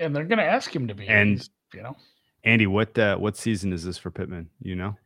and 0.00 0.14
they're 0.14 0.24
gonna 0.24 0.42
ask 0.42 0.74
him 0.74 0.88
to 0.88 0.94
be. 0.94 1.08
And- 1.08 1.46
you 1.74 1.82
know, 1.82 1.96
Andy, 2.44 2.66
what 2.68 2.96
uh, 2.98 3.16
what 3.16 3.36
season 3.36 3.72
is 3.72 3.82
this 3.84 3.98
for 3.98 4.10
Pittman? 4.12 4.48
You 4.62 4.76
know, 4.76 4.96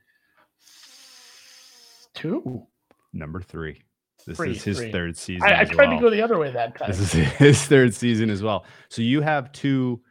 two. 2.15 2.67
number 3.13 3.41
three. 3.41 3.83
This 4.29 4.37
Three, 4.37 4.51
is 4.53 4.63
his 4.63 4.79
three. 4.79 4.93
third 4.93 5.17
season. 5.17 5.43
I, 5.49 5.61
I 5.61 5.65
tried 5.65 5.89
well. 5.89 5.99
to 5.99 6.03
go 6.05 6.11
the 6.11 6.21
other 6.23 6.39
way 6.39 6.51
that 6.53 6.77
time. 6.77 6.89
This 6.91 7.01
is 7.01 7.13
his 7.13 7.65
third 7.65 7.95
season 7.95 8.29
as 8.29 8.43
well. 8.43 8.67
So 8.91 9.01
you 9.03 9.23
have 9.23 9.51
two 9.53 10.03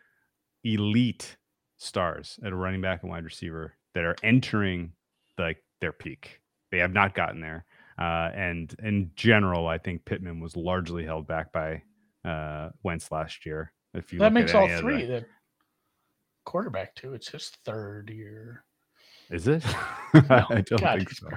elite 0.64 1.38
stars 1.78 2.40
at 2.44 2.52
a 2.52 2.56
running 2.56 2.82
back 2.82 3.04
and 3.04 3.12
wide 3.12 3.24
receiver 3.24 3.76
that 3.94 4.04
are 4.04 4.16
entering 4.24 4.94
like 5.38 5.64
their 5.82 5.92
peak. 5.94 6.42
They 6.72 6.80
have 6.80 6.92
not 6.94 7.14
gotten 7.14 7.40
there. 7.42 7.66
Uh, 8.00 8.32
and 8.36 8.76
in 8.84 9.12
general, 9.16 9.68
I 9.68 9.78
think 9.78 10.04
Pittman 10.06 10.40
was 10.40 10.56
largely 10.56 11.06
held 11.06 11.28
back 11.28 11.52
by 11.52 11.84
uh, 12.26 12.70
Wentz 12.84 13.12
last 13.12 13.46
year. 13.46 13.72
If 13.94 14.12
you 14.12 14.20
that 14.20 14.34
makes 14.34 14.54
all 14.54 14.68
the- 14.68 14.80
three. 14.80 15.06
The 15.06 15.26
quarterback 16.46 16.96
too. 16.96 17.14
It's 17.14 17.30
his 17.30 17.50
third 17.66 18.10
year. 18.10 18.64
Is 19.32 19.48
it? 19.48 19.64
No, 20.14 20.46
I 20.50 20.62
don't 20.62 20.80
God, 20.82 20.98
think 20.98 21.12
so. 21.12 21.28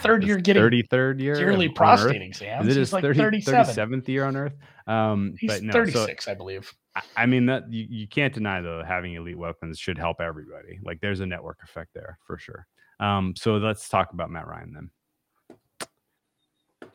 Third 0.00 0.24
year 0.24 0.38
getting 0.38 0.62
33rd 0.62 1.20
year 1.20 1.38
yearly 1.38 1.68
Earth? 1.68 1.74
prostate 1.74 2.22
Is 2.22 2.40
it 2.42 2.76
his 2.76 2.92
like 2.92 3.02
30, 3.02 3.18
37. 3.42 3.64
37th 4.00 4.08
year 4.08 4.24
on 4.24 4.34
Earth? 4.34 4.56
Um, 4.88 5.34
He's 5.38 5.50
but 5.50 5.62
no, 5.62 5.72
so 5.72 5.78
36, 5.84 6.26
I 6.26 6.34
believe. 6.34 6.72
I- 6.96 7.02
I 7.16 7.26
mean 7.26 7.46
that 7.46 7.70
you, 7.70 7.86
you 7.88 8.08
can't 8.08 8.32
deny 8.34 8.60
though 8.62 8.82
having 8.82 9.14
elite 9.14 9.38
weapons 9.38 9.78
should 9.78 9.98
help 9.98 10.20
everybody. 10.20 10.80
Like 10.82 11.00
there's 11.00 11.20
a 11.20 11.26
network 11.26 11.58
effect 11.62 11.90
there 11.94 12.18
for 12.26 12.38
sure. 12.38 12.66
Um, 12.98 13.34
so 13.36 13.58
let's 13.58 13.88
talk 13.88 14.12
about 14.12 14.30
Matt 14.30 14.48
Ryan 14.48 14.72
then. 14.72 15.88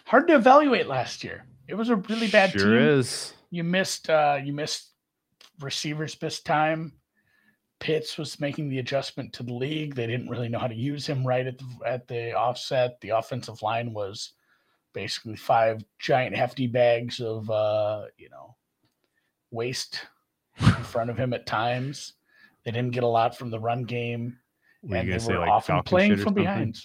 Hard 0.06 0.28
to 0.28 0.36
evaluate 0.36 0.88
last 0.88 1.24
year. 1.24 1.46
It 1.68 1.76
was 1.76 1.90
a 1.90 1.96
really 1.96 2.28
bad 2.28 2.52
sure 2.52 2.80
team. 2.80 2.88
is. 3.00 3.34
You 3.52 3.64
missed 3.64 4.10
uh 4.10 4.40
you 4.44 4.52
missed 4.52 4.90
receivers 5.62 6.20
missed 6.22 6.46
time. 6.46 6.92
Pitts 7.84 8.18
was 8.18 8.40
making 8.40 8.70
the 8.70 8.80
adjustment 8.80 9.34
to 9.34 9.44
the 9.44 9.54
league. 9.54 9.94
They 9.94 10.08
didn't 10.08 10.30
really 10.30 10.48
know 10.48 10.58
how 10.58 10.68
to 10.68 10.74
use 10.74 11.06
him 11.06 11.28
right 11.28 11.46
at 11.46 11.58
the 11.58 11.66
at 11.86 12.08
the 12.08 12.32
offset. 12.32 13.02
The 13.02 13.10
offensive 13.10 13.62
line 13.62 13.92
was 13.92 14.32
basically 14.94 15.36
five 15.36 15.84
giant 16.00 16.34
hefty 16.34 16.66
bags 16.66 17.20
of 17.20 17.50
uh, 17.50 18.06
you 18.18 18.30
know, 18.30 18.56
waste 19.52 20.00
in 20.62 20.68
front 20.86 21.10
of 21.10 21.18
him 21.18 21.34
at 21.34 21.46
times. 21.46 22.14
They 22.64 22.72
didn't 22.72 22.92
get 22.92 23.04
a 23.04 23.08
lot 23.08 23.38
from 23.38 23.50
the 23.50 23.60
run 23.60 23.84
game, 23.84 24.38
you 24.82 24.96
and 24.96 25.12
they 25.12 25.20
say 25.20 25.34
were 25.34 25.40
like 25.40 25.50
often 25.50 25.76
Falcon 25.76 25.90
playing 25.90 26.18
from 26.20 26.36
behind. 26.36 26.80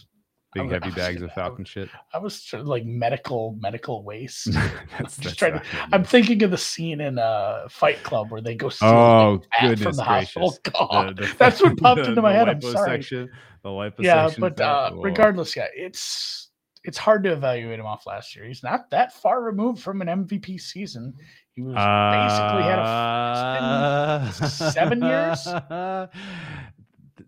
Big 0.54 0.70
heavy 0.70 0.90
bags 0.90 1.20
of 1.20 1.30
Falcon 1.32 1.64
shit. 1.64 1.90
I 2.14 2.18
was 2.18 2.34
sort 2.34 2.62
of 2.62 2.68
like 2.68 2.84
medical 2.87 3.56
medical 3.61 4.02
waste. 4.02 4.50
that's, 4.52 5.16
just 5.18 5.22
that's 5.22 5.37
trying 5.37 5.52
to- 5.54 5.62
I'm 5.92 6.04
thinking 6.04 6.42
of 6.42 6.50
the 6.50 6.58
scene 6.58 7.00
in 7.00 7.18
uh, 7.18 7.68
Fight 7.68 8.02
Club 8.02 8.30
where 8.30 8.40
they 8.40 8.54
go 8.54 8.70
steal 8.70 8.88
Oh 8.88 9.42
goodness 9.61 9.82
from 9.82 9.96
the 9.96 10.04
hospital. 10.04 10.56
God, 10.72 11.16
The- 11.16 11.22
the- 11.26 11.34
that's 11.38 11.61
what 11.62 11.76
popped 11.76 12.02
the- 12.02 12.08
into 12.08 12.22
my 12.22 12.32
head. 12.32 12.48
I'm 12.48 12.62
sorry. 12.62 13.02
Section, 13.02 13.30
the 13.62 13.68
lipo 13.68 13.94
yeah, 13.98 14.30
but 14.38 14.58
uh, 14.61 14.90
regardless, 14.94 15.54
yeah, 15.54 15.66
it's 15.74 16.50
it's 16.84 16.96
hard 16.96 17.24
to 17.24 17.32
evaluate 17.32 17.78
him 17.78 17.84
off 17.87 18.06
last 18.06 18.34
year. 18.34 18.46
He's 18.46 18.62
not 18.62 18.88
that 18.90 19.12
far 19.12 19.42
removed 19.42 19.82
from 19.82 20.00
an 20.00 20.08
MVP 20.08 20.58
season. 20.61 21.12
He 21.54 21.62
was 21.62 21.74
basically 21.74 22.62
had 22.62 22.78
a 22.78 24.32
been 24.38 24.48
seven 24.48 25.02
years? 25.02 25.44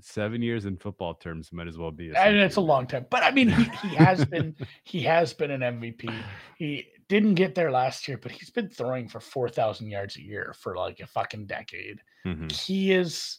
Seven 0.00 0.42
years 0.42 0.64
in 0.66 0.76
football 0.76 1.14
terms 1.14 1.52
might 1.52 1.66
as 1.68 1.78
well 1.78 1.90
be. 1.90 2.12
and 2.16 2.36
it's 2.36 2.56
a 2.56 2.60
long 2.60 2.86
time. 2.86 3.06
But 3.10 3.22
I 3.22 3.30
mean, 3.30 3.48
he, 3.48 3.64
he 3.88 3.94
has 3.96 4.24
been 4.24 4.54
he 4.84 5.02
has 5.02 5.32
been 5.32 5.50
an 5.50 5.60
MVP. 5.60 6.12
He 6.56 6.86
didn't 7.08 7.34
get 7.34 7.54
there 7.54 7.70
last 7.70 8.06
year, 8.08 8.18
but 8.18 8.32
he's 8.32 8.50
been 8.50 8.68
throwing 8.68 9.08
for 9.08 9.20
four 9.20 9.48
thousand 9.48 9.88
yards 9.88 10.16
a 10.16 10.22
year 10.22 10.54
for 10.58 10.76
like 10.76 11.00
a 11.00 11.06
fucking 11.06 11.46
decade. 11.46 12.00
Mhm. 12.26 12.52
he 12.52 12.92
is 12.92 13.38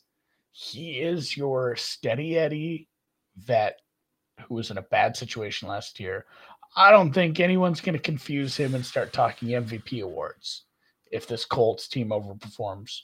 he 0.52 1.00
is 1.00 1.38
your 1.38 1.76
steady 1.76 2.38
Eddie 2.38 2.90
vet 3.38 3.80
who 4.48 4.56
was 4.56 4.72
in 4.72 4.78
a 4.78 4.82
bad 4.84 5.16
situation 5.16 5.68
last 5.68 6.00
year. 6.00 6.26
I 6.76 6.90
don't 6.92 7.14
think 7.14 7.40
anyone's 7.40 7.82
going 7.82 7.94
to 7.98 8.02
confuse 8.02 8.58
him 8.58 8.76
and 8.76 8.86
start 8.86 9.14
talking 9.14 9.50
MVP 9.50 10.02
awards 10.04 10.64
if 11.12 11.28
this 11.28 11.46
Colts 11.46 11.88
team 11.88 12.10
overperforms. 12.10 13.02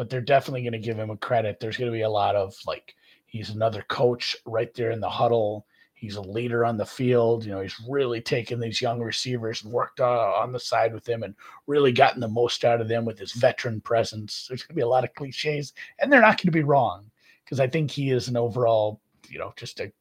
But 0.00 0.08
they're 0.08 0.22
definitely 0.22 0.62
going 0.62 0.72
to 0.72 0.78
give 0.78 0.98
him 0.98 1.10
a 1.10 1.16
credit. 1.18 1.60
There's 1.60 1.76
going 1.76 1.90
to 1.90 1.94
be 1.94 2.00
a 2.00 2.08
lot 2.08 2.34
of 2.34 2.56
like 2.66 2.94
he's 3.26 3.50
another 3.50 3.84
coach 3.90 4.34
right 4.46 4.72
there 4.72 4.92
in 4.92 5.00
the 5.00 5.10
huddle. 5.10 5.66
He's 5.92 6.16
a 6.16 6.22
leader 6.22 6.64
on 6.64 6.78
the 6.78 6.86
field. 6.86 7.44
You 7.44 7.50
know, 7.50 7.60
he's 7.60 7.76
really 7.86 8.22
taken 8.22 8.58
these 8.58 8.80
young 8.80 9.02
receivers 9.02 9.62
and 9.62 9.70
worked 9.70 10.00
uh, 10.00 10.32
on 10.38 10.52
the 10.52 10.58
side 10.58 10.94
with 10.94 11.04
them 11.04 11.22
and 11.22 11.34
really 11.66 11.92
gotten 11.92 12.18
the 12.18 12.28
most 12.28 12.64
out 12.64 12.80
of 12.80 12.88
them 12.88 13.04
with 13.04 13.18
his 13.18 13.32
veteran 13.32 13.78
presence. 13.82 14.46
There's 14.48 14.62
going 14.62 14.74
to 14.74 14.78
be 14.78 14.80
a 14.80 14.88
lot 14.88 15.04
of 15.04 15.12
cliches, 15.12 15.74
and 15.98 16.10
they're 16.10 16.22
not 16.22 16.38
going 16.38 16.46
to 16.46 16.50
be 16.50 16.62
wrong 16.62 17.10
because 17.44 17.60
I 17.60 17.66
think 17.66 17.90
he 17.90 18.10
is 18.10 18.26
an 18.26 18.38
overall, 18.38 19.02
you 19.28 19.38
know, 19.38 19.52
just 19.54 19.80
a 19.80 19.92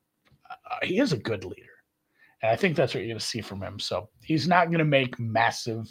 uh, 0.49 0.77
he 0.81 0.99
is 0.99 1.11
a 1.11 1.17
good 1.17 1.43
leader, 1.43 1.83
and 2.41 2.49
I 2.49 2.55
think 2.55 2.77
that's 2.77 2.93
what 2.93 3.01
you're 3.01 3.09
going 3.09 3.19
to 3.19 3.25
see 3.25 3.41
from 3.41 3.61
him. 3.61 3.77
So 3.79 4.07
he's 4.23 4.47
not 4.47 4.67
going 4.67 4.79
to 4.79 4.85
make 4.85 5.19
massive 5.19 5.89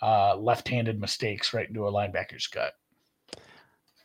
uh, 0.00 0.36
left-handed 0.36 0.98
mistakes 0.98 1.52
right 1.52 1.68
into 1.68 1.86
a 1.86 1.92
linebacker's 1.92 2.46
gut. 2.46 2.72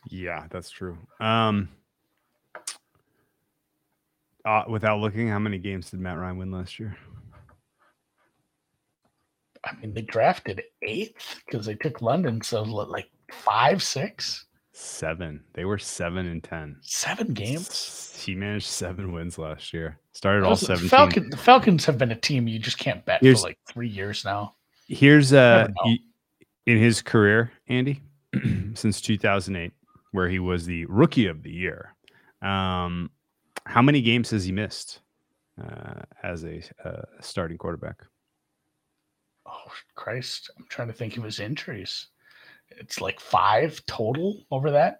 Yeah, 0.08 0.46
that's 0.50 0.70
true. 0.70 0.96
Um, 1.20 1.68
uh, 4.44 4.64
without 4.68 5.00
looking, 5.00 5.28
how 5.28 5.38
many 5.38 5.58
games 5.58 5.90
did 5.90 6.00
Matt 6.00 6.18
Ryan 6.18 6.38
win 6.38 6.50
last 6.50 6.78
year? 6.78 6.96
I 9.64 9.74
mean, 9.76 9.92
they 9.92 10.02
drafted 10.02 10.62
eighth 10.82 11.40
because 11.44 11.66
they 11.66 11.74
took 11.74 12.00
London, 12.00 12.40
so 12.40 12.62
like 12.62 13.10
five, 13.30 13.82
six, 13.82 14.44
Seven. 14.80 15.42
They 15.54 15.64
were 15.64 15.76
seven 15.76 16.26
and 16.28 16.42
ten. 16.42 16.76
seven 16.82 17.34
games. 17.34 18.16
He 18.24 18.36
managed 18.36 18.66
seven 18.66 19.10
wins 19.12 19.36
last 19.36 19.72
year. 19.74 19.98
Started 20.12 20.44
all 20.44 20.54
seven. 20.54 20.84
the. 20.84 20.88
Falcon, 20.88 21.30
the 21.30 21.36
Falcons 21.36 21.84
have 21.84 21.98
been 21.98 22.12
a 22.12 22.16
team 22.16 22.46
you 22.46 22.60
just 22.60 22.78
can't 22.78 23.04
bet 23.04 23.20
Here's- 23.20 23.40
for 23.40 23.48
like 23.48 23.58
three 23.68 23.88
years 23.88 24.24
now. 24.24 24.54
Here's 24.86 25.32
uh 25.32 25.66
he- 25.82 26.04
in 26.66 26.78
his 26.78 27.02
career, 27.02 27.50
Andy, 27.66 28.02
since 28.74 29.00
2008, 29.00 29.72
where 30.12 30.28
he 30.28 30.38
was 30.38 30.66
the 30.66 30.86
rookie 30.86 31.26
of 31.26 31.42
the 31.42 31.50
year. 31.50 31.94
Um, 32.42 33.10
how 33.66 33.82
many 33.82 34.00
games 34.00 34.30
has 34.30 34.44
he 34.44 34.52
missed 34.52 35.00
uh, 35.62 36.02
as 36.22 36.44
a 36.44 36.62
uh, 36.84 37.02
starting 37.20 37.58
quarterback? 37.58 37.96
Oh 39.46 39.72
Christ! 39.94 40.50
I'm 40.58 40.66
trying 40.68 40.88
to 40.88 40.94
think 40.94 41.16
of 41.16 41.24
his 41.24 41.40
injuries. 41.40 42.08
It's 42.70 43.00
like 43.00 43.18
five 43.20 43.80
total 43.86 44.44
over 44.50 44.70
that. 44.72 44.98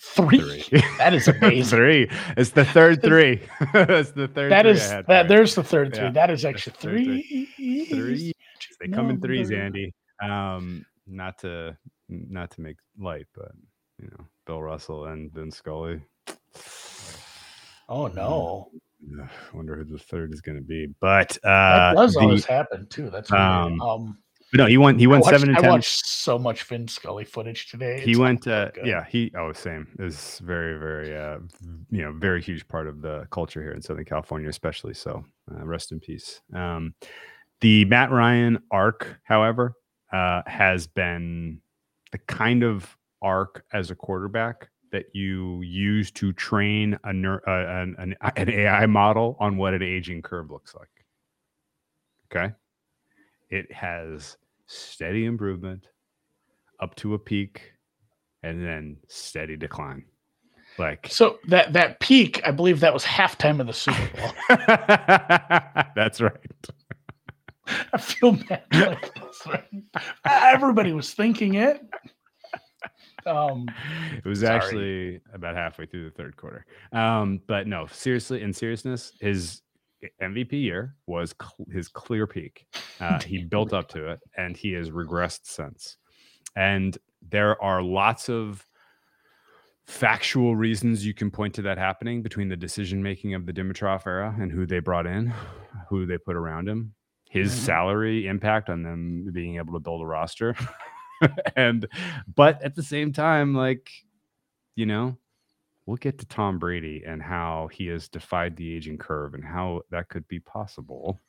Three. 0.00 0.60
Three. 0.60 0.82
That 0.98 1.12
is 1.12 1.26
amazing. 1.26 1.64
three. 1.78 2.10
It's 2.36 2.50
the 2.50 2.64
third 2.64 3.02
three. 3.02 3.42
It's 3.74 4.12
the 4.12 4.28
third. 4.28 4.52
That 4.52 4.62
three 4.62 4.70
is 4.70 4.88
that. 4.88 5.26
There's 5.28 5.56
the 5.56 5.64
third 5.64 5.92
three. 5.94 6.04
Yeah, 6.04 6.10
That 6.12 6.30
is 6.30 6.44
actually 6.44 6.74
the 6.74 6.78
three. 6.78 7.86
three. 7.90 8.32
They 8.80 8.88
come 8.88 9.10
in 9.10 9.20
threes. 9.20 9.50
Andy. 9.50 9.92
Um, 10.22 10.84
not 11.06 11.38
to 11.38 11.76
not 12.08 12.52
to 12.52 12.60
make 12.60 12.76
light, 12.98 13.26
but 13.34 13.50
you 14.00 14.08
know, 14.10 14.24
Bill 14.46 14.62
Russell 14.62 15.06
and 15.06 15.32
Vin 15.32 15.50
Scully. 15.50 16.00
Oh 17.88 18.06
no, 18.08 18.70
I 19.22 19.28
wonder 19.56 19.76
who 19.76 19.84
the 19.84 19.98
third 19.98 20.32
is 20.32 20.40
going 20.40 20.56
to 20.58 20.62
be. 20.64 20.88
But 21.00 21.38
that 21.42 21.48
uh, 21.48 21.94
does 21.94 22.14
the- 22.14 22.20
always 22.20 22.44
happen 22.44 22.86
too. 22.88 23.10
That's 23.10 23.32
um, 23.32 23.80
um, 23.80 24.18
no, 24.54 24.66
he 24.66 24.78
went. 24.78 24.98
He 24.98 25.06
I 25.06 25.08
went 25.10 25.22
watched, 25.24 25.34
seven 25.34 25.48
and 25.50 25.58
I 25.58 25.60
ten. 25.60 25.70
watched 25.70 26.06
so 26.06 26.38
much 26.38 26.62
Vin 26.64 26.88
Scully 26.88 27.24
footage 27.24 27.70
today. 27.70 28.00
he 28.00 28.12
It's 28.12 28.20
went. 28.20 28.46
Uh, 28.46 28.70
yeah, 28.84 29.04
he. 29.08 29.30
Oh, 29.36 29.52
same. 29.52 29.86
Is 29.98 30.38
very, 30.44 30.78
very. 30.78 31.16
Uh, 31.16 31.38
you 31.90 32.02
know, 32.02 32.12
very 32.12 32.42
huge 32.42 32.66
part 32.68 32.86
of 32.88 33.00
the 33.02 33.26
culture 33.30 33.62
here 33.62 33.72
in 33.72 33.82
Southern 33.82 34.04
California, 34.06 34.48
especially. 34.48 34.94
So, 34.94 35.24
uh, 35.50 35.64
rest 35.66 35.92
in 35.92 36.00
peace. 36.00 36.40
Um, 36.54 36.94
the 37.60 37.84
Matt 37.86 38.10
Ryan 38.10 38.58
arc, 38.70 39.18
however, 39.24 39.74
uh, 40.12 40.42
has 40.46 40.86
been 40.86 41.60
the 42.12 42.18
kind 42.18 42.62
of 42.62 42.96
arc 43.22 43.64
as 43.72 43.90
a 43.90 43.94
quarterback 43.94 44.68
that 44.92 45.06
you 45.12 45.60
use 45.62 46.10
to 46.12 46.32
train 46.32 46.98
a 47.04 47.12
ner- 47.12 47.42
uh, 47.46 47.82
an, 47.82 47.94
an, 47.98 48.14
an 48.36 48.50
AI 48.50 48.86
model 48.86 49.36
on 49.40 49.56
what 49.56 49.74
an 49.74 49.82
aging 49.82 50.22
curve 50.22 50.50
looks 50.50 50.74
like. 50.74 50.88
Okay. 52.30 52.54
It 53.50 53.70
has 53.72 54.36
steady 54.66 55.24
improvement 55.24 55.86
up 56.80 56.94
to 56.96 57.14
a 57.14 57.18
peak 57.18 57.72
and 58.42 58.64
then 58.64 58.98
steady 59.08 59.56
decline. 59.56 60.04
Like 60.78 61.08
So 61.10 61.38
that 61.48 61.72
that 61.72 61.98
peak, 61.98 62.40
I 62.46 62.50
believe 62.52 62.80
that 62.80 62.94
was 62.94 63.04
halftime 63.04 63.60
of 63.60 63.66
the 63.66 63.72
Super 63.72 64.10
Bowl. 64.16 65.86
that's 65.96 66.20
right. 66.20 66.32
I 67.92 67.98
feel 67.98 68.32
bad. 68.32 68.62
Like 68.72 69.14
this, 69.14 69.42
right? 69.46 69.64
Everybody 70.24 70.92
was 70.92 71.12
thinking 71.12 71.54
it. 71.54 71.80
Um, 73.26 73.66
it 74.16 74.24
was 74.24 74.40
sorry. 74.40 74.56
actually 74.56 75.20
about 75.32 75.54
halfway 75.56 75.86
through 75.86 76.04
the 76.04 76.10
third 76.10 76.36
quarter. 76.36 76.64
Um, 76.92 77.40
but 77.46 77.66
no, 77.66 77.86
seriously, 77.86 78.42
in 78.42 78.52
seriousness, 78.52 79.12
his 79.20 79.62
MVP 80.22 80.52
year 80.52 80.94
was 81.06 81.34
cl- 81.40 81.66
his 81.72 81.88
clear 81.88 82.26
peak. 82.26 82.66
Uh, 83.00 83.20
he 83.20 83.44
built 83.50 83.72
up 83.72 83.88
to 83.88 84.10
it, 84.12 84.20
and 84.36 84.56
he 84.56 84.72
has 84.72 84.90
regressed 84.90 85.40
since. 85.44 85.96
And 86.56 86.96
there 87.28 87.60
are 87.62 87.82
lots 87.82 88.28
of 88.28 88.64
factual 89.86 90.54
reasons 90.54 91.04
you 91.04 91.14
can 91.14 91.30
point 91.30 91.54
to 91.54 91.62
that 91.62 91.78
happening 91.78 92.22
between 92.22 92.48
the 92.48 92.56
decision 92.56 93.02
making 93.02 93.34
of 93.34 93.46
the 93.46 93.52
Dimitroff 93.52 94.06
era 94.06 94.34
and 94.38 94.52
who 94.52 94.66
they 94.66 94.80
brought 94.80 95.06
in, 95.06 95.32
who 95.88 96.04
they 96.06 96.18
put 96.18 96.36
around 96.36 96.68
him, 96.68 96.94
his 97.30 97.52
Mhm. 97.52 97.56
salary 97.64 98.26
impact 98.26 98.68
on 98.68 98.82
them 98.82 99.30
being 99.32 99.56
able 99.56 99.72
to 99.74 99.80
build 99.80 100.02
a 100.02 100.06
roster. 100.06 100.54
and 101.56 101.86
but 102.34 102.62
at 102.62 102.74
the 102.74 102.82
same 102.82 103.12
time, 103.12 103.54
like, 103.54 103.90
you 104.76 104.86
know, 104.86 105.16
we'll 105.86 105.96
get 105.96 106.18
to 106.18 106.26
Tom 106.26 106.58
Brady 106.58 107.02
and 107.06 107.22
how 107.22 107.68
he 107.72 107.86
has 107.86 108.08
defied 108.08 108.56
the 108.56 108.74
aging 108.74 108.98
curve 108.98 109.34
and 109.34 109.44
how 109.44 109.82
that 109.90 110.08
could 110.08 110.26
be 110.28 110.38
possible. 110.40 111.20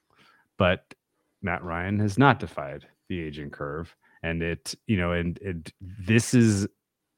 But 0.57 0.93
Matt 1.41 1.63
Ryan 1.63 1.99
has 1.99 2.17
not 2.17 2.39
defied 2.39 2.85
the 3.07 3.19
aging 3.21 3.51
curve. 3.51 3.95
And 4.21 4.43
it, 4.43 4.75
you 4.85 4.97
know, 4.97 5.13
and 5.13 5.37
it 5.41 5.71
this 5.79 6.33
is 6.33 6.67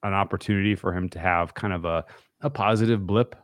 an 0.03 0.13
opportunity 0.13 0.75
for 0.75 0.93
him 0.93 1.09
to 1.09 1.19
have 1.19 1.53
kind 1.53 1.73
of 1.73 1.85
a, 1.85 2.05
a 2.41 2.49
positive 2.49 3.05
blip, 3.05 3.35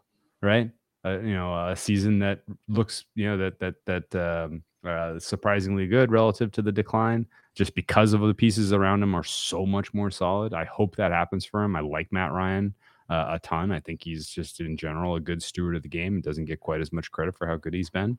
right? 0.42 0.70
Uh, 1.04 1.20
you 1.20 1.34
know, 1.34 1.68
a 1.68 1.76
season 1.76 2.20
that 2.20 2.42
looks, 2.68 3.06
you 3.16 3.26
know, 3.26 3.38
that 3.38 3.60
that 3.60 3.76
that 3.86 4.16
um, 4.16 4.64
uh, 4.86 5.20
surprisingly 5.20 5.88
good 5.88 6.12
relative 6.12 6.52
to 6.54 6.62
the 6.62 6.72
decline, 6.72 7.26
just 7.56 7.74
because 7.76 8.14
of 8.14 8.22
the 8.22 8.34
pieces 8.34 8.74
around 8.74 9.04
him 9.04 9.16
are 9.16 9.24
so 9.24 9.66
much 9.66 9.94
more 9.94 10.12
solid. 10.12 10.54
I 10.54 10.66
hope 10.66 10.96
that 10.96 11.12
happens 11.12 11.46
for 11.46 11.64
him. 11.64 11.76
I 11.76 11.80
like 11.82 12.12
Matt 12.12 12.32
Ryan 12.32 12.74
uh, 13.10 13.26
a 13.32 13.40
ton. 13.40 13.72
I 13.72 13.80
think 13.80 14.04
he's 14.04 14.28
just 14.28 14.60
in 14.60 14.78
general 14.78 15.16
a 15.16 15.20
good 15.20 15.42
steward 15.42 15.76
of 15.76 15.84
the 15.84 15.90
game 15.90 16.16
and 16.16 16.24
doesn't 16.24 16.46
get 16.46 16.60
quite 16.60 16.82
as 16.82 16.92
much 16.92 17.12
credit 17.12 17.38
for 17.38 17.48
how 17.48 17.56
good 17.56 17.74
he's 17.74 17.90
been 17.90 18.18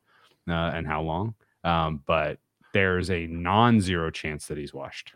uh, 0.48 0.72
and 0.74 0.86
how 0.86 1.02
long. 1.02 1.34
Um, 1.64 2.02
but 2.06 2.38
there's 2.74 3.10
a 3.10 3.26
non-zero 3.26 4.10
chance 4.10 4.46
that 4.46 4.58
he's 4.58 4.74
washed. 4.74 5.12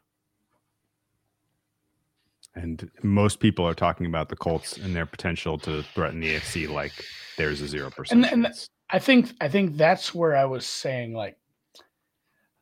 And 2.55 2.91
most 3.03 3.41
people 3.41 3.67
are 3.67 3.75
talking 3.75 4.07
about 4.07 4.29
the 4.29 4.37
Colts 4.37 4.77
and 4.77 4.95
their 4.95 5.07
potential 5.07 5.57
to 5.61 5.83
threaten 5.95 6.21
the 6.21 6.35
AFC 6.37 6.69
like 6.69 6.93
there's 7.39 7.63
a 7.63 7.69
zero 7.69 7.91
percent. 7.91 8.27
And- 8.27 8.45
and 8.47 8.69
I 8.93 8.99
think 8.99 9.33
I 9.41 9.49
think 9.49 9.77
that's 9.77 10.15
where 10.15 10.37
I 10.37 10.45
was 10.45 10.67
saying 10.67 11.15
like 11.15 11.39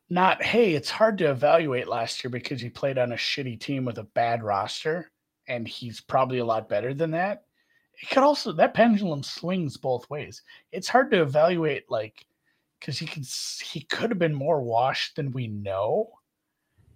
not 0.09 0.41
hey, 0.41 0.73
it's 0.73 0.89
hard 0.89 1.17
to 1.19 1.29
evaluate 1.29 1.87
last 1.87 2.23
year 2.23 2.31
because 2.31 2.61
he 2.61 2.69
played 2.69 2.97
on 2.97 3.11
a 3.11 3.17
shitty 3.17 3.59
team 3.59 3.83
with 3.85 3.97
a 3.97 4.03
bad 4.03 4.41
roster 4.41 5.11
and 5.47 5.67
he's 5.67 5.99
probably 5.99 6.39
a 6.39 6.45
lot 6.45 6.69
better 6.69 6.93
than 6.93 7.11
that. 7.11 7.43
It 8.01 8.09
could 8.09 8.23
also 8.23 8.53
that 8.53 8.73
pendulum 8.73 9.23
swings 9.23 9.75
both 9.75 10.09
ways. 10.09 10.41
It's 10.71 10.87
hard 10.87 11.11
to 11.11 11.21
evaluate 11.21 11.91
like 11.91 12.25
cuz 12.79 12.97
he 12.97 13.05
could 13.05 13.25
he 13.63 13.81
could 13.81 14.09
have 14.09 14.19
been 14.19 14.33
more 14.33 14.61
washed 14.61 15.17
than 15.17 15.33
we 15.33 15.47
know. 15.47 16.09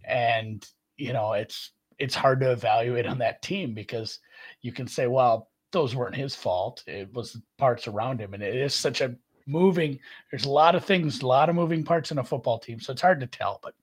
And 0.06 0.66
you 0.98 1.12
know, 1.12 1.34
it's 1.34 1.72
it's 2.00 2.16
hard 2.16 2.40
to 2.40 2.52
evaluate 2.52 3.06
on 3.06 3.18
that 3.20 3.42
team 3.42 3.74
because 3.74 4.20
you 4.62 4.72
can 4.72 4.88
say, 4.88 5.08
well, 5.08 5.50
those 5.76 5.94
weren't 5.94 6.16
his 6.16 6.34
fault. 6.34 6.82
It 6.88 7.14
was 7.14 7.34
the 7.34 7.42
parts 7.58 7.86
around 7.86 8.22
him. 8.22 8.34
And 8.34 8.42
it 8.42 8.56
is 8.56 8.74
such 8.74 9.02
a 9.02 9.14
moving, 9.46 10.00
there's 10.32 10.46
a 10.46 10.50
lot 10.50 10.74
of 10.74 10.86
things, 10.86 11.22
a 11.22 11.28
lot 11.28 11.50
of 11.50 11.56
moving 11.56 11.84
parts 11.84 12.12
in 12.12 12.18
a 12.18 12.24
football 12.24 12.58
team. 12.58 12.80
So 12.80 12.94
it's 12.94 13.02
hard 13.02 13.20
to 13.20 13.28
tell, 13.28 13.60
but 13.62 13.74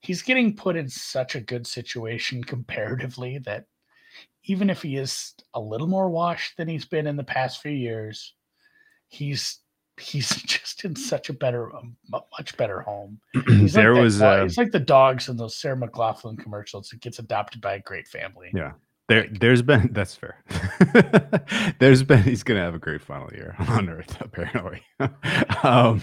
he's 0.00 0.20
getting 0.20 0.54
put 0.54 0.76
in 0.76 0.90
such 0.90 1.34
a 1.34 1.40
good 1.40 1.66
situation 1.66 2.44
comparatively 2.54 3.38
that 3.38 3.64
even 4.44 4.68
if 4.68 4.82
he 4.82 4.96
is 4.96 5.32
a 5.54 5.60
little 5.60 5.86
more 5.86 6.10
washed 6.10 6.58
than 6.58 6.68
he's 6.68 6.84
been 6.84 7.06
in 7.06 7.16
the 7.16 7.24
past 7.24 7.62
few 7.62 7.72
years, 7.72 8.34
he's 9.08 9.60
he's 9.98 10.28
just 10.42 10.84
in 10.84 10.94
such 10.94 11.30
a 11.30 11.32
better, 11.32 11.68
a 11.68 11.82
much 12.10 12.54
better 12.58 12.82
home. 12.82 13.18
He's 13.46 13.72
there 13.72 13.94
like 13.94 14.02
was 14.02 14.20
uh, 14.20 14.42
he's 14.42 14.58
like 14.58 14.72
the 14.72 14.80
dogs 14.80 15.28
in 15.28 15.36
those 15.36 15.54
Sarah 15.54 15.76
McLachlan 15.76 16.38
commercials. 16.38 16.92
It 16.92 17.00
gets 17.00 17.18
adopted 17.18 17.60
by 17.60 17.74
a 17.74 17.80
great 17.80 18.08
family. 18.08 18.50
Yeah. 18.52 18.72
There, 19.08 19.26
there's 19.30 19.62
been 19.62 19.88
that's 19.92 20.14
fair. 20.14 20.42
there's 21.78 22.02
been 22.02 22.22
he's 22.22 22.42
gonna 22.42 22.60
have 22.60 22.74
a 22.74 22.78
great 22.78 23.02
final 23.02 23.32
year 23.32 23.54
on 23.68 23.88
Earth 23.88 24.20
apparently. 24.20 24.82
um, 25.62 26.02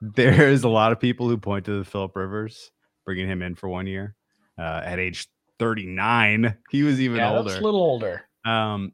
there's 0.00 0.64
a 0.64 0.68
lot 0.68 0.92
of 0.92 1.00
people 1.00 1.28
who 1.28 1.36
point 1.36 1.64
to 1.66 1.78
the 1.78 1.84
Philip 1.84 2.14
Rivers 2.16 2.70
bringing 3.04 3.28
him 3.28 3.42
in 3.42 3.54
for 3.54 3.68
one 3.68 3.86
year 3.86 4.14
uh, 4.58 4.82
at 4.84 4.98
age 4.98 5.28
39. 5.58 6.56
He 6.70 6.82
was 6.82 7.00
even 7.00 7.18
yeah, 7.18 7.36
older. 7.36 7.56
a 7.56 7.60
little 7.60 7.80
older. 7.80 8.22
Um, 8.44 8.92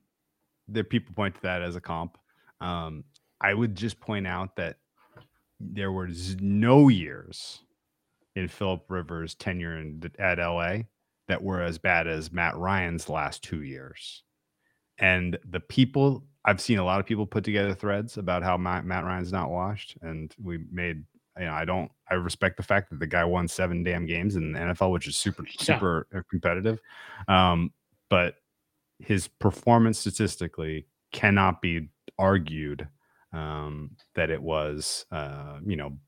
there 0.69 0.85
people 0.85 1.15
point 1.15 1.35
to 1.35 1.43
that 1.43 1.63
as 1.63 1.77
a 1.77 1.81
comp. 1.81 2.17
Um, 2.61 3.05
I 3.41 3.53
would 3.53 3.75
just 3.75 4.01
point 4.01 4.27
out 4.27 4.57
that 4.57 4.77
there 5.61 5.93
was 5.93 6.37
no 6.41 6.89
years 6.89 7.61
in 8.35 8.49
Philip 8.49 8.85
Rivers' 8.89 9.35
tenure 9.35 9.79
in, 9.79 10.03
at 10.19 10.39
LA 10.39 10.85
that 11.29 11.43
were 11.43 11.63
as 11.63 11.79
bad 11.79 12.07
as 12.07 12.33
Matt 12.33 12.57
Ryan's 12.57 13.09
last 13.09 13.43
two 13.43 13.63
years. 13.63 14.23
And 14.99 15.39
the 15.49 15.61
people 15.61 16.25
I've 16.45 16.61
seen 16.61 16.79
a 16.79 16.85
lot 16.85 17.01
of 17.01 17.07
people 17.07 17.27
put 17.27 17.43
together 17.43 17.75
threads 17.75 18.19
about 18.19 18.43
how 18.43 18.57
Matt, 18.59 18.85
Matt 18.85 19.05
Ryan's 19.05 19.33
not 19.33 19.51
washed, 19.51 19.97
and 20.03 20.35
we 20.43 20.59
made. 20.71 21.05
You 21.39 21.47
know, 21.47 21.53
I 21.53 21.65
don't. 21.65 21.91
I 22.09 22.15
respect 22.15 22.57
the 22.59 22.63
fact 22.63 22.91
that 22.91 23.01
the 23.01 23.07
guy 23.09 23.25
won 23.25 23.49
seven 23.49 23.83
damn 23.83 24.07
games 24.07 24.37
in 24.37 24.53
the 24.53 24.59
NFL, 24.59 24.93
which 24.93 25.09
is 25.09 25.17
super, 25.17 25.45
Yeah. 25.59 25.63
super 25.65 26.07
uh, 26.15 26.21
competitive. 26.31 26.79
Um, 27.27 27.73
but 28.09 28.37
his 29.01 29.27
performance 29.27 29.99
statistically 29.99 30.87
cannot 31.13 31.61
be 31.61 31.89
argued 32.19 32.87
um, 33.33 33.97
that 34.15 34.31
it 34.31 34.41
was, 34.41 35.07
uh, 35.11 35.59
you 35.67 35.75
know, 35.75 35.99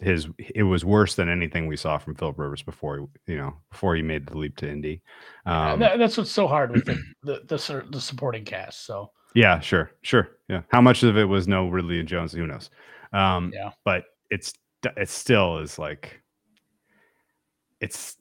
his 0.00 0.28
it 0.38 0.62
was 0.62 0.84
worse 0.84 1.14
than 1.14 1.28
anything 1.28 1.66
we 1.66 1.76
saw 1.76 1.98
from 1.98 2.14
Philip 2.14 2.38
Rivers 2.38 2.62
before, 2.62 3.08
you 3.26 3.36
know, 3.36 3.56
before 3.70 3.94
he 3.96 4.02
made 4.02 4.26
the 4.26 4.36
leap 4.38 4.56
to 4.58 4.68
Indy. 4.70 5.02
Um, 5.46 5.78
that- 5.80 5.98
that's 5.98 6.16
what's 6.16 6.30
so 6.30 6.46
hard 6.46 6.70
with 6.72 6.84
the 6.86 6.94
the, 7.22 7.40
the, 7.46 7.84
the 7.90 8.00
supporting 8.00 8.44
cast. 8.44 8.86
So 8.86 9.10
yeah, 9.34 9.60
sure, 9.60 9.92
sure, 10.02 10.30
yeah. 10.48 10.62
How 10.70 10.80
much 10.80 11.02
of 11.02 11.16
it 11.16 11.24
was 11.24 11.46
no 11.46 11.68
Ridley 11.68 12.00
and 12.00 12.08
Jones? 12.08 12.32
Who 12.32 12.46
knows? 12.46 12.70
Um, 13.12 13.52
Yeah. 13.54 13.70
but 13.84 14.04
it's 14.30 14.52
it 14.96 15.08
still 15.08 15.58
is 15.58 15.78
like 15.78 16.20
it's 17.80 18.16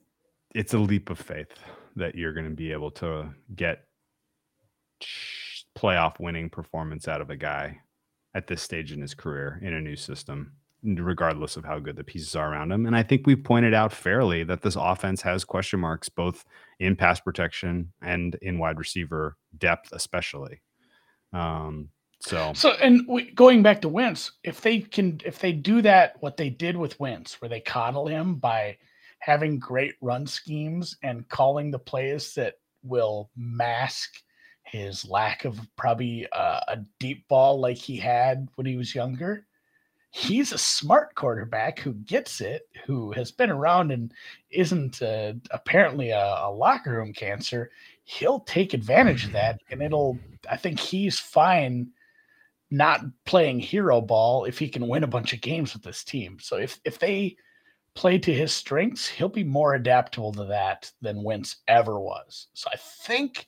it's 0.54 0.74
a 0.74 0.78
leap 0.80 1.10
of 1.10 1.20
faith 1.20 1.52
that 1.96 2.16
you're 2.16 2.34
going 2.34 2.50
to 2.50 2.56
be 2.56 2.72
able 2.72 2.92
to 2.92 3.30
get 3.56 3.84
playoff 5.78 6.20
winning 6.20 6.50
performance 6.50 7.08
out 7.08 7.22
of 7.22 7.30
a 7.30 7.36
guy 7.36 7.80
at 8.36 8.48
this 8.48 8.62
stage 8.62 8.92
in 8.92 9.02
his 9.02 9.14
career 9.14 9.60
in 9.62 9.74
a 9.74 9.82
new 9.82 9.96
system 9.96 10.54
regardless 10.84 11.58
of 11.58 11.66
how 11.66 11.78
good 11.80 11.96
the 11.96 12.04
pieces 12.04 12.36
are 12.36 12.54
around 12.54 12.72
him 12.72 12.86
and 12.86 12.96
i 12.96 13.04
think 13.04 13.28
we've 13.28 13.44
pointed 13.44 13.74
out 13.74 13.92
fairly 13.92 14.44
that 14.44 14.62
this 14.62 14.78
offense 14.80 15.22
has 15.22 15.44
question 15.44 15.80
marks 15.80 16.08
both 16.08 16.46
in 16.80 16.96
pass 16.96 17.20
protection 17.20 17.92
and 18.02 18.36
in 18.42 18.58
wide 18.58 18.78
receiver 18.78 19.36
depth 19.58 19.90
especially 19.92 20.62
um 21.34 21.90
so 22.22 22.52
so 22.54 22.72
and 22.82 23.08
we, 23.08 23.32
going 23.32 23.64
back 23.64 23.82
to 23.82 23.90
Wentz, 23.90 24.34
if 24.44 24.60
they 24.62 24.80
can 24.80 25.22
if 25.24 25.40
they 25.40 25.54
do 25.54 25.82
that 25.82 26.18
what 26.20 26.36
they 26.36 26.50
did 26.50 26.76
with 26.76 27.00
Wentz, 27.00 27.40
where 27.40 27.48
they 27.48 27.62
coddle 27.62 28.08
him 28.08 28.36
by 28.36 28.78
having 29.20 29.60
great 29.60 29.96
run 30.02 30.28
schemes 30.28 30.98
and 31.04 31.28
calling 31.30 31.72
the 31.72 31.80
plays 31.80 32.34
that 32.34 32.56
will 32.84 33.30
mask 33.36 34.22
his 34.64 35.06
lack 35.06 35.46
of 35.46 35.60
probably 35.78 36.28
uh, 36.32 36.60
a 36.68 36.78
deep 37.00 37.28
ball 37.28 37.60
like 37.60 37.78
he 37.78 37.98
had 37.98 38.48
when 38.56 38.68
he 38.68 38.76
was 38.76 38.94
younger. 38.94 39.46
He's 40.12 40.52
a 40.52 40.58
smart 40.58 41.14
quarterback 41.14 41.80
who 41.80 41.94
gets 41.94 42.42
it, 42.42 42.64
who 42.86 43.12
has 43.12 43.32
been 43.32 43.52
around 43.52 43.92
and 43.92 44.12
isn't 44.50 45.02
uh, 45.02 45.34
apparently 45.52 46.10
a, 46.10 46.20
a 46.20 46.52
locker 46.52 46.94
room 46.94 47.14
cancer. 47.14 47.70
He'll 48.04 48.40
take 48.42 48.74
advantage 48.74 49.26
of 49.26 49.34
that, 49.34 49.62
and 49.70 49.84
it'll. 49.84 50.18
I 50.50 50.58
think 50.58 50.80
he's 50.80 51.20
fine 51.20 51.92
not 52.72 53.02
playing 53.26 53.60
hero 53.60 54.02
ball 54.02 54.46
if 54.46 54.60
he 54.60 54.70
can 54.70 54.88
win 54.88 55.04
a 55.04 55.08
bunch 55.08 55.34
of 55.34 55.42
games 55.42 55.74
with 55.74 55.84
this 55.84 56.04
team. 56.04 56.38
So 56.40 56.58
if 56.58 56.80
if 56.86 57.00
they 57.00 57.36
play 57.96 58.18
to 58.20 58.34
his 58.34 58.54
strengths, 58.54 59.08
he'll 59.08 59.30
be 59.30 59.44
more 59.44 59.76
adaptable 59.76 60.32
to 60.34 60.46
that 60.46 60.92
than 61.02 61.24
Wentz 61.24 61.58
ever 61.68 62.00
was. 62.00 62.48
So 62.54 62.70
I 62.72 62.78
think 62.78 63.48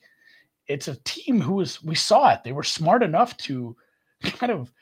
it's 0.66 0.88
a 0.88 0.98
team 1.04 1.40
who 1.40 1.54
was 1.54 1.82
we 1.82 1.94
saw 1.94 2.32
it. 2.32 2.40
They 2.44 2.52
were 2.52 2.62
smart 2.62 3.02
enough 3.02 3.36
to 3.38 3.76
kind 4.22 4.52
of 4.52 4.72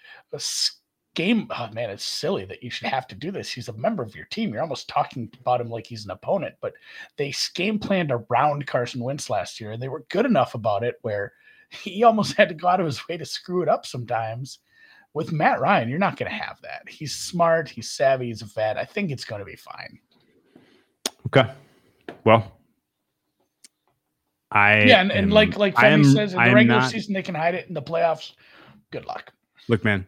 game. 1.14 1.48
Oh 1.50 1.68
man, 1.72 1.90
it's 1.90 2.04
silly 2.04 2.44
that 2.46 2.62
you 2.62 2.70
should 2.70 2.86
have 2.88 3.06
to 3.08 3.14
do 3.14 3.30
this. 3.30 3.50
He's 3.50 3.68
a 3.68 3.72
member 3.74 4.02
of 4.02 4.14
your 4.14 4.26
team. 4.26 4.52
You're 4.52 4.62
almost 4.62 4.88
talking 4.88 5.30
about 5.40 5.60
him 5.60 5.68
like 5.68 5.86
he's 5.86 6.04
an 6.04 6.10
opponent. 6.10 6.54
But 6.60 6.74
they 7.16 7.32
game 7.54 7.78
planned 7.78 8.12
around 8.12 8.66
Carson 8.66 9.02
Wentz 9.02 9.30
last 9.30 9.60
year, 9.60 9.72
and 9.72 9.82
they 9.82 9.88
were 9.88 10.04
good 10.10 10.26
enough 10.26 10.54
about 10.54 10.82
it 10.84 10.96
where 11.02 11.32
he 11.70 12.04
almost 12.04 12.36
had 12.36 12.48
to 12.48 12.54
go 12.54 12.68
out 12.68 12.80
of 12.80 12.86
his 12.86 13.06
way 13.08 13.16
to 13.16 13.24
screw 13.24 13.62
it 13.62 13.68
up 13.68 13.86
sometimes. 13.86 14.58
With 15.12 15.32
Matt 15.32 15.60
Ryan, 15.60 15.88
you're 15.88 15.98
not 15.98 16.16
going 16.16 16.30
to 16.30 16.36
have 16.36 16.60
that. 16.62 16.82
He's 16.88 17.16
smart, 17.16 17.68
he's 17.68 17.90
savvy, 17.90 18.26
he's 18.26 18.42
a 18.42 18.44
vet. 18.44 18.76
I 18.78 18.84
think 18.84 19.10
it's 19.10 19.24
going 19.24 19.40
to 19.40 19.44
be 19.44 19.56
fine. 19.56 19.98
Okay. 21.26 21.50
Well, 22.24 22.52
I 24.52 24.84
yeah, 24.84 25.00
and, 25.00 25.10
and 25.10 25.26
am- 25.26 25.30
like 25.30 25.56
like 25.56 25.74
Femi 25.74 26.04
says, 26.12 26.34
in 26.34 26.42
the 26.42 26.54
regular 26.54 26.80
not- 26.80 26.90
season 26.90 27.14
they 27.14 27.22
can 27.22 27.34
hide 27.34 27.54
it. 27.54 27.68
In 27.68 27.74
the 27.74 27.82
playoffs, 27.82 28.32
good 28.90 29.04
luck. 29.04 29.32
Look, 29.68 29.84
man, 29.84 30.06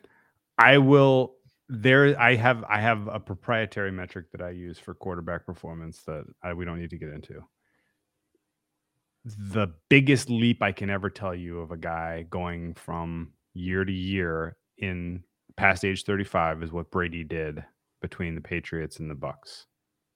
I 0.59 0.79
will. 0.79 1.35
There, 1.69 2.21
I 2.21 2.35
have 2.37 2.65
I 2.69 2.81
have 2.81 3.09
a 3.09 3.19
proprietary 3.19 3.93
metric 3.93 4.27
that 4.33 4.43
I 4.43 4.51
use 4.51 4.79
for 4.79 4.95
quarterback 4.95 5.47
performance 5.47 6.03
that 6.07 6.25
I, 6.43 6.53
we 6.53 6.65
don't 6.65 6.79
need 6.79 6.91
to 6.91 6.99
get 6.99 7.09
into. 7.09 7.43
The 9.25 9.69
biggest 9.89 10.29
leap 10.29 10.63
I 10.63 10.73
can 10.73 10.91
ever 10.91 11.09
tell 11.09 11.35
you 11.35 11.61
of 11.61 11.71
a 11.71 11.77
guy 11.77 12.27
going 12.29 12.75
from 12.75 13.33
year 13.55 13.85
to 13.85 13.93
year 13.93 14.57
in 14.77 15.23
past 15.57 15.85
age 15.85 16.05
35 16.05 16.63
is 16.63 16.73
what 16.73 16.91
Brady 16.91 17.25
did 17.25 17.65
between 18.01 18.35
the 18.35 18.41
Patriots 18.41 18.99
and 18.99 19.11
the 19.11 19.15
Bucs. 19.15 19.65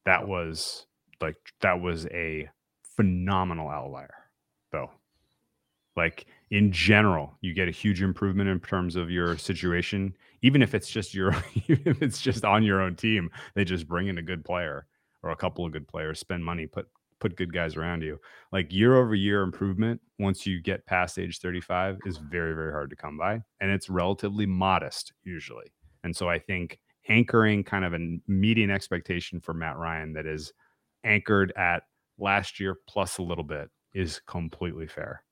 That 0.05 0.27
was 0.29 0.87
like 1.21 1.37
that 1.63 1.81
was 1.81 2.07
a 2.07 2.49
phenomenal 2.97 3.69
outlier, 3.69 4.15
though. 4.73 4.91
Like 5.97 6.27
in 6.51 6.71
general, 6.73 7.37
you 7.41 7.55
get 7.55 7.69
a 7.69 7.73
huge 7.73 8.03
improvement 8.03 8.49
in 8.49 8.61
terms 8.61 8.97
of 8.97 9.11
your 9.11 9.37
situation, 9.39 10.17
even 10.43 10.63
if 10.63 10.75
it's 10.75 10.91
just 10.91 11.15
your 11.15 11.35
even 11.69 11.87
if 11.87 12.03
it's 12.03 12.21
just 12.21 12.45
on 12.45 12.63
your 12.63 12.81
own 12.81 12.97
team. 12.97 13.31
They 13.55 13.65
just 13.65 13.89
bring 13.89 14.09
in 14.09 14.19
a 14.19 14.23
good 14.23 14.45
player 14.45 14.87
or 15.23 15.31
a 15.31 15.37
couple 15.37 15.65
of 15.65 15.73
good 15.73 15.89
players, 15.89 16.21
spend 16.21 16.45
money, 16.45 16.67
put 16.67 16.89
put 17.21 17.37
good 17.37 17.53
guys 17.53 17.77
around 17.77 18.03
you. 18.03 18.21
Like 18.53 18.73
year 18.73 18.97
over 18.97 19.15
year 19.15 19.43
improvement 19.43 20.01
once 20.19 20.47
you 20.47 20.61
get 20.61 20.87
past 20.87 21.19
age 21.19 21.39
35 21.39 21.99
is 22.05 22.19
very, 22.19 22.55
very 22.55 22.73
hard 22.73 22.91
to 22.91 22.97
come 22.97 23.17
by. 23.17 23.41
And 23.61 23.71
it's 23.71 23.89
relatively 23.89 24.47
modest 24.47 25.13
usually. 25.25 25.73
And 26.05 26.15
so 26.15 26.29
I 26.29 26.39
think 26.39 26.79
anchoring 27.09 27.65
kind 27.65 27.85
of 27.85 27.95
a 27.95 28.19
median 28.27 28.71
expectation 28.71 29.41
for 29.41 29.55
Matt 29.55 29.77
Ryan 29.77 30.13
that 30.15 30.27
is 30.27 30.53
anchored 31.05 31.53
at 31.57 31.85
last 32.19 32.61
year 32.61 32.77
plus 32.87 33.19
a 33.19 33.23
little 33.23 33.45
bit 33.45 33.71
is 33.95 34.21
completely 34.27 34.87
fair. 34.87 35.23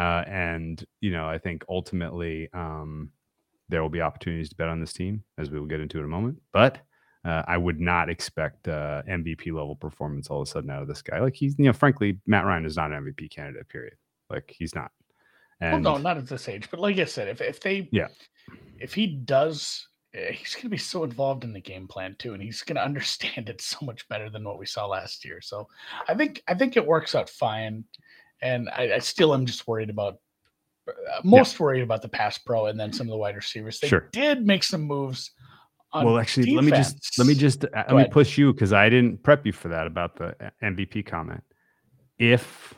Uh, 0.00 0.24
and 0.26 0.84
you 1.00 1.10
know, 1.10 1.28
I 1.28 1.36
think 1.38 1.64
ultimately 1.68 2.48
um, 2.54 3.10
there 3.68 3.82
will 3.82 3.90
be 3.90 4.00
opportunities 4.00 4.48
to 4.48 4.56
bet 4.56 4.68
on 4.68 4.80
this 4.80 4.94
team, 4.94 5.24
as 5.36 5.50
we 5.50 5.60
will 5.60 5.66
get 5.66 5.80
into 5.80 5.98
in 5.98 6.04
a 6.04 6.08
moment. 6.08 6.40
But 6.52 6.78
uh, 7.24 7.42
I 7.46 7.58
would 7.58 7.80
not 7.80 8.08
expect 8.08 8.66
uh, 8.66 9.02
MVP 9.08 9.46
level 9.48 9.76
performance 9.76 10.28
all 10.30 10.40
of 10.40 10.48
a 10.48 10.50
sudden 10.50 10.70
out 10.70 10.80
of 10.80 10.88
this 10.88 11.02
guy. 11.02 11.20
Like 11.20 11.34
he's, 11.34 11.54
you 11.58 11.66
know, 11.66 11.74
frankly, 11.74 12.18
Matt 12.26 12.46
Ryan 12.46 12.64
is 12.64 12.76
not 12.76 12.92
an 12.92 13.04
MVP 13.04 13.30
candidate. 13.30 13.68
Period. 13.68 13.94
Like 14.30 14.54
he's 14.56 14.74
not. 14.74 14.90
And 15.60 15.84
well, 15.84 15.96
no, 15.96 16.02
not 16.02 16.16
at 16.16 16.26
this 16.26 16.48
age. 16.48 16.68
But 16.70 16.80
like 16.80 16.98
I 16.98 17.04
said, 17.04 17.28
if 17.28 17.42
if 17.42 17.60
they 17.60 17.88
Yeah. 17.92 18.08
if 18.78 18.94
he 18.94 19.06
does, 19.06 19.86
eh, 20.14 20.32
he's 20.32 20.54
going 20.54 20.62
to 20.62 20.68
be 20.70 20.78
so 20.78 21.04
involved 21.04 21.44
in 21.44 21.52
the 21.52 21.60
game 21.60 21.86
plan 21.86 22.16
too, 22.18 22.32
and 22.32 22.42
he's 22.42 22.62
going 22.62 22.76
to 22.76 22.84
understand 22.84 23.50
it 23.50 23.60
so 23.60 23.78
much 23.82 24.08
better 24.08 24.30
than 24.30 24.44
what 24.44 24.58
we 24.58 24.64
saw 24.64 24.86
last 24.86 25.26
year. 25.26 25.42
So 25.42 25.68
I 26.08 26.14
think 26.14 26.42
I 26.48 26.54
think 26.54 26.78
it 26.78 26.86
works 26.86 27.14
out 27.14 27.28
fine, 27.28 27.84
and 28.42 28.68
I, 28.70 28.94
I 28.94 28.98
still 28.98 29.34
am 29.34 29.46
just 29.46 29.66
worried 29.66 29.90
about. 29.90 30.16
Uh, 30.88 31.20
most 31.22 31.60
worried 31.60 31.82
about 31.82 32.02
the 32.02 32.08
pass 32.08 32.36
pro 32.38 32.66
and 32.66 32.80
then 32.80 32.92
some 32.92 33.06
of 33.06 33.10
the 33.12 33.16
wide 33.16 33.36
receivers. 33.36 33.78
They 33.78 33.86
Sure. 33.86 34.08
did 34.12 34.44
make 34.46 34.64
some 34.64 34.82
moves. 34.82 35.30
On 35.92 36.04
well, 36.04 36.18
actually, 36.18 36.52
let 36.54 36.64
me 36.64 36.70
just 36.70 37.18
let 37.18 37.26
me 37.28 37.34
just 37.34 37.64
uh, 37.64 37.68
let 37.74 37.88
Go 37.88 37.96
me 37.98 38.04
push 38.08 38.38
you 38.38 38.52
because 38.52 38.72
I 38.72 38.88
didn't 38.88 39.22
prep 39.22 39.44
you 39.44 39.52
for 39.52 39.68
that 39.68 39.86
about 39.86 40.16
the 40.16 40.28
uh, 40.44 40.50
MVP 40.62 41.04
comment. 41.06 41.42
If 42.18 42.74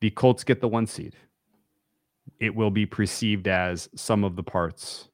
the 0.00 0.10
Colts 0.10 0.42
get 0.44 0.60
the 0.60 0.68
one 0.68 0.86
seed, 0.86 1.14
it 2.38 2.54
will 2.54 2.70
be 2.70 2.86
perceived 2.86 3.46
as 3.48 3.88
some 3.94 4.24
of 4.24 4.36
the 4.36 4.42
parts, 4.42 5.08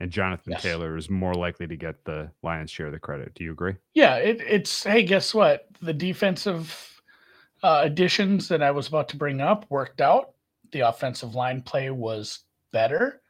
and 0.00 0.10
Jonathan 0.10 0.52
Yes. 0.52 0.62
Taylor 0.62 0.96
is 0.96 1.10
more 1.10 1.34
likely 1.34 1.66
to 1.66 1.76
get 1.76 2.04
the 2.04 2.30
lion's 2.42 2.70
share 2.70 2.86
of 2.86 2.92
the 2.92 2.98
credit. 2.98 3.34
Do 3.34 3.44
you 3.44 3.52
agree? 3.52 3.76
Yeah, 3.94 4.16
it, 4.16 4.40
it's 4.40 4.82
hey, 4.82 5.02
guess 5.04 5.34
what? 5.34 5.66
The 5.80 5.92
defensive 5.92 6.91
uh, 7.62 7.82
additions 7.84 8.48
that 8.48 8.62
I 8.62 8.70
was 8.70 8.88
about 8.88 9.08
to 9.10 9.16
bring 9.16 9.40
up 9.40 9.66
worked 9.70 10.00
out. 10.00 10.30
The 10.72 10.80
offensive 10.80 11.34
line 11.34 11.62
play 11.62 11.90
was 11.90 12.40
better, 12.72 13.22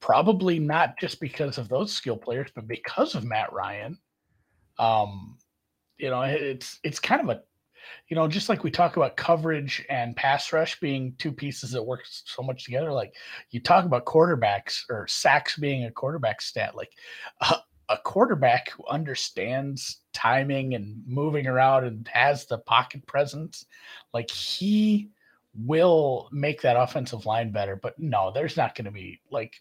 probably 0.00 0.58
not 0.58 0.98
just 0.98 1.20
because 1.20 1.58
of 1.58 1.68
those 1.68 1.92
skill 1.92 2.16
players, 2.16 2.50
but 2.54 2.68
because 2.68 3.14
of 3.14 3.24
Matt 3.24 3.52
Ryan. 3.52 3.98
Um, 4.78 5.38
you 5.98 6.10
know, 6.10 6.22
it's 6.22 6.78
it's 6.82 6.98
kind 6.98 7.20
of 7.20 7.28
a, 7.28 7.42
you 8.08 8.16
know, 8.16 8.26
just 8.26 8.48
like 8.48 8.64
we 8.64 8.70
talk 8.70 8.96
about 8.96 9.16
coverage 9.16 9.84
and 9.90 10.16
pass 10.16 10.52
rush 10.52 10.78
being 10.80 11.14
two 11.18 11.32
pieces 11.32 11.72
that 11.72 11.82
work 11.82 12.00
so 12.06 12.42
much 12.42 12.64
together. 12.64 12.92
Like 12.92 13.14
you 13.50 13.60
talk 13.60 13.84
about 13.84 14.04
quarterbacks 14.04 14.82
or 14.88 15.06
sacks 15.06 15.56
being 15.56 15.84
a 15.84 15.90
quarterback 15.90 16.40
stat. 16.40 16.74
Like 16.74 16.90
a, 17.40 17.56
a 17.88 17.98
quarterback 17.98 18.70
who 18.70 18.84
understands 18.86 20.00
timing 20.12 20.74
and 20.74 21.02
moving 21.06 21.46
around 21.46 21.84
and 21.84 22.08
has 22.08 22.46
the 22.46 22.58
pocket 22.58 23.06
presence, 23.06 23.66
like 24.12 24.30
he 24.30 25.08
will 25.64 26.28
make 26.32 26.60
that 26.62 26.76
offensive 26.76 27.26
line 27.26 27.50
better. 27.52 27.76
But 27.76 27.98
no, 27.98 28.30
there's 28.32 28.56
not 28.56 28.74
going 28.74 28.86
to 28.86 28.90
be 28.90 29.20
like 29.30 29.60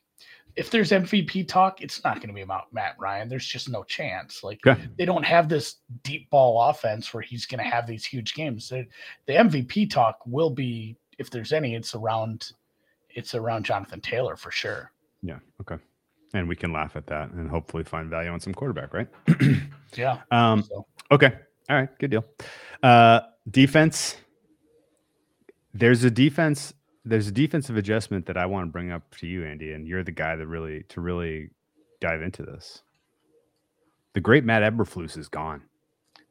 if 0.56 0.70
there's 0.70 0.92
MVP 0.92 1.48
talk, 1.48 1.82
it's 1.82 2.04
not 2.04 2.18
going 2.18 2.28
to 2.28 2.34
be 2.34 2.42
about 2.42 2.72
Matt 2.72 2.96
Ryan. 3.00 3.28
There's 3.28 3.46
just 3.46 3.70
no 3.70 3.84
chance. 3.84 4.44
Like 4.44 4.60
Okay. 4.66 4.80
they 4.98 5.06
don't 5.06 5.26
have 5.26 5.50
this 5.50 5.78
deep 6.04 6.30
ball 6.30 6.62
offense 6.70 7.14
where 7.14 7.24
he's 7.24 7.46
going 7.48 7.64
to 7.64 7.70
have 7.70 7.88
these 7.88 8.06
huge 8.06 8.36
games. 8.36 8.70
The, 8.70 8.86
the 9.26 9.34
MVP 9.34 9.90
talk 9.90 10.20
will 10.28 10.52
be, 10.52 10.96
if 11.18 11.32
there's 11.32 11.54
any, 11.54 11.74
it's 11.74 11.96
around, 11.96 12.52
it's 13.10 13.34
around 13.34 13.66
Jonathan 13.66 14.00
Taylor 14.00 14.36
for 14.36 14.52
sure. 14.52 14.92
Yeah. 15.24 15.40
Okay. 15.62 15.82
And 16.34 16.48
we 16.48 16.56
can 16.56 16.74
laugh 16.74 16.96
at 16.96 17.06
that 17.08 17.30
and 17.32 17.50
hopefully 17.50 17.84
find 17.84 18.10
value 18.10 18.30
on 18.32 18.40
some 18.40 18.54
quarterback, 18.54 18.94
right? 18.94 19.08
Yeah. 19.96 20.22
um, 20.32 20.64
So 20.64 20.88
Okay. 21.12 21.32
All 21.70 21.76
right. 21.76 21.90
Good 22.00 22.10
deal. 22.10 22.26
Uh, 22.82 23.22
defense. 23.52 24.18
There's 25.74 26.04
a 26.04 26.10
defense. 26.10 26.74
There's 27.06 27.28
a 27.28 27.32
defensive 27.32 27.78
adjustment 27.78 28.26
that 28.26 28.36
I 28.38 28.48
want 28.48 28.68
to 28.68 28.72
bring 28.72 28.92
up 28.92 29.16
to 29.18 29.28
you, 29.28 29.46
Andy, 29.46 29.74
and 29.74 29.88
you're 29.88 30.04
the 30.04 30.12
guy 30.12 30.36
that 30.36 30.48
really 30.48 30.84
to 30.90 31.02
really 31.02 31.52
dive 32.02 32.24
into 32.24 32.42
this. 32.42 32.82
The 34.14 34.22
great 34.22 34.44
Matt 34.44 34.64
Eberflus 34.64 35.16
is 35.18 35.28
gone. 35.28 35.62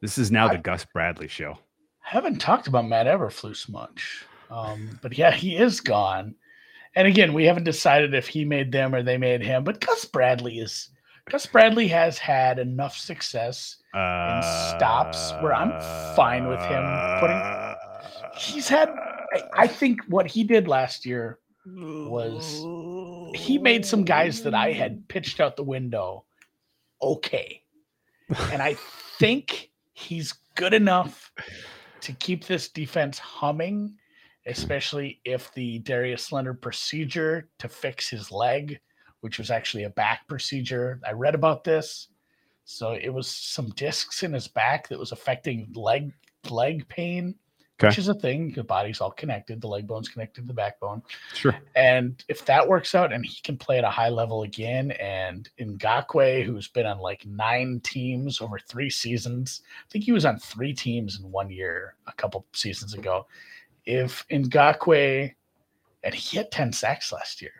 This 0.01 0.17
is 0.17 0.31
now 0.31 0.49
the 0.49 0.57
Gus 0.57 0.83
Bradley 0.83 1.29
show. 1.29 1.57
I 2.05 2.09
haven't 2.09 2.39
talked 2.39 2.67
about 2.67 2.87
Matt 2.87 3.07
Eberflus 3.07 3.69
much, 3.69 4.25
um, 4.49 4.99
but 5.01 5.17
yeah, 5.17 5.31
he 5.31 5.55
is 5.55 5.79
gone. 5.79 6.35
And 6.95 7.07
again, 7.07 7.33
we 7.33 7.45
haven't 7.45 7.63
decided 7.63 8.13
if 8.13 8.27
he 8.27 8.45
made 8.45 8.71
them 8.71 8.93
or 8.93 9.01
they 9.01 9.17
made 9.17 9.41
him. 9.41 9.63
But 9.63 9.79
Gus 9.79 10.05
Bradley 10.05 10.59
is 10.59 10.89
Gus 11.29 11.45
Bradley 11.45 11.87
has 11.87 12.17
had 12.17 12.59
enough 12.59 12.97
success. 12.97 13.77
Uh, 13.93 14.41
stops 14.75 15.31
where 15.41 15.53
I'm 15.53 15.71
fine 16.15 16.47
with 16.47 16.59
him 16.61 16.83
putting- 17.19 17.75
He's 18.35 18.67
had, 18.67 18.89
I 19.53 19.67
think, 19.67 20.01
what 20.07 20.25
he 20.27 20.43
did 20.43 20.67
last 20.67 21.05
year 21.05 21.39
was 21.65 22.57
he 23.39 23.57
made 23.57 23.85
some 23.85 24.03
guys 24.03 24.41
that 24.43 24.53
I 24.55 24.71
had 24.73 25.07
pitched 25.07 25.39
out 25.39 25.55
the 25.55 25.63
window 25.63 26.25
okay. 27.01 27.61
And 28.51 28.61
I 28.61 28.73
think 29.19 29.71
he's 29.93 30.33
good 30.55 30.73
enough 30.73 31.31
to 32.01 32.11
keep 32.13 32.45
this 32.45 32.67
defense 32.69 33.19
humming, 33.19 33.95
especially 34.45 35.21
if 35.25 35.53
the 35.53 35.79
Darius 35.79 36.31
Leonard 36.31 36.61
procedure 36.61 37.49
to 37.59 37.69
fix 37.69 38.09
his 38.09 38.31
leg, 38.31 38.79
which 39.21 39.37
was 39.37 39.51
actually 39.51 39.83
a 39.83 39.89
back 39.89 40.27
procedure. 40.27 40.99
I 41.07 41.11
read 41.11 41.35
about 41.35 41.63
this. 41.63 42.09
So 42.65 42.91
it 42.93 43.09
was 43.09 43.27
some 43.27 43.69
discs 43.71 44.23
in 44.23 44.33
his 44.33 44.47
back 44.47 44.87
that 44.87 44.99
was 44.99 45.11
affecting 45.11 45.71
leg 45.75 46.13
leg 46.49 46.87
pain, 46.87 47.35
which 47.79 47.97
is 47.97 48.07
a 48.07 48.13
thing. 48.13 48.51
The 48.53 48.63
body's 48.63 49.01
all 49.01 49.11
connected. 49.11 49.59
The 49.59 49.67
leg 49.67 49.87
bone's 49.87 50.07
connected 50.09 50.41
to 50.41 50.47
the 50.47 50.53
backbone. 50.53 51.01
Sure. 51.33 51.55
And 51.75 52.23
if 52.29 52.45
that 52.45 52.67
works 52.67 52.95
out 52.95 53.11
and 53.11 53.25
he 53.25 53.41
can 53.43 53.57
play 53.57 53.77
at 53.77 53.83
a 53.83 53.89
high 53.89 54.09
level 54.09 54.43
again, 54.43 54.91
and 54.91 55.49
Ngakoue, 55.59 56.45
who's 56.45 56.67
been 56.67 56.85
on 56.85 56.99
like 56.99 57.25
nine 57.25 57.81
teams 57.83 58.39
over 58.41 58.59
three 58.59 58.89
seasons, 58.89 59.61
I 59.85 59.91
think 59.91 60.05
he 60.05 60.11
was 60.11 60.25
on 60.25 60.39
three 60.39 60.73
teams 60.73 61.19
in 61.19 61.29
one 61.31 61.49
year 61.49 61.95
a 62.07 62.13
couple 62.13 62.45
seasons 62.53 62.93
ago. 62.93 63.25
If 63.85 64.25
Ngakoue, 64.29 65.33
and 66.03 66.13
he 66.15 66.37
had 66.37 66.51
10 66.51 66.71
sacks 66.73 67.11
last 67.11 67.41
year, 67.41 67.51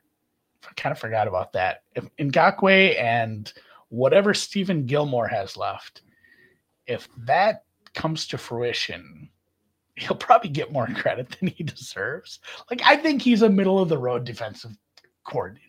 I 0.68 0.72
kind 0.76 0.92
of 0.92 1.00
forgot 1.00 1.28
about 1.28 1.54
that. 1.54 1.84
If 1.96 2.06
Ngakoue 2.18 3.00
and 3.02 3.52
whatever 3.90 4.34
Stephon 4.34 4.86
Gilmore 4.86 5.28
has 5.28 5.58
left, 5.58 6.02
if 6.88 7.08
that 7.26 7.64
comes 7.94 8.28
to 8.28 8.38
fruition, 8.38 9.30
he'll 9.96 10.16
probably 10.16 10.50
get 10.50 10.72
more 10.72 10.88
credit 10.96 11.36
than 11.40 11.50
he 11.50 11.64
deserves. 11.64 12.40
Like 12.70 12.82
I 12.86 12.96
think 12.98 13.22
he's 13.22 13.42
a 13.42 13.50
middle 13.50 13.80
of 13.80 13.90
the 13.90 13.98
road 13.98 14.24
defensive 14.24 14.72
coordinator. 15.26 15.62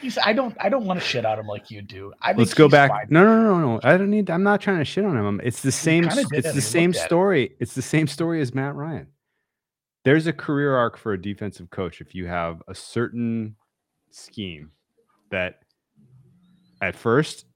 He's 0.00 0.16
I 0.18 0.32
don't 0.32 0.56
I 0.60 0.68
don't 0.68 0.84
want 0.86 1.00
to 1.00 1.04
shit 1.04 1.24
on 1.26 1.38
him 1.40 1.46
like 1.48 1.70
you 1.72 1.82
do. 1.82 2.12
I 2.22 2.32
Let's 2.32 2.54
go 2.54 2.68
back. 2.68 2.88
fine. 2.90 3.06
No, 3.10 3.24
no, 3.24 3.42
no, 3.42 3.58
no. 3.58 3.80
I 3.82 3.96
don't 3.96 4.10
need. 4.10 4.30
I'm 4.30 4.44
not 4.44 4.60
trying 4.60 4.78
to 4.78 4.84
shit 4.84 5.04
on 5.04 5.16
him. 5.16 5.40
It's 5.42 5.60
the 5.60 5.72
same. 5.72 6.04
kinda 6.04 6.22
s- 6.22 6.28
did 6.28 6.44
It's 6.46 6.54
the 6.54 6.60
same 6.62 6.90
at 6.90 6.96
it. 6.96 7.00
story. 7.00 7.56
It's 7.58 7.74
the 7.74 7.82
same 7.82 8.06
story 8.06 8.40
as 8.40 8.54
Matt 8.54 8.76
Ryan. 8.76 9.08
There's 10.04 10.26
a 10.26 10.32
career 10.32 10.76
arc 10.76 10.96
for 10.96 11.12
a 11.12 11.20
defensive 11.20 11.70
coach 11.70 12.00
if 12.00 12.14
you 12.14 12.26
have 12.26 12.62
a 12.68 12.74
certain 12.74 13.56
scheme 14.10 14.70
that 15.30 15.60
at 16.80 16.94
first 16.96 17.46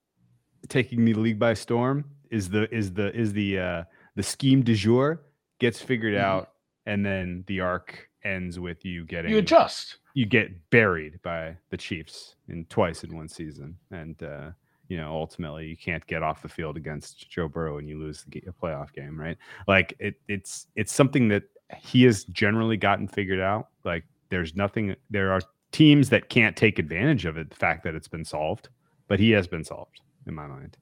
taking 0.68 1.05
the 1.05 1.14
league 1.14 1.38
by 1.38 1.55
storm 1.55 2.05
is 2.30 2.49
the 2.51 2.72
is 2.74 2.93
the 2.93 3.14
is 3.18 3.32
the 3.32 3.59
uh 3.59 3.82
the 4.16 4.22
scheme 4.22 4.62
du 4.62 4.74
jour 4.74 5.22
gets 5.59 5.80
figured 5.80 6.14
Mhm. 6.14 6.20
out 6.20 6.51
and 6.86 7.05
then 7.07 7.45
the 7.47 7.61
arc 7.61 8.09
ends 8.24 8.59
with 8.61 8.84
you 8.84 9.05
getting 9.07 9.30
You 9.32 9.38
adjust. 9.38 9.99
you 10.14 10.26
get 10.26 10.68
buried 10.70 11.20
by 11.22 11.57
the 11.70 11.76
Chiefs 11.76 12.36
in 12.49 12.64
twice 12.66 13.03
in 13.05 13.14
one 13.16 13.28
season, 13.28 13.76
and 13.90 14.20
uh, 14.22 14.51
you 14.88 14.97
know 14.97 15.12
ultimately 15.12 15.66
you 15.66 15.76
can't 15.76 16.07
get 16.07 16.22
off 16.22 16.43
the 16.43 16.49
field 16.49 16.76
against 16.76 17.28
Joe 17.30 17.49
Burrow 17.49 17.78
and 17.78 17.88
you 17.88 17.99
lose 17.99 18.24
the 18.24 18.43
a 18.47 18.53
playoff 18.53 18.93
game, 18.93 19.18
right? 19.18 19.38
Like 19.66 19.95
it, 19.99 20.16
it's 20.28 20.66
it's 20.76 20.93
something 20.93 21.28
that 21.28 21.45
he 21.81 22.05
has 22.05 22.25
generally 22.25 22.77
gotten 22.77 23.09
figured 23.09 23.41
out. 23.41 23.68
Like 23.85 24.05
there's 24.31 24.55
nothing. 24.55 24.95
There 25.11 25.33
are 25.33 25.41
teams 25.73 26.11
that 26.11 26.29
can't 26.29 26.57
take 26.57 26.79
advantage 26.79 27.25
of 27.25 27.37
it. 27.37 27.51
The 27.51 27.57
fact 27.57 27.85
that 27.85 27.95
it's 27.95 28.09
been 28.09 28.25
solved, 28.25 28.68
but 29.09 29.18
he 29.18 29.31
has 29.33 29.47
been 29.47 29.64
solved 29.64 30.01
in 30.27 30.35
my 30.35 30.47
mind. 30.47 30.77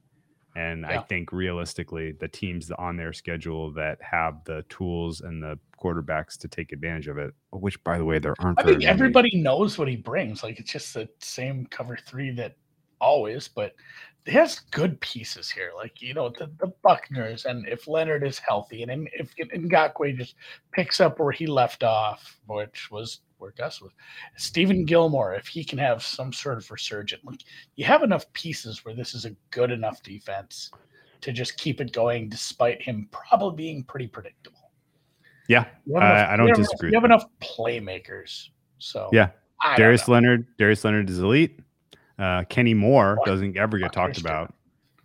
And 0.56 0.84
I 0.84 0.98
think 1.02 1.30
realistically, 1.32 2.12
the 2.12 2.26
teams 2.26 2.72
on 2.72 2.96
their 2.96 3.12
schedule 3.12 3.70
that 3.74 3.98
have 4.02 4.42
the 4.44 4.64
tools 4.68 5.20
and 5.20 5.40
the 5.40 5.58
quarterbacks 5.80 6.36
to 6.38 6.48
take 6.48 6.72
advantage 6.72 7.06
of 7.06 7.18
it, 7.18 7.32
which 7.52 7.82
by 7.84 7.98
the 7.98 8.04
way, 8.04 8.18
there 8.18 8.34
aren't. 8.40 8.58
I 8.58 8.64
think 8.64 8.78
many. 8.78 8.86
everybody 8.86 9.36
knows 9.36 9.78
what 9.78 9.86
he 9.86 9.96
brings. 9.96 10.42
Like 10.42 10.58
it's 10.58 10.72
just 10.72 10.92
the 10.94 11.08
same 11.20 11.66
cover 11.66 11.96
three 12.04 12.32
that 12.32 12.56
always, 13.00 13.48
but 13.48 13.74
he 14.26 14.32
has 14.32 14.60
good 14.70 15.00
pieces 15.00 15.50
here. 15.50 15.72
Like 15.74 16.02
you 16.02 16.14
know 16.14 16.28
the, 16.28 16.50
the 16.58 16.72
Buckners, 16.84 17.44
and 17.46 17.66
if 17.66 17.88
Leonard 17.88 18.26
is 18.26 18.38
healthy, 18.38 18.82
and 18.82 19.08
if 19.12 19.34
Ngakoue 19.36 20.18
just 20.18 20.34
picks 20.72 21.00
up 21.00 21.18
where 21.18 21.32
he 21.32 21.46
left 21.46 21.82
off, 21.82 22.38
which 22.46 22.90
was 22.90 23.20
where 23.38 23.52
Gus 23.52 23.80
was, 23.80 23.92
Stephon 24.38 24.86
Gilmore, 24.86 25.34
if 25.34 25.46
he 25.46 25.64
can 25.64 25.78
have 25.78 26.02
some 26.02 26.32
sort 26.32 26.58
of 26.58 26.70
resurgent, 26.70 27.24
like 27.24 27.42
you 27.76 27.84
have 27.84 28.02
enough 28.02 28.30
pieces 28.34 28.84
where 28.84 28.94
this 28.94 29.14
is 29.14 29.24
a 29.24 29.34
good 29.50 29.70
enough 29.70 30.02
defense 30.02 30.70
to 31.22 31.32
just 31.32 31.56
keep 31.56 31.80
it 31.80 31.92
going, 31.92 32.28
despite 32.28 32.82
him 32.82 33.08
probably 33.10 33.56
being 33.56 33.84
pretty 33.84 34.06
predictable. 34.06 34.70
Yeah, 35.48 35.64
have 35.94 36.02
I- 36.02 36.32
I 36.34 36.36
don't 36.36 36.48
you 36.48 36.54
disagree 36.54 36.90
Enough, 36.90 36.92
you 36.92 36.96
have 37.00 37.04
enough 37.04 37.24
playmakers. 37.40 38.48
So 38.78 39.08
Yeah. 39.12 39.30
I 39.62 39.76
Darius. 39.76 40.08
Leonard, 40.08 40.46
Darius 40.56 40.84
Leonard 40.84 41.10
is 41.10 41.18
elite. 41.18 41.60
Uh, 42.20 42.44
Kenny 42.44 42.74
Moore 42.74 43.18
doesn't 43.24 43.56
ever 43.56 43.78
get 43.78 43.92
talked 43.92 44.18
about. 44.18 44.52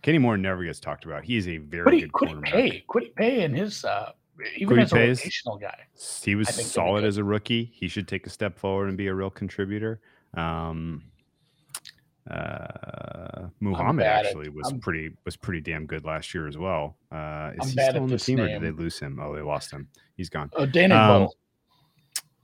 Kenny 0.02 0.18
Moore 0.18 0.36
never 0.36 0.62
gets 0.62 0.78
talked 0.78 1.04
about. 1.06 1.24
He's 1.24 1.48
a 1.48 1.56
very 1.56 1.84
Kwity, 1.86 2.00
good 2.02 2.12
Kwity 2.12 2.34
cornerback. 2.34 2.52
Pay, 2.52 2.84
Kwity 2.88 3.14
Paye, 3.16 3.42
and 3.44 3.56
his 3.56 3.84
uh, 3.84 4.12
even 4.56 4.76
Kwity 4.76 4.82
as 4.82 4.92
a 4.92 4.94
Paye's- 4.96 5.20
rotational 5.22 5.60
guy. 5.60 5.78
He 6.22 6.34
was 6.34 6.48
solid 6.48 7.04
as 7.04 7.16
a 7.16 7.24
rookie. 7.24 7.70
He 7.74 7.88
should 7.88 8.06
take 8.06 8.26
a 8.26 8.30
step 8.30 8.58
forward 8.58 8.88
and 8.88 8.96
be 8.98 9.06
a 9.06 9.14
real 9.14 9.30
contributor. 9.30 10.00
Um, 10.34 11.02
uh, 12.30 13.46
Muhammad 13.60 14.04
bad 14.04 14.20
at- 14.20 14.26
actually 14.26 14.48
was 14.48 14.66
I'm- 14.68 14.80
pretty 14.80 15.10
was 15.24 15.36
pretty 15.36 15.60
damn 15.60 15.86
good 15.86 16.04
last 16.04 16.34
year 16.34 16.46
as 16.48 16.58
well. 16.58 16.96
Uh, 17.10 17.52
is 17.54 17.58
I'm 17.60 17.66
he 17.66 17.70
still 17.90 18.02
on 18.02 18.08
the 18.08 18.18
team 18.18 18.40
or 18.40 18.48
did 18.48 18.60
they 18.62 18.70
lose 18.72 18.98
him? 18.98 19.18
Oh, 19.20 19.34
they 19.34 19.42
lost 19.42 19.70
him. 19.70 19.88
He's 20.16 20.28
gone. 20.28 20.50
Oh, 20.54 20.66
Dana 20.66 20.94
Um, 20.96 21.28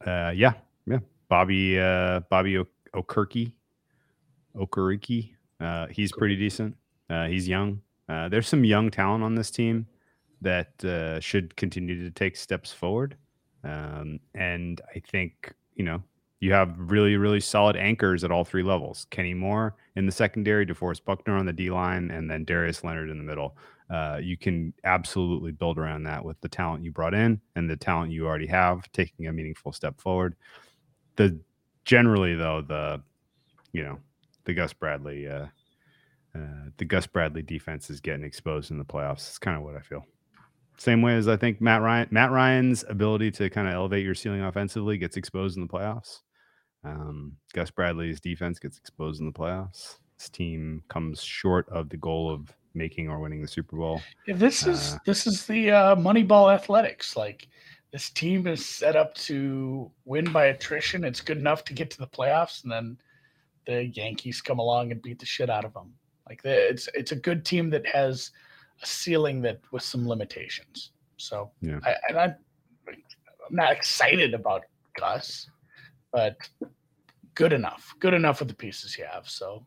Uh, 0.06 0.32
yeah, 0.34 0.54
yeah. 0.86 0.98
Bobby, 1.28 1.78
uh, 1.78 2.20
Bobby 2.30 2.58
o- 2.58 2.66
Okereke, 2.94 3.52
Okereke. 4.56 5.34
Uh, 5.60 5.86
he's 5.88 6.12
pretty 6.12 6.36
decent. 6.36 6.76
Uh, 7.08 7.26
he's 7.26 7.48
young. 7.48 7.80
Uh, 8.08 8.28
there's 8.28 8.48
some 8.48 8.64
young 8.64 8.90
talent 8.90 9.22
on 9.22 9.34
this 9.34 9.50
team 9.50 9.86
that 10.40 10.84
uh, 10.84 11.20
should 11.20 11.54
continue 11.56 12.02
to 12.02 12.10
take 12.10 12.36
steps 12.36 12.72
forward. 12.72 13.16
Um, 13.64 14.18
and 14.34 14.80
I 14.94 15.00
think 15.00 15.54
you 15.76 15.84
know 15.84 16.02
you 16.42 16.52
have 16.52 16.74
really, 16.76 17.16
really 17.16 17.38
solid 17.38 17.76
anchors 17.76 18.24
at 18.24 18.32
all 18.32 18.44
three 18.44 18.64
levels. 18.64 19.06
Kenny 19.10 19.32
Moore 19.32 19.76
in 19.94 20.06
the 20.06 20.12
secondary, 20.12 20.66
DeForest 20.66 21.04
Buckner 21.04 21.36
on 21.36 21.46
the 21.46 21.52
D 21.52 21.70
line, 21.70 22.10
and 22.10 22.28
then 22.28 22.44
Darius 22.44 22.82
Leonard 22.82 23.10
in 23.10 23.18
the 23.18 23.22
middle. 23.22 23.56
Uh, 23.88 24.18
you 24.20 24.36
can 24.36 24.74
absolutely 24.82 25.52
build 25.52 25.78
around 25.78 26.02
that 26.02 26.24
with 26.24 26.40
the 26.40 26.48
talent 26.48 26.82
you 26.82 26.90
brought 26.90 27.14
in 27.14 27.40
and 27.54 27.70
the 27.70 27.76
talent 27.76 28.10
you 28.10 28.26
already 28.26 28.48
have, 28.48 28.90
taking 28.90 29.28
a 29.28 29.32
meaningful 29.32 29.72
step 29.72 30.00
forward. 30.00 30.34
The 31.14 31.38
generally 31.84 32.34
though 32.34 32.60
the 32.60 33.00
you 33.72 33.84
know 33.84 33.98
the 34.44 34.54
Gus 34.54 34.72
Bradley 34.72 35.28
uh, 35.28 35.46
uh, 36.34 36.70
the 36.78 36.84
Gus 36.84 37.06
Bradley 37.06 37.42
defense 37.42 37.90
is 37.90 38.00
getting 38.00 38.24
exposed 38.24 38.70
in 38.70 38.78
the 38.78 38.84
playoffs. 38.84 39.28
It's 39.28 39.38
kind 39.38 39.56
of 39.56 39.62
what 39.62 39.76
I 39.76 39.80
feel. 39.80 40.04
Same 40.78 41.02
way 41.02 41.14
as 41.16 41.28
I 41.28 41.36
think 41.36 41.60
Matt 41.60 41.82
Ryan 41.82 42.08
Matt 42.10 42.30
Ryan's 42.30 42.84
ability 42.88 43.30
to 43.32 43.50
kind 43.50 43.68
of 43.68 43.74
elevate 43.74 44.04
your 44.04 44.14
ceiling 44.14 44.42
offensively 44.42 44.96
gets 44.98 45.16
exposed 45.16 45.56
in 45.56 45.62
the 45.62 45.72
playoffs. 45.72 46.20
Um, 46.84 47.36
Gus 47.52 47.70
Bradley's 47.70 48.20
defense 48.20 48.58
gets 48.58 48.78
exposed 48.78 49.20
in 49.20 49.26
the 49.26 49.32
playoffs. 49.32 49.98
This 50.18 50.28
team 50.30 50.82
comes 50.88 51.22
short 51.22 51.68
of 51.68 51.88
the 51.88 51.96
goal 51.96 52.32
of 52.32 52.52
making 52.74 53.08
or 53.08 53.20
winning 53.20 53.42
the 53.42 53.48
Super 53.48 53.76
Bowl. 53.76 54.00
Yeah, 54.26 54.36
this 54.36 54.66
is 54.66 54.94
uh, 54.94 54.98
this 55.04 55.26
is 55.26 55.46
the 55.46 55.70
uh, 55.70 55.96
Moneyball 55.96 56.52
athletics. 56.52 57.16
Like 57.16 57.46
this 57.92 58.10
team 58.10 58.46
is 58.46 58.64
set 58.64 58.96
up 58.96 59.14
to 59.16 59.90
win 60.06 60.32
by 60.32 60.46
attrition. 60.46 61.04
It's 61.04 61.20
good 61.20 61.38
enough 61.38 61.64
to 61.64 61.74
get 61.74 61.90
to 61.90 61.98
the 61.98 62.06
playoffs, 62.06 62.62
and 62.62 62.72
then 62.72 62.98
the 63.66 63.86
Yankees 63.86 64.40
come 64.40 64.58
along 64.58 64.92
and 64.92 65.02
beat 65.02 65.18
the 65.18 65.26
shit 65.26 65.50
out 65.50 65.64
of 65.64 65.74
them. 65.74 65.92
Like 66.28 66.42
the, 66.42 66.68
it's 66.68 66.88
it's 66.94 67.12
a 67.12 67.16
good 67.16 67.44
team 67.44 67.70
that 67.70 67.86
has 67.86 68.30
a 68.82 68.86
ceiling 68.86 69.42
that 69.42 69.60
with 69.70 69.82
some 69.82 70.08
limitations. 70.08 70.92
So 71.16 71.50
Yeah. 71.60 71.78
I, 71.84 71.94
and 72.08 72.18
I'm 72.18 72.36
I'm 72.88 72.96
not 73.56 73.72
excited 73.72 74.34
about 74.34 74.62
Gus, 74.98 75.48
but 76.12 76.36
good 77.34 77.52
enough. 77.52 77.94
Good 77.98 78.14
enough 78.14 78.40
with 78.40 78.48
the 78.48 78.54
pieces 78.54 78.96
you 78.98 79.04
have. 79.10 79.28
So 79.28 79.66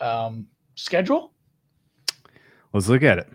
um, 0.00 0.46
schedule. 0.74 1.32
Let's 2.72 2.88
look 2.88 3.02
at 3.02 3.18
it. 3.18 3.28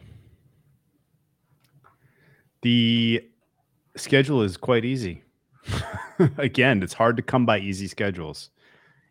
The 2.61 3.27
schedule 3.95 4.43
is 4.43 4.55
quite 4.55 4.85
easy. 4.85 5.23
Again, 6.37 6.83
it's 6.83 6.93
hard 6.93 7.17
to 7.17 7.23
come 7.23 7.45
by 7.45 7.59
easy 7.59 7.87
schedules 7.87 8.51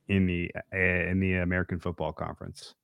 in 0.09 0.27
the 0.27 0.51
uh, 0.73 0.77
in 0.79 1.21
the 1.21 1.35
American 1.37 1.79
Football 1.79 2.13
Conference, 2.13 2.75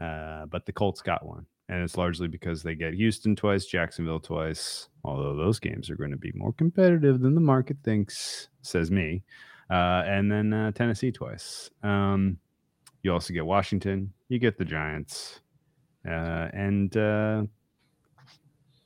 uh, 0.00 0.46
but 0.46 0.66
the 0.66 0.72
Colts 0.72 1.02
got 1.02 1.26
one, 1.26 1.46
and 1.68 1.82
it's 1.82 1.96
largely 1.96 2.28
because 2.28 2.62
they 2.62 2.74
get 2.74 2.94
Houston 2.94 3.36
twice, 3.36 3.66
Jacksonville 3.66 4.20
twice. 4.20 4.88
Although 5.04 5.36
those 5.36 5.58
games 5.58 5.90
are 5.90 5.96
going 5.96 6.10
to 6.10 6.16
be 6.16 6.32
more 6.34 6.52
competitive 6.52 7.20
than 7.20 7.34
the 7.34 7.40
market 7.40 7.76
thinks, 7.82 8.48
says 8.62 8.90
me, 8.90 9.22
uh, 9.70 10.02
and 10.06 10.30
then 10.30 10.52
uh, 10.52 10.72
Tennessee 10.72 11.12
twice. 11.12 11.70
Um, 11.82 12.38
you 13.02 13.12
also 13.12 13.34
get 13.34 13.44
Washington. 13.44 14.12
You 14.28 14.38
get 14.38 14.56
the 14.56 14.64
Giants 14.64 15.40
uh, 16.06 16.48
and 16.52 16.96
uh, 16.96 17.42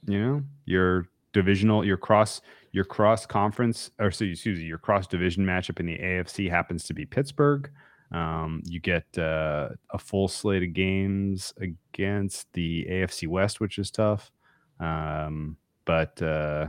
you 0.07 0.20
know 0.20 0.43
your 0.64 1.09
divisional, 1.33 1.85
your 1.85 1.97
cross, 1.97 2.41
your 2.77 2.85
cross 2.85 3.24
conference, 3.24 3.91
or 3.99 4.11
so 4.11 4.27
excuse 4.27 4.59
me, 4.59 4.66
your 4.66 4.77
cross 4.77 5.07
division 5.07 5.47
matchup 5.47 5.81
in 5.81 5.87
the 5.87 5.97
AFC 5.97 6.51
happens 6.51 6.85
to 6.85 6.93
be 6.93 7.07
Pittsburgh. 7.07 7.70
Um, 8.12 8.62
you 8.66 8.81
get 8.81 9.07
uh, 9.16 9.70
a 9.91 9.99
full 9.99 10.29
slate 10.29 10.62
of 10.62 10.74
games 10.74 11.55
against 11.59 12.53
the 12.53 12.87
AFC 12.91 13.29
West, 13.29 13.61
which 13.61 13.79
is 13.79 13.91
tough. 13.91 14.31
Um, 14.79 15.57
but 15.87 16.20
uh, 16.20 16.66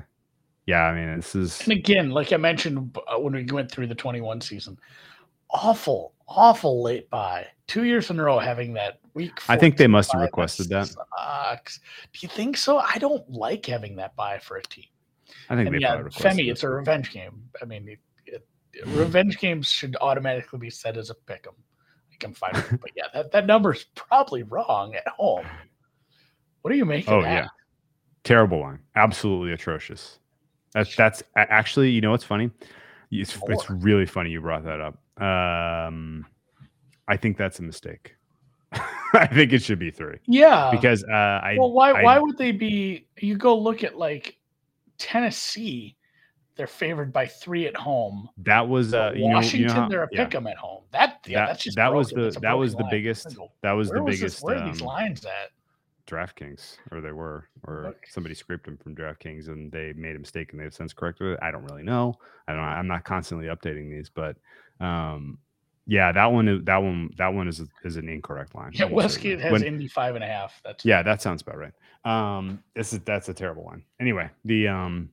yeah, 0.66 0.84
I 0.84 0.96
mean, 0.96 1.18
this 1.18 1.36
is 1.36 1.60
And 1.64 1.74
again, 1.74 2.12
like 2.12 2.32
I 2.32 2.38
mentioned 2.38 2.98
uh, 3.06 3.20
when 3.20 3.34
we 3.34 3.44
went 3.44 3.70
through 3.70 3.88
the 3.88 3.96
21 3.96 4.40
season, 4.40 4.80
awful, 5.50 6.14
awful 6.26 6.82
late 6.82 7.10
by 7.10 7.48
two 7.68 7.84
years 7.84 8.10
in 8.10 8.18
a 8.18 8.24
row 8.24 8.40
having 8.40 8.72
that 8.76 9.02
week. 9.14 9.34
I 9.50 9.58
think 9.58 9.76
they 9.76 9.88
must 9.88 10.14
have 10.14 10.22
requested 10.22 10.70
that. 10.70 10.88
Sucks. 10.88 11.82
Do 12.14 12.20
you 12.22 12.30
think 12.30 12.56
so? 12.56 12.78
I 12.78 12.98
don't 12.98 13.30
like 13.30 13.66
having 13.66 13.98
that 13.98 14.16
buy 14.16 14.40
for 14.40 14.56
a 14.56 14.64
team. 14.64 14.86
I 15.50 15.56
think 15.56 15.70
And 15.70 15.82
yeah, 15.82 15.98
Femi, 16.04 16.50
it's 16.50 16.64
a 16.64 16.70
revenge 16.70 17.12
game. 17.12 17.44
I 17.62 17.66
mean, 17.66 17.88
it, 17.88 18.00
it, 18.26 18.46
revenge 18.88 19.40
games 19.40 19.68
should 19.68 19.96
automatically 20.02 20.60
be 20.60 20.70
set 20.70 20.98
as 20.98 21.10
a 21.10 21.16
pick 21.16 21.46
'em. 21.48 21.54
Like 22.12 22.24
I'm 22.24 22.34
fine 22.34 22.52
with 22.54 22.74
it. 22.74 22.82
But 22.82 22.92
yeah, 22.96 23.06
that, 23.14 23.32
that 23.32 23.46
number's 23.46 23.86
probably 23.96 24.44
wrong 24.44 24.96
at 24.96 25.08
home. 25.08 25.46
What 26.62 26.74
are 26.74 26.78
you 26.78 26.86
making? 26.86 27.14
Oh 27.14 27.22
that? 27.22 27.32
yeah, 27.32 27.48
terrible 28.24 28.60
line, 28.62 28.80
absolutely 28.96 29.54
atrocious. 29.54 30.20
That's 30.74 30.96
that's 30.96 31.24
actually, 31.36 31.92
you 31.92 32.02
know, 32.02 32.12
what's 32.12 32.24
funny? 32.24 32.52
It's 33.12 33.38
it's 33.48 33.70
really 33.70 34.06
funny 34.06 34.32
you 34.32 34.42
brought 34.42 34.64
that 34.66 34.82
up. 34.82 34.98
Um, 35.22 36.26
I 37.08 37.18
think 37.18 37.38
that's 37.38 37.60
a 37.60 37.64
mistake. 37.64 38.16
I 39.14 39.28
think 39.28 39.54
it 39.54 39.64
should 39.64 39.80
be 39.80 39.92
three 39.92 40.18
Yeah. 40.28 40.70
because 40.72 41.04
uh, 41.06 41.14
I 41.42 41.56
well, 41.58 41.72
why 41.72 41.92
I- 41.92 42.04
why 42.04 42.20
would 42.20 42.38
they 42.38 42.52
be? 42.52 43.08
You 43.18 43.38
go 43.38 43.58
look 43.58 43.84
at 43.84 43.98
like 43.98 44.37
Tennessee, 44.98 45.96
they're 46.56 46.68
favored 46.68 47.14
by 47.14 47.28
three 47.28 47.68
at 47.68 47.76
home. 47.76 48.30
that 48.38 48.68
was 48.68 48.94
uh, 48.94 49.12
you 49.16 49.22
know, 49.22 49.36
Washington, 49.36 49.60
you 49.62 49.68
know 49.68 49.74
how- 49.74 49.90
they're 49.90 50.04
a 50.04 50.08
yeah, 50.12 50.26
pick 50.26 50.36
'em 50.36 50.48
at 50.48 50.58
home. 50.58 50.84
That 50.92 51.20
yeah, 51.28 51.42
that 51.42 51.48
that's 51.48 51.64
just 51.64 51.76
that 51.78 51.94
was 51.94 52.10
the 52.10 52.22
That's 52.24 52.40
that 52.42 52.54
was 52.58 52.74
broken 52.74 52.78
the 52.78 52.84
line. 52.84 52.92
biggest 53.04 53.36
go, 53.38 53.52
that 53.62 53.72
was 53.74 53.90
the 53.90 54.02
was 54.02 54.12
this- 54.14 54.20
biggest 54.22 54.44
where 54.44 54.56
are 54.58 54.70
these 54.72 54.82
um, 54.82 54.88
lines 54.88 55.26
at? 55.26 55.52
DraftKings, 56.08 56.78
or 56.92 57.02
they 57.02 57.12
were, 57.12 57.50
or 57.66 57.84
Look. 57.88 58.06
somebody 58.08 58.34
scraped 58.34 58.66
them 58.66 58.78
from 58.78 58.96
DraftKings 58.96 59.50
and 59.50 59.70
they 59.70 59.92
made 59.92 60.16
a 60.16 60.20
mistake 60.20 60.54
and 60.54 60.62
they've 60.62 60.74
since 60.74 60.94
corrected 60.94 61.34
it. 61.34 61.40
I 61.42 61.52
don't 61.52 61.66
really 61.66 61.84
know. 61.84 62.16
I 62.48 62.54
don't. 62.54 62.62
I'm 62.64 62.88
not 62.88 63.04
constantly 63.04 63.48
updating 63.48 63.90
these, 63.90 64.10
but 64.10 64.38
um, 64.80 65.38
Yeah, 65.86 66.14
that 66.14 66.32
one 66.32 66.48
is 66.48 66.64
that 66.64 66.78
one 66.78 67.10
that 67.18 67.34
one 67.34 67.50
is 67.50 67.62
is 67.84 67.98
an 67.98 68.08
incorrect 68.08 68.56
line. 68.56 68.72
Yeah, 68.74 68.86
Westgate 68.86 69.42
has 69.42 69.52
When- 69.52 69.64
Indy 69.64 69.88
five 69.90 70.16
and 70.16 70.24
a 70.24 70.28
half. 70.28 70.62
That's 70.64 70.86
yeah, 70.86 71.04
that 71.04 71.22
sounds 71.22 71.42
about 71.42 71.58
right. 71.58 71.74
Um, 72.08 72.64
this 72.76 72.94
is 72.94 73.00
that's 73.02 73.30
a 73.30 73.34
terrible 73.34 73.64
one. 73.64 73.84
Anyway, 74.00 74.30
the 74.46 74.68
um, 74.68 75.10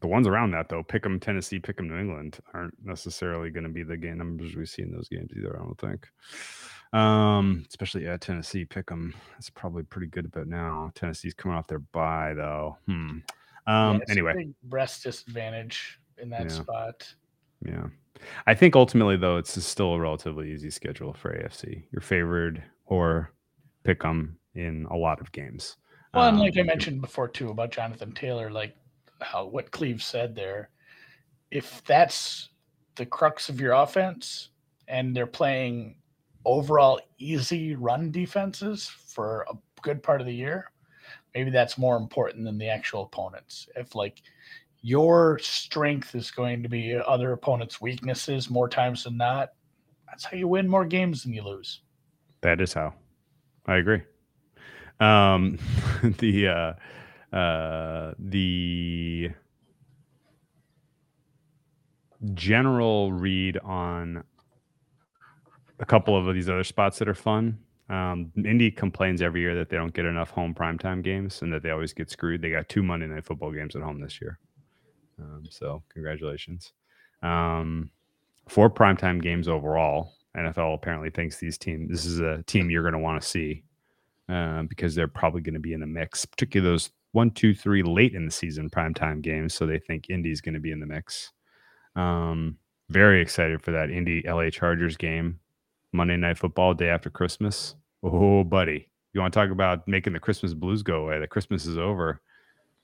the 0.00 0.06
ones 0.06 0.26
around 0.26 0.52
that 0.52 0.68
though, 0.68 0.82
Pick'em 0.82 1.20
Tennessee, 1.20 1.58
Pick'em 1.60 1.88
New 1.88 1.98
England, 1.98 2.38
aren't 2.54 2.74
necessarily 2.84 3.50
going 3.50 3.64
to 3.64 3.70
be 3.70 3.82
the 3.82 3.96
game 3.96 4.18
numbers 4.18 4.54
we 4.56 4.64
see 4.64 4.82
in 4.82 4.92
those 4.92 5.08
games 5.08 5.30
either. 5.36 5.56
I 5.56 5.62
don't 5.64 5.78
think. 5.80 6.08
Um, 6.92 7.64
especially 7.68 8.06
at 8.08 8.20
Tennessee, 8.20 8.64
Pick'em. 8.64 9.12
That's 9.32 9.50
probably 9.50 9.82
pretty 9.82 10.06
good 10.08 10.24
about 10.24 10.46
now. 10.48 10.90
Tennessee's 10.94 11.34
coming 11.34 11.56
off 11.56 11.66
their 11.66 11.78
bye 11.80 12.32
though. 12.34 12.78
Hmm. 12.86 13.18
Um. 13.66 13.96
it's 14.00 14.10
a 14.10 14.12
anyway, 14.12 14.48
rest 14.70 15.04
disadvantage 15.04 16.00
in 16.18 16.30
that 16.30 16.44
Yeah. 16.44 16.48
spot. 16.48 17.14
Yeah. 17.64 17.86
I 18.46 18.54
think 18.54 18.74
ultimately 18.76 19.16
though 19.16 19.36
it's 19.36 19.62
still 19.64 19.94
a 19.94 20.00
relatively 20.00 20.50
easy 20.52 20.70
schedule 20.70 21.12
for 21.12 21.32
AFC. 21.32 21.84
You're 21.92 22.00
favored 22.00 22.62
or 22.86 23.30
pick 23.84 24.04
'em 24.04 24.38
in 24.54 24.86
a 24.90 24.96
lot 24.96 25.20
of 25.20 25.32
games. 25.32 25.76
Well, 26.14 26.28
and 26.28 26.36
Um, 26.36 26.42
like 26.42 26.58
I 26.58 26.62
mentioned 26.62 27.00
before 27.00 27.28
too 27.28 27.50
about 27.50 27.70
Jonathan 27.70 28.12
Taylor, 28.12 28.50
like 28.50 28.74
how 29.20 29.46
what 29.46 29.70
Cleve 29.70 30.02
said 30.02 30.34
there, 30.34 30.70
if 31.50 31.82
that's 31.84 32.50
the 32.96 33.06
crux 33.06 33.48
of 33.48 33.60
your 33.60 33.72
offense 33.72 34.50
and 34.88 35.16
they're 35.16 35.26
playing 35.26 35.96
overall 36.44 37.00
easy 37.18 37.74
run 37.74 38.10
defenses 38.10 38.88
for 38.88 39.46
a 39.50 39.54
good 39.82 40.02
part 40.02 40.20
of 40.20 40.26
the 40.26 40.34
year, 40.34 40.70
maybe 41.34 41.50
that's 41.50 41.78
more 41.78 41.96
important 41.96 42.44
than 42.44 42.58
the 42.58 42.68
actual 42.68 43.04
opponents. 43.04 43.68
If 43.76 43.94
like 43.94 44.22
your 44.82 45.38
strength 45.38 46.14
is 46.14 46.30
going 46.30 46.62
to 46.62 46.68
be 46.68 46.94
other 47.06 47.32
opponents' 47.32 47.80
weaknesses 47.80 48.50
more 48.50 48.68
times 48.68 49.04
than 49.04 49.16
not, 49.16 49.50
that's 50.06 50.24
how 50.24 50.36
you 50.36 50.48
win 50.48 50.68
more 50.68 50.84
games 50.84 51.22
than 51.22 51.32
you 51.32 51.42
lose. 51.42 51.82
That 52.40 52.60
is 52.60 52.72
how. 52.72 52.94
I 53.66 53.76
agree. 53.76 54.02
Um 55.00 55.58
the 56.18 56.48
uh 56.48 57.36
uh 57.36 58.14
the 58.18 59.30
general 62.34 63.12
read 63.12 63.58
on 63.58 64.24
a 65.78 65.86
couple 65.86 66.16
of 66.16 66.34
these 66.34 66.48
other 66.48 66.64
spots 66.64 66.98
that 66.98 67.08
are 67.08 67.14
fun. 67.14 67.58
Um, 67.88 68.30
Indy 68.36 68.70
complains 68.70 69.20
every 69.20 69.40
year 69.40 69.54
that 69.56 69.68
they 69.68 69.76
don't 69.76 69.92
get 69.92 70.04
enough 70.04 70.30
home 70.30 70.54
primetime 70.54 71.02
games 71.02 71.42
and 71.42 71.52
that 71.52 71.62
they 71.62 71.70
always 71.70 71.92
get 71.92 72.10
screwed. 72.10 72.40
They 72.40 72.50
got 72.50 72.68
two 72.68 72.82
Monday 72.82 73.06
night 73.06 73.24
football 73.24 73.50
games 73.50 73.74
at 73.74 73.82
home 73.82 74.00
this 74.00 74.20
year. 74.20 74.38
Um, 75.18 75.44
so 75.48 75.82
congratulations. 75.92 76.72
Um, 77.22 77.90
four 78.48 78.70
primetime 78.70 79.20
games 79.20 79.48
overall. 79.48 80.14
NFL 80.36 80.74
apparently 80.74 81.10
thinks 81.10 81.38
these 81.38 81.58
teams 81.58 81.90
this 81.90 82.04
is 82.04 82.20
a 82.20 82.44
team 82.46 82.70
you're 82.70 82.82
going 82.82 82.92
to 82.92 83.00
want 83.00 83.20
to 83.20 83.26
see 83.26 83.64
uh, 84.30 84.62
because 84.64 84.94
they're 84.94 85.08
probably 85.08 85.40
going 85.40 85.54
to 85.54 85.60
be 85.60 85.72
in 85.72 85.80
the 85.80 85.86
mix, 85.86 86.24
particularly 86.24 86.70
those 86.72 86.90
one, 87.12 87.30
two, 87.30 87.54
three 87.54 87.82
late 87.82 88.14
in 88.14 88.24
the 88.24 88.30
season 88.30 88.70
primetime 88.70 89.20
games. 89.20 89.54
So 89.54 89.66
they 89.66 89.78
think 89.78 90.08
Indy's 90.08 90.40
going 90.40 90.54
to 90.54 90.60
be 90.60 90.70
in 90.72 90.80
the 90.80 90.86
mix. 90.86 91.32
Um, 91.96 92.56
very 92.88 93.20
excited 93.20 93.62
for 93.62 93.72
that 93.72 93.90
Indy 93.90 94.22
LA 94.26 94.50
Chargers 94.50 94.96
game, 94.96 95.38
Monday 95.92 96.16
Night 96.16 96.38
Football, 96.38 96.74
day 96.74 96.88
after 96.88 97.10
Christmas. 97.10 97.74
Oh, 98.02 98.44
buddy, 98.44 98.88
you 99.12 99.20
want 99.20 99.34
to 99.34 99.40
talk 99.40 99.50
about 99.50 99.86
making 99.88 100.12
the 100.12 100.20
Christmas 100.20 100.54
blues 100.54 100.82
go 100.82 101.04
away? 101.04 101.18
The 101.18 101.26
Christmas 101.26 101.66
is 101.66 101.76
over. 101.78 102.20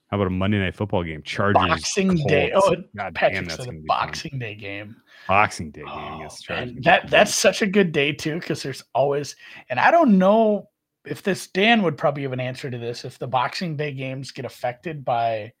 How 0.09 0.15
about 0.17 0.27
a 0.27 0.31
Monday 0.31 0.59
Night 0.59 0.75
Football 0.75 1.03
game? 1.03 1.21
Chargers, 1.23 1.55
Boxing 1.67 2.15
Day. 2.27 2.51
Oh, 2.55 2.75
God 2.95 3.13
Patrick 3.15 3.33
damn, 3.33 3.45
that's 3.45 3.55
said 3.57 3.63
a 3.63 3.71
gonna 3.71 3.77
fun. 3.79 3.85
Boxing 3.87 4.39
Day 4.39 4.55
game. 4.55 4.95
Boxing 5.27 5.71
Day 5.71 5.81
game 5.81 5.89
Oh, 5.89 6.27
Chargers. 6.41 6.75
that 6.83 7.09
that's 7.09 7.35
such 7.35 7.61
a 7.61 7.67
good 7.67 7.91
day 7.91 8.13
too, 8.13 8.35
because 8.39 8.63
there's 8.63 8.83
always, 8.93 9.35
and 9.69 9.79
I 9.79 9.91
don't 9.91 10.17
know 10.17 10.69
if 11.09 11.23
this 11.23 11.47
Dan 11.47 11.81
would 11.83 11.97
probably 11.97 12.23
have 12.23 12.33
an 12.33 12.39
answer 12.39 12.69
to 12.69 12.77
this 12.77 13.05
if 13.05 13.17
the 13.19 13.27
Boxing 13.27 13.75
Day 13.75 13.93
games 13.93 14.31
get 14.31 14.45
affected 14.45 15.03
by 15.05 15.53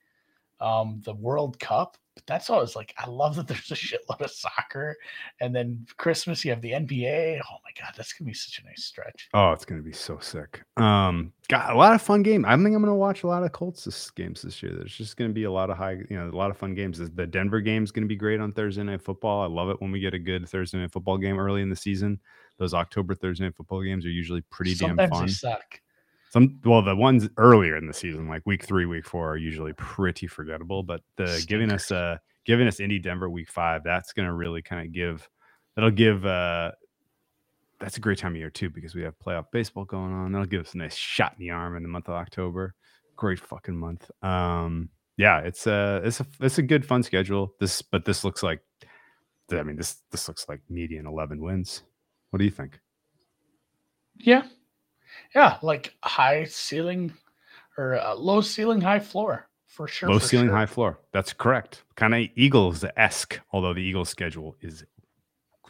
um, 0.59 1.01
the 1.05 1.13
World 1.13 1.59
Cup. 1.59 1.97
But 2.15 2.25
that's 2.25 2.49
always 2.49 2.75
like 2.75 2.95
I 2.97 3.07
love 3.07 3.35
that 3.35 3.47
there's 3.47 3.69
a 3.69 3.75
shitload 3.75 4.21
of 4.21 4.31
soccer, 4.31 4.95
and 5.39 5.55
then 5.55 5.85
Christmas 5.97 6.43
you 6.43 6.49
have 6.49 6.61
the 6.61 6.71
NBA. 6.71 7.39
Oh 7.39 7.57
my 7.63 7.69
god, 7.79 7.93
that's 7.95 8.11
gonna 8.11 8.27
be 8.27 8.33
such 8.33 8.59
a 8.59 8.65
nice 8.65 8.85
stretch. 8.85 9.29
Oh, 9.35 9.51
it's 9.51 9.65
gonna 9.65 9.83
be 9.83 9.93
so 9.93 10.17
sick. 10.17 10.63
Um, 10.77 11.31
got 11.47 11.73
a 11.73 11.77
lot 11.77 11.93
of 11.93 12.01
fun 12.01 12.23
game. 12.23 12.43
I 12.43 12.55
think 12.55 12.75
I'm 12.75 12.81
gonna 12.81 12.95
watch 12.95 13.21
a 13.21 13.27
lot 13.27 13.43
of 13.43 13.51
Colts 13.51 13.83
this, 13.83 14.09
games 14.09 14.41
this 14.41 14.63
year. 14.63 14.73
There's 14.75 14.97
just 14.97 15.15
gonna 15.15 15.29
be 15.29 15.43
a 15.43 15.51
lot 15.51 15.69
of 15.69 15.77
high, 15.77 15.97
you 16.09 16.17
know, 16.17 16.27
a 16.27 16.31
lot 16.31 16.49
of 16.49 16.57
fun 16.57 16.73
games. 16.73 16.97
The- 16.97 17.27
Denver 17.27 17.61
game's 17.61 17.91
gonna 17.91 18.07
be 18.07 18.15
great 18.15 18.39
on 18.39 18.51
Thursday 18.51 18.81
night 18.81 19.03
football. 19.03 19.43
I 19.43 19.47
love 19.47 19.69
it 19.69 19.79
when 19.79 19.91
we 19.91 19.99
get 19.99 20.15
a 20.15 20.19
good 20.19 20.49
Thursday 20.49 20.79
night 20.79 20.91
football 20.91 21.19
game 21.19 21.37
early 21.37 21.61
in 21.61 21.69
the 21.69 21.75
season. 21.75 22.19
Those 22.57 22.73
October 22.73 23.15
Thursday 23.15 23.45
night 23.45 23.55
football 23.55 23.83
games 23.83 24.05
are 24.05 24.09
usually 24.09 24.41
pretty 24.49 24.73
Sometimes 24.73 24.97
damn 24.97 25.09
they 25.09 25.15
fun. 25.15 25.29
suck. 25.29 25.81
Some 26.29 26.59
well, 26.65 26.81
the 26.81 26.95
ones 26.95 27.29
earlier 27.37 27.77
in 27.77 27.87
the 27.87 27.93
season, 27.93 28.27
like 28.27 28.41
week 28.45 28.63
three, 28.65 28.85
week 28.85 29.05
four, 29.05 29.31
are 29.31 29.37
usually 29.37 29.73
pretty 29.73 30.27
forgettable. 30.27 30.83
But 30.83 31.01
the 31.15 31.43
giving 31.47 31.71
us 31.71 31.91
uh 31.91 32.17
giving 32.45 32.67
us 32.67 32.79
Indy 32.79 32.99
Denver 32.99 33.29
week 33.29 33.49
five, 33.49 33.83
that's 33.83 34.11
gonna 34.11 34.33
really 34.33 34.61
kind 34.61 34.85
of 34.85 34.91
give 34.91 35.27
that'll 35.75 35.91
give 35.91 36.25
uh 36.25 36.71
that's 37.79 37.97
a 37.97 38.01
great 38.01 38.17
time 38.17 38.33
of 38.33 38.37
year 38.37 38.49
too 38.49 38.69
because 38.69 38.95
we 38.95 39.03
have 39.03 39.13
playoff 39.19 39.45
baseball 39.51 39.85
going 39.85 40.11
on. 40.11 40.31
That'll 40.31 40.47
give 40.47 40.61
us 40.65 40.73
a 40.73 40.77
nice 40.77 40.95
shot 40.95 41.33
in 41.37 41.45
the 41.45 41.51
arm 41.51 41.77
in 41.77 41.83
the 41.83 41.89
month 41.89 42.09
of 42.09 42.15
October. 42.15 42.73
Great 43.15 43.39
fucking 43.39 43.77
month. 43.77 44.09
Um 44.21 44.89
yeah, 45.15 45.39
it's 45.39 45.65
a 45.65 46.01
it's 46.03 46.19
a 46.19 46.25
it's 46.41 46.57
a 46.57 46.63
good 46.63 46.85
fun 46.85 47.03
schedule. 47.03 47.53
This 47.59 47.81
but 47.81 48.03
this 48.03 48.23
looks 48.23 48.43
like 48.43 48.61
I 49.51 49.63
mean 49.63 49.77
this 49.77 50.01
this 50.11 50.27
looks 50.27 50.49
like 50.49 50.59
median 50.69 51.07
eleven 51.07 51.41
wins. 51.41 51.83
What 52.29 52.39
do 52.39 52.45
you 52.45 52.51
think? 52.51 52.79
Yeah, 54.15 54.43
yeah, 55.35 55.57
like 55.61 55.93
high 56.03 56.45
ceiling 56.45 57.13
or 57.77 57.95
uh, 57.95 58.15
low 58.15 58.41
ceiling, 58.41 58.81
high 58.81 58.99
floor 58.99 59.47
for 59.65 59.87
sure. 59.87 60.09
Low 60.09 60.19
for 60.19 60.25
ceiling, 60.25 60.47
sure. 60.47 60.55
high 60.55 60.65
floor. 60.65 60.99
That's 61.13 61.33
correct. 61.33 61.83
Kind 61.95 62.15
of 62.15 62.27
Eagles 62.35 62.83
esque, 62.95 63.39
although 63.51 63.73
the 63.73 63.81
Eagles 63.81 64.09
schedule 64.09 64.55
is 64.61 64.83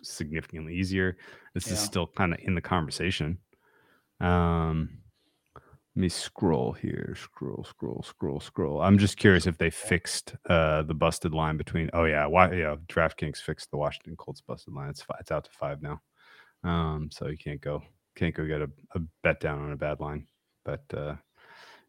significantly 0.01 0.75
easier. 0.75 1.17
This 1.53 1.71
is 1.71 1.79
still 1.79 2.07
kind 2.07 2.33
of 2.33 2.39
in 2.43 2.55
the 2.55 2.61
conversation. 2.61 3.39
Um, 4.19 4.99
let 5.55 6.01
me 6.01 6.09
scroll 6.09 6.73
here. 6.73 7.15
Scroll, 7.19 7.65
scroll, 7.67 8.03
scroll, 8.03 8.39
scroll. 8.39 8.81
I'm 8.81 8.99
just 8.99 9.17
curious 9.17 9.47
if 9.47 9.57
they 9.57 9.71
fixed 9.71 10.35
uh 10.47 10.83
the 10.83 10.93
busted 10.93 11.33
line 11.33 11.57
between. 11.57 11.89
Oh 11.93 12.05
yeah, 12.05 12.27
why? 12.27 12.53
Yeah, 12.53 12.75
DraftKings 12.87 13.39
fixed 13.39 13.71
the 13.71 13.77
Washington 13.77 14.15
Colts 14.15 14.41
busted 14.41 14.73
line. 14.73 14.89
It's 14.89 15.01
fi- 15.01 15.17
it's 15.19 15.31
out 15.31 15.45
to 15.45 15.51
five 15.51 15.81
now. 15.81 15.99
Um, 16.63 17.09
so 17.11 17.27
you 17.27 17.37
can't 17.37 17.61
go 17.61 17.83
can't 18.15 18.33
go 18.35 18.45
get 18.45 18.61
a, 18.61 18.69
a 18.95 18.99
bet 19.23 19.39
down 19.39 19.59
on 19.59 19.71
a 19.71 19.77
bad 19.77 19.99
line. 19.99 20.27
But 20.65 20.83
uh, 20.93 21.15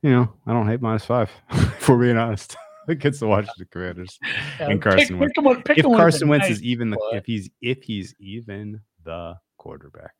you 0.03 0.11
know, 0.11 0.33
I 0.47 0.53
don't 0.53 0.69
hate 0.69 0.81
minus 0.83 1.05
five. 1.05 1.31
if 1.51 1.89
we're 1.89 1.99
being 1.99 2.17
honest, 2.19 2.57
against 2.89 3.21
the 3.21 3.27
Washington 3.29 3.67
Commanders. 3.71 4.19
Yeah, 4.61 4.71
and 4.71 4.83
Carson 4.83 5.19
Wentz. 5.19 5.35
pick 5.37 5.65
pick 5.65 5.79
If 5.79 5.87
one 5.87 5.97
Carson 5.99 6.29
Wentz 6.29 6.49
is 6.49 6.63
even 6.63 6.91
the 6.91 6.99
if 7.15 7.25
he's 7.27 7.51
if 7.61 7.83
he's 7.83 8.15
even 8.21 8.81
the 9.05 9.37
quarterback, 9.57 10.15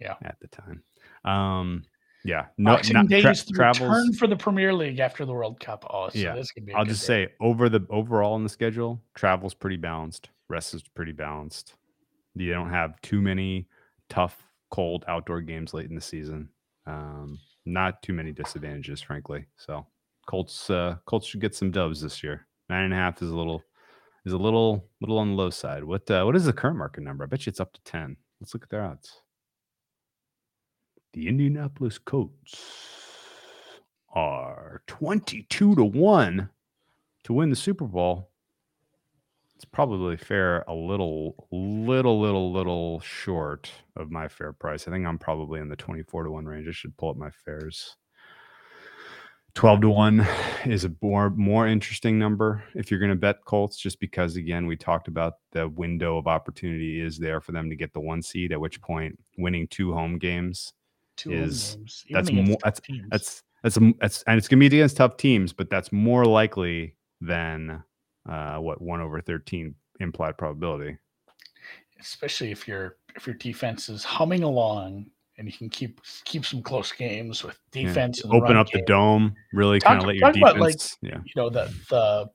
Yeah. 0.00 0.14
at 0.22 0.36
the 0.40 0.48
time. 0.48 0.82
Um, 1.24 1.84
yeah, 2.24 2.46
no, 2.58 2.72
Boxing 2.72 2.94
not, 2.94 3.08
tra- 3.08 3.34
travels. 3.54 3.80
return 3.88 4.12
for 4.14 4.26
the 4.26 4.36
Premier 4.36 4.74
League 4.74 4.98
after 4.98 5.24
the 5.24 5.32
World 5.32 5.60
Cup. 5.60 5.86
Oh, 5.88 6.08
so 6.08 6.18
Yeah, 6.18 6.34
this 6.34 6.50
could 6.50 6.66
be. 6.66 6.74
I'll 6.74 6.84
just 6.84 7.02
day. 7.06 7.26
say 7.26 7.32
over 7.40 7.68
the 7.68 7.86
overall 7.90 8.34
in 8.36 8.42
the 8.42 8.48
schedule, 8.48 9.00
travel's 9.14 9.54
pretty 9.54 9.76
balanced. 9.76 10.30
Rest 10.48 10.74
is 10.74 10.82
pretty 10.82 11.12
balanced. 11.12 11.74
You 12.38 12.52
don't 12.52 12.70
have 12.70 13.00
too 13.02 13.20
many 13.20 13.68
tough, 14.08 14.42
cold 14.70 15.04
outdoor 15.08 15.40
games 15.40 15.74
late 15.74 15.88
in 15.88 15.94
the 15.94 16.00
season. 16.00 16.48
Um, 16.86 17.38
not 17.66 18.02
too 18.02 18.12
many 18.12 18.32
disadvantages, 18.32 19.00
frankly. 19.00 19.46
So 19.56 19.86
Colts, 20.26 20.70
uh, 20.70 20.96
Colts 21.06 21.26
should 21.26 21.40
get 21.40 21.54
some 21.54 21.70
dubs 21.70 22.00
this 22.00 22.22
year. 22.22 22.46
Nine 22.68 22.84
and 22.84 22.92
a 22.92 22.96
half 22.96 23.22
is 23.22 23.30
a 23.30 23.36
little 23.36 23.62
is 24.24 24.32
a 24.32 24.38
little 24.38 24.88
little 25.00 25.18
on 25.18 25.30
the 25.30 25.34
low 25.34 25.50
side. 25.50 25.84
What 25.84 26.10
uh, 26.10 26.24
what 26.24 26.36
is 26.36 26.44
the 26.44 26.52
current 26.52 26.76
market 26.76 27.02
number? 27.02 27.24
I 27.24 27.26
bet 27.26 27.46
you 27.46 27.50
it's 27.50 27.60
up 27.60 27.72
to 27.72 27.80
ten. 27.84 28.16
Let's 28.40 28.54
look 28.54 28.62
at 28.62 28.70
their 28.70 28.84
odds. 28.84 29.22
The 31.14 31.28
Indianapolis 31.28 31.98
Colts 31.98 32.62
are 34.10 34.82
22 34.86 35.74
to 35.74 35.84
1 35.84 36.50
to 37.24 37.32
win 37.32 37.50
the 37.50 37.56
Super 37.56 37.86
Bowl. 37.86 38.30
It's 39.58 39.64
probably 39.64 40.16
fair 40.16 40.60
a 40.68 40.72
little, 40.72 41.48
little, 41.50 42.20
little, 42.20 42.52
little 42.52 43.00
short 43.00 43.68
of 43.96 44.08
my 44.08 44.28
fair 44.28 44.52
price. 44.52 44.86
I 44.86 44.92
think 44.92 45.04
I'm 45.04 45.18
probably 45.18 45.58
in 45.58 45.68
the 45.68 45.74
24 45.74 46.22
to 46.22 46.30
1 46.30 46.46
range. 46.46 46.68
I 46.68 46.70
should 46.70 46.96
pull 46.96 47.10
up 47.10 47.16
my 47.16 47.30
fares. 47.30 47.96
12 49.56 49.80
to 49.80 49.90
1 49.90 50.20
is 50.66 50.84
a 50.84 50.94
more 51.02 51.30
more 51.30 51.66
interesting 51.66 52.20
number 52.20 52.62
if 52.76 52.88
you're 52.88 53.00
going 53.00 53.10
to 53.10 53.16
bet 53.16 53.44
Colts, 53.46 53.76
just 53.76 53.98
because 53.98 54.36
again, 54.36 54.64
we 54.68 54.76
talked 54.76 55.08
about 55.08 55.38
the 55.50 55.68
window 55.68 56.18
of 56.18 56.28
opportunity 56.28 57.00
is 57.00 57.18
there 57.18 57.40
for 57.40 57.50
them 57.50 57.68
to 57.68 57.74
get 57.74 57.92
the 57.92 57.98
one 57.98 58.22
seed, 58.22 58.52
at 58.52 58.60
which 58.60 58.80
point 58.80 59.18
winning 59.38 59.66
two 59.66 59.92
home 59.92 60.18
games 60.18 60.72
Two 61.16 61.30
home 61.30 61.40
is- 61.42 61.74
games, 61.74 62.04
that's 62.10 62.30
more- 62.30 62.56
teams. 62.80 63.08
that's 63.10 63.42
that's 63.64 63.76
a, 63.76 63.92
that's 63.98 64.22
and 64.28 64.38
it's 64.38 64.46
gonna 64.46 64.60
be 64.60 64.66
against 64.66 64.98
tough 64.98 65.16
teams, 65.16 65.52
but 65.52 65.68
that's 65.68 65.90
more 65.90 66.24
likely 66.24 66.94
than 67.20 67.82
uh, 68.28 68.56
what 68.58 68.80
one 68.80 69.00
over 69.00 69.20
thirteen 69.20 69.74
implied 70.00 70.36
probability. 70.38 70.96
especially 72.00 72.50
if 72.52 72.68
your 72.68 72.96
if 73.16 73.26
your 73.26 73.34
defense 73.36 73.88
is 73.88 74.04
humming 74.04 74.42
along 74.44 75.06
and 75.36 75.46
you 75.46 75.52
can 75.56 75.68
keep 75.68 76.00
keep 76.24 76.44
some 76.44 76.62
close 76.62 76.92
games 76.92 77.42
with 77.42 77.58
Yeah. 77.74 77.84
defense. 77.88 78.22
and 78.22 78.32
Open 78.32 78.56
up 78.56 78.68
the 78.70 78.82
dome, 78.82 79.34
really 79.52 79.80
kind 79.80 79.98
of 80.00 80.06
let 80.06 80.16
your 80.16 80.28
talk 80.28 80.36
about, 80.36 80.54
defense. 80.56 80.96
like, 81.02 81.10
yeah. 81.12 81.18
You 81.24 81.32
know 81.36 81.50
the 81.50 81.72
the 81.90 82.30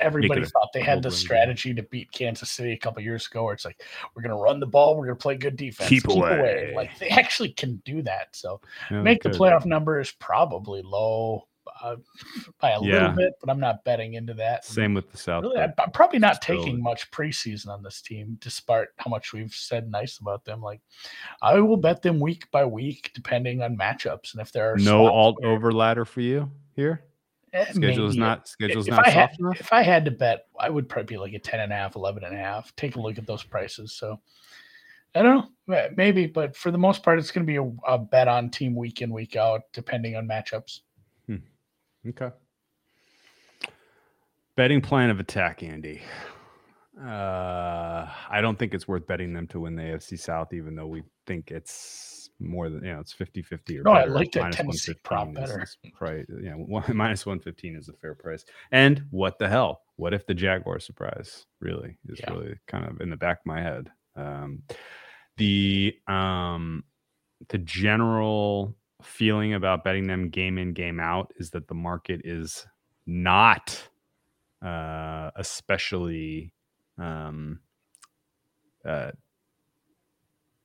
everybody 0.00 0.42
thought 0.46 0.70
they 0.72 0.80
had 0.80 1.02
the 1.02 1.10
strategy 1.10 1.74
to 1.74 1.82
beat 1.82 2.10
Kansas 2.10 2.50
City 2.50 2.72
a 2.72 2.78
couple 2.78 3.02
years 3.02 3.26
ago, 3.26 3.44
where 3.44 3.52
it's 3.54 3.64
like 3.66 3.82
we're 4.14 4.22
gonna 4.22 4.36
run 4.36 4.58
the 4.58 4.66
ball, 4.66 4.96
we're 4.96 5.04
gonna 5.06 5.16
play 5.16 5.36
good 5.36 5.56
defense, 5.56 5.90
Keep 5.90 6.08
away. 6.08 6.72
Like 6.74 6.98
they 6.98 7.08
actually 7.10 7.50
can 7.50 7.76
do 7.84 8.00
that. 8.02 8.28
So 8.32 8.60
yeah, 8.90 9.02
make 9.02 9.22
the 9.22 9.28
playoff 9.30 9.66
numbers 9.66 10.12
probably 10.18 10.80
low 10.82 11.46
uh, 11.84 11.96
by 12.60 12.70
a 12.70 12.80
Yeah. 12.82 12.92
little 12.92 13.12
bit, 13.16 13.32
but 13.40 13.50
I'm 13.50 13.60
not 13.60 13.84
betting 13.84 14.14
into 14.14 14.32
that. 14.34 14.64
Same 14.64 14.94
with 14.94 15.10
the 15.12 15.18
South. 15.18 15.42
Really, 15.44 15.58
I'm 15.60 15.72
probably 15.92 16.18
not 16.18 16.42
still- 16.42 16.62
taking 16.64 16.82
much 16.82 17.10
preseason 17.10 17.68
on 17.68 17.82
this 17.82 18.00
team, 18.00 18.38
despite 18.40 18.88
how 18.98 19.10
much 19.10 19.32
we've 19.32 19.52
said 19.52 19.90
nice 19.90 20.18
about 20.18 20.44
them. 20.44 20.62
Like, 20.62 20.80
I 21.42 21.60
will 21.60 21.76
bet 21.76 22.02
them 22.02 22.18
week 22.20 22.50
by 22.50 22.64
week, 22.64 23.10
depending 23.14 23.62
on 23.62 23.76
matchups, 23.76 24.32
and 24.32 24.40
if 24.40 24.50
there 24.52 24.72
are 24.72 24.76
no 24.78 25.06
alt 25.06 25.36
over 25.44 25.70
ladder 25.72 26.04
for 26.04 26.20
you 26.22 26.50
here. 26.74 27.04
eh, 27.52 27.66
Schedule 27.72 28.08
is 28.08 28.16
not 28.16 28.48
schedule's 28.48 28.88
if 28.88 28.94
not 28.96 29.06
I 29.06 29.10
had 29.10 29.30
enough. 29.38 29.60
if 29.60 29.72
I 29.72 29.82
had 29.82 30.04
to 30.06 30.10
bet, 30.10 30.46
I 30.58 30.68
would 30.70 30.88
probably 30.88 31.14
be 31.14 31.18
like 31.18 31.34
a 31.34 31.38
10 31.38 31.60
and 31.60 31.72
a 31.72 31.76
half, 31.76 31.94
11 31.94 32.24
and 32.24 32.34
a 32.34 32.38
half. 32.38 32.74
Take 32.74 32.96
a 32.96 33.00
look 33.00 33.16
at 33.18 33.26
those 33.26 33.44
prices. 33.44 33.92
So 33.92 34.20
I 35.14 35.22
don't 35.22 35.48
know, 35.68 35.88
maybe, 35.96 36.26
but 36.26 36.56
for 36.56 36.72
the 36.72 36.78
most 36.78 37.04
part, 37.04 37.20
it's 37.20 37.30
going 37.30 37.46
to 37.46 37.52
be 37.52 37.58
a, 37.58 37.92
a 37.92 37.96
bet 37.96 38.26
on 38.26 38.50
team 38.50 38.74
week 38.74 39.00
in, 39.00 39.12
week 39.12 39.36
out, 39.36 39.60
depending 39.72 40.16
on 40.16 40.26
matchups. 40.26 40.80
Okay. 42.08 42.30
Betting 44.56 44.80
plan 44.80 45.10
of 45.10 45.18
attack, 45.20 45.62
Andy. 45.62 46.02
Uh, 47.00 48.06
I 48.30 48.40
don't 48.40 48.56
think 48.58 48.72
it's 48.72 48.86
worth 48.86 49.06
betting 49.06 49.32
them 49.32 49.48
to 49.48 49.60
win 49.60 49.74
the 49.74 49.82
AFC 49.82 50.16
South, 50.18 50.52
even 50.52 50.76
though 50.76 50.86
we 50.86 51.02
think 51.26 51.50
it's 51.50 52.30
more 52.38 52.68
than 52.68 52.84
you 52.84 52.92
know, 52.92 53.00
it's 53.00 53.12
50 53.12 53.42
50 53.42 53.78
or 53.78 53.82
No, 53.82 53.92
I 53.92 54.04
like 54.04 54.30
that 54.32 54.42
Minus 54.42 54.56
Tennessee 54.56 54.94
prop 55.02 55.26
115 55.26 55.44
is- 55.44 55.50
better. 55.50 55.62
is 55.62 55.92
Price, 55.98 56.26
yeah, 56.42 56.52
one, 56.54 56.84
minus 56.96 57.26
115 57.26 57.76
is 57.76 57.88
a 57.88 57.92
fair 57.94 58.14
price. 58.14 58.44
And 58.70 59.04
what 59.10 59.38
the 59.40 59.48
hell? 59.48 59.82
What 59.96 60.14
if 60.14 60.24
the 60.26 60.34
Jaguar 60.34 60.78
surprise 60.78 61.46
really 61.60 61.96
is 62.08 62.20
Yeah. 62.20 62.32
really 62.32 62.56
kind 62.68 62.84
of 62.86 63.00
in 63.00 63.10
the 63.10 63.16
back 63.16 63.40
of 63.40 63.46
my 63.46 63.60
head? 63.60 63.90
Um, 64.14 64.62
the 65.36 65.94
um, 66.06 66.84
the 67.48 67.58
general 67.58 68.76
feeling 69.04 69.54
about 69.54 69.84
betting 69.84 70.06
them 70.06 70.28
game 70.28 70.58
in 70.58 70.72
game 70.72 71.00
out 71.00 71.32
is 71.38 71.50
that 71.50 71.68
the 71.68 71.74
market 71.74 72.20
is 72.24 72.66
not 73.06 73.88
uh 74.64 75.30
especially 75.36 76.52
um 76.98 77.58
uh 78.88 79.10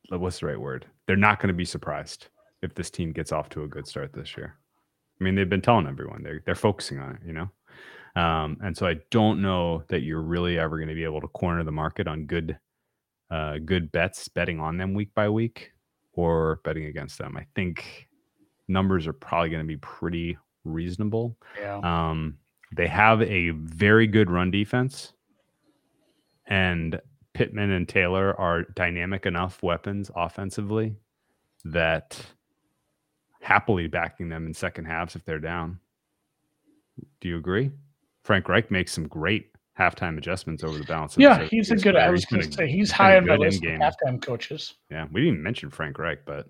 what's 0.10 0.40
the 0.40 0.48
right 0.48 0.60
word? 0.60 0.86
They're 1.06 1.16
not 1.16 1.40
going 1.40 1.50
to 1.50 1.54
be 1.54 1.66
surprised 1.66 2.28
if 2.62 2.74
this 2.74 2.90
team 2.90 3.12
gets 3.12 3.32
off 3.32 3.50
to 3.50 3.64
a 3.64 3.68
good 3.68 3.88
start 3.88 4.12
this 4.14 4.36
year. 4.38 4.56
I 5.20 5.24
mean 5.24 5.36
they've 5.36 5.50
been 5.50 5.62
telling 5.62 5.88
everyone 5.88 6.24
they're, 6.24 6.42
they're 6.46 6.56
focusing 6.56 7.00
on 7.00 7.16
it 7.16 7.22
you 7.26 7.34
know? 7.34 7.50
Um 8.16 8.58
and 8.62 8.76
so 8.76 8.88
i 8.88 8.96
don't 9.12 9.42
know 9.42 9.84
that 9.90 10.02
you're 10.02 10.22
really 10.22 10.58
ever 10.58 10.78
going 10.78 10.90
to 10.90 10.96
be 10.96 11.04
able 11.04 11.22
to 11.22 11.28
corner 11.28 11.64
the 11.64 11.72
market 11.72 12.08
on 12.08 12.26
good 12.26 12.58
uh 13.30 13.58
good 13.64 13.92
bets 13.92 14.28
betting 14.30 14.60
on 14.60 14.78
them 14.78 14.94
week 14.94 15.14
by 15.14 15.30
week 15.30 15.74
or 16.20 16.60
betting 16.66 16.86
against 16.86 17.18
them. 17.18 17.38
I 17.38 17.46
think 17.56 18.09
numbers 18.70 19.08
are 19.08 19.14
probably 19.14 19.50
going 19.50 19.64
to 19.64 19.68
be 19.68 19.78
pretty 19.78 20.38
reasonable. 20.64 21.38
Yeah. 21.60 21.80
Um, 21.84 22.38
they 22.76 22.88
have 22.88 23.22
a 23.24 23.50
very 23.50 24.08
good 24.08 24.30
run 24.30 24.52
defense, 24.52 25.14
and 26.46 27.00
Pittman 27.34 27.72
and 27.72 27.88
Taylor 27.90 28.40
are 28.40 28.64
dynamic 28.76 29.26
enough 29.26 29.64
weapons 29.64 30.12
offensively 30.16 30.96
that 31.66 32.20
happily 33.42 33.88
backing 33.88 34.30
them 34.30 34.46
in 34.46 34.54
second 34.54 34.86
halves 34.86 35.16
if 35.16 35.26
they're 35.26 35.40
down. 35.40 35.80
Do 37.22 37.30
you 37.30 37.38
agree? 37.38 37.72
Frank 38.24 38.48
Reich 38.50 38.70
makes 38.70 38.92
some 38.92 39.08
great 39.08 39.52
halftime 39.80 40.18
adjustments 40.18 40.64
over 40.64 40.78
the 40.78 40.84
balance. 40.84 41.16
Of 41.16 41.22
Yeah, 41.22 41.40
the 41.40 41.46
he's 41.46 41.72
a 41.72 41.76
good. 41.78 41.96
I 41.96 42.10
was 42.10 42.26
going 42.26 42.44
to 42.44 42.52
say 42.52 42.70
he's 42.70 42.92
high 42.92 43.18
on 43.18 43.26
my 43.26 43.36
list 43.38 43.64
of 43.64 43.72
halftime 43.72 44.22
coaches. 44.22 44.76
Yeah, 44.92 45.06
we 45.12 45.22
didn't 45.22 45.34
even 45.36 45.44
mention 45.44 45.70
Frank 45.70 45.98
Reich, 45.98 46.20
but 46.26 46.48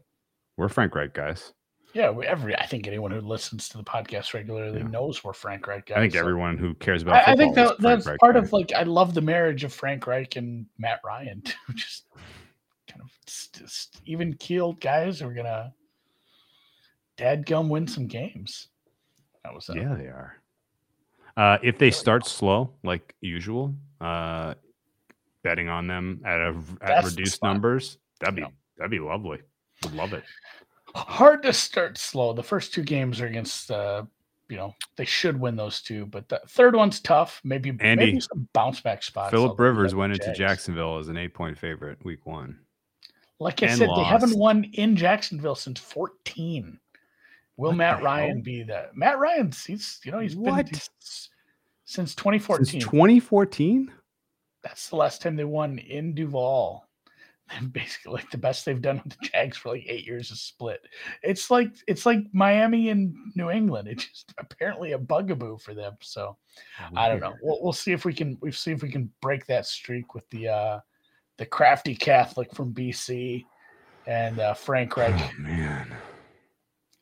we're 0.58 0.70
Frank 0.70 0.96
Reich 0.96 1.14
guys. 1.14 1.54
Yeah, 1.94 2.12
we, 2.12 2.26
every 2.26 2.56
I 2.56 2.66
think 2.68 2.88
anyone 2.88 3.10
who 3.12 3.20
listens 3.22 3.68
to 3.70 3.78
the 3.78 3.84
podcast 3.84 4.34
regularly 4.34 4.80
Yeah. 4.80 4.88
knows 4.88 5.24
we're 5.24 5.34
Frank 5.34 5.66
Reich 5.68 5.88
guys. 5.88 5.98
I 5.98 6.02
think 6.02 6.14
so- 6.14 6.20
everyone 6.20 6.58
who 6.58 6.74
cares 6.76 7.02
about 7.02 7.28
I, 7.28 7.32
I 7.34 7.36
think 7.36 7.56
that, 7.56 7.80
that's 7.80 8.06
Reich 8.06 8.20
part 8.20 8.36
guy. 8.36 8.40
of 8.42 8.54
like 8.54 8.72
I 8.74 8.84
love 8.84 9.14
the 9.14 9.22
marriage 9.22 9.64
of 9.64 9.74
Frank 9.74 10.06
Reich 10.06 10.36
and 10.36 10.66
Matt 10.78 11.02
Ryan. 11.04 11.42
too. 11.46 11.56
Just 11.76 12.06
kind 12.88 13.02
of 13.02 13.10
just 13.54 14.02
even 14.06 14.34
keeled 14.36 14.80
guys 14.80 15.20
who 15.20 15.28
are 15.30 15.34
gonna 15.34 15.74
dadgum 17.18 17.70
win 17.70 17.88
some 17.88 18.08
games. 18.08 18.68
That 19.44 19.54
was 19.54 19.70
uh, 19.70 19.74
Yeah, 19.76 19.96
they 19.96 20.06
are. 20.08 20.36
Uh, 21.38 21.58
if 21.64 21.78
they 21.78 21.90
start 21.92 22.26
slow, 22.26 22.74
like 22.84 23.16
usual, 23.22 23.74
uh, 24.02 24.56
betting 25.44 25.70
on 25.70 25.88
them 25.88 26.22
at 26.26 26.40
a 26.42 26.50
at 26.82 26.88
That's 26.88 27.12
reduced 27.12 27.42
numbers, 27.42 27.98
that'd 28.20 28.36
be 28.36 28.42
Yeah. 28.42 28.48
that'd 28.78 28.92
be 28.92 29.00
lovely. 29.00 29.40
Would 29.84 29.94
love 29.96 30.14
it. 30.14 30.24
Hard 30.96 31.44
to 31.44 31.54
start 31.54 31.98
slow. 31.98 32.34
The 32.34 32.44
first 32.44 32.74
two 32.74 32.84
games 32.84 33.22
are 33.22 33.28
against 33.28 33.72
uh 33.72 34.04
you 34.50 34.58
know 34.58 34.74
they 34.96 35.06
should 35.06 35.40
win 35.40 35.56
those 35.56 35.82
two, 35.82 36.06
but 36.08 36.28
the 36.30 36.42
third 36.48 36.76
one's 36.76 37.00
tough. 37.00 37.40
Maybe 37.44 37.70
Andy, 37.80 38.06
maybe 38.06 38.20
some 38.20 38.48
bounce 38.54 38.82
back 38.82 39.04
spots. 39.04 39.32
Philip 39.32 39.60
Rivers 39.60 39.94
went 39.94 40.14
into 40.14 40.34
Jacksonville 40.34 40.98
as 40.98 41.08
an 41.08 41.18
eight 41.18 41.34
point 41.34 41.58
favorite 41.58 42.04
week 42.04 42.26
one. 42.26 42.60
Like 43.40 43.64
I 43.64 43.68
and 43.68 43.78
said, 43.78 43.90
they 43.96 44.04
haven't 44.04 44.38
won 44.38 44.66
in 44.74 44.96
Jacksonville 44.98 45.56
since 45.56 45.80
14. 45.80 46.78
Will 47.56 47.70
What 47.70 47.78
Matt 47.78 48.04
Ryan 48.04 48.38
hell? 48.38 48.42
be 48.44 48.64
that? 48.64 48.96
Matt 48.98 49.20
Ryan's 49.20 49.64
he's 49.64 50.02
you 50.04 50.12
know 50.12 50.20
he's 50.20 50.36
What? 50.36 50.66
been 50.66 50.66
he's- 50.68 51.30
since 51.86 52.16
2014. 52.16 52.66
Since 52.66 52.84
2014? 52.84 53.92
That's 54.62 54.90
the 54.90 54.96
last 54.96 55.22
time 55.22 55.36
they 55.36 55.46
won 55.46 55.78
in 55.78 56.14
Duval. 56.14 56.89
And 57.56 57.74
basically, 57.74 58.14
like 58.14 58.30
the 58.32 58.38
best 58.38 58.66
they've 58.66 58.82
done 58.82 59.02
with 59.04 59.18
the 59.18 59.28
Jags 59.28 59.58
for 59.58 59.70
like 59.70 59.86
eight 59.88 60.06
years 60.06 60.32
is 60.32 60.42
split. 60.42 60.82
It's 61.24 61.50
like 61.50 61.72
it's 61.88 62.06
like 62.06 62.20
Miami 62.34 62.90
and 62.90 63.16
New 63.36 63.50
England. 63.50 63.88
It's 63.88 64.06
just 64.06 64.34
apparently 64.38 64.92
a 64.94 64.98
bugaboo 64.98 65.58
for 65.58 65.74
them. 65.74 65.96
So 66.02 66.38
I 66.96 67.08
don't 67.10 67.20
know. 67.20 67.36
We'll, 67.42 67.62
we'll 67.62 67.74
see 67.74 67.92
if 67.92 68.06
we 68.06 68.14
can 68.14 68.38
we'll 68.42 68.52
see 68.52 68.72
if 68.72 68.82
we 68.84 68.92
can 68.92 69.12
break 69.22 69.46
that 69.48 69.66
streak 69.66 70.14
with 70.14 70.30
the 70.30 70.48
uh 70.50 70.80
the 71.38 71.46
crafty 71.46 71.96
Catholic 71.96 72.54
from 72.54 72.74
BC 72.74 73.46
and 74.08 74.40
uh 74.40 74.54
Frank 74.54 74.96
Reich. 74.98 75.14
Oh 75.16 75.32
man. 75.42 75.92
Are 75.92 75.98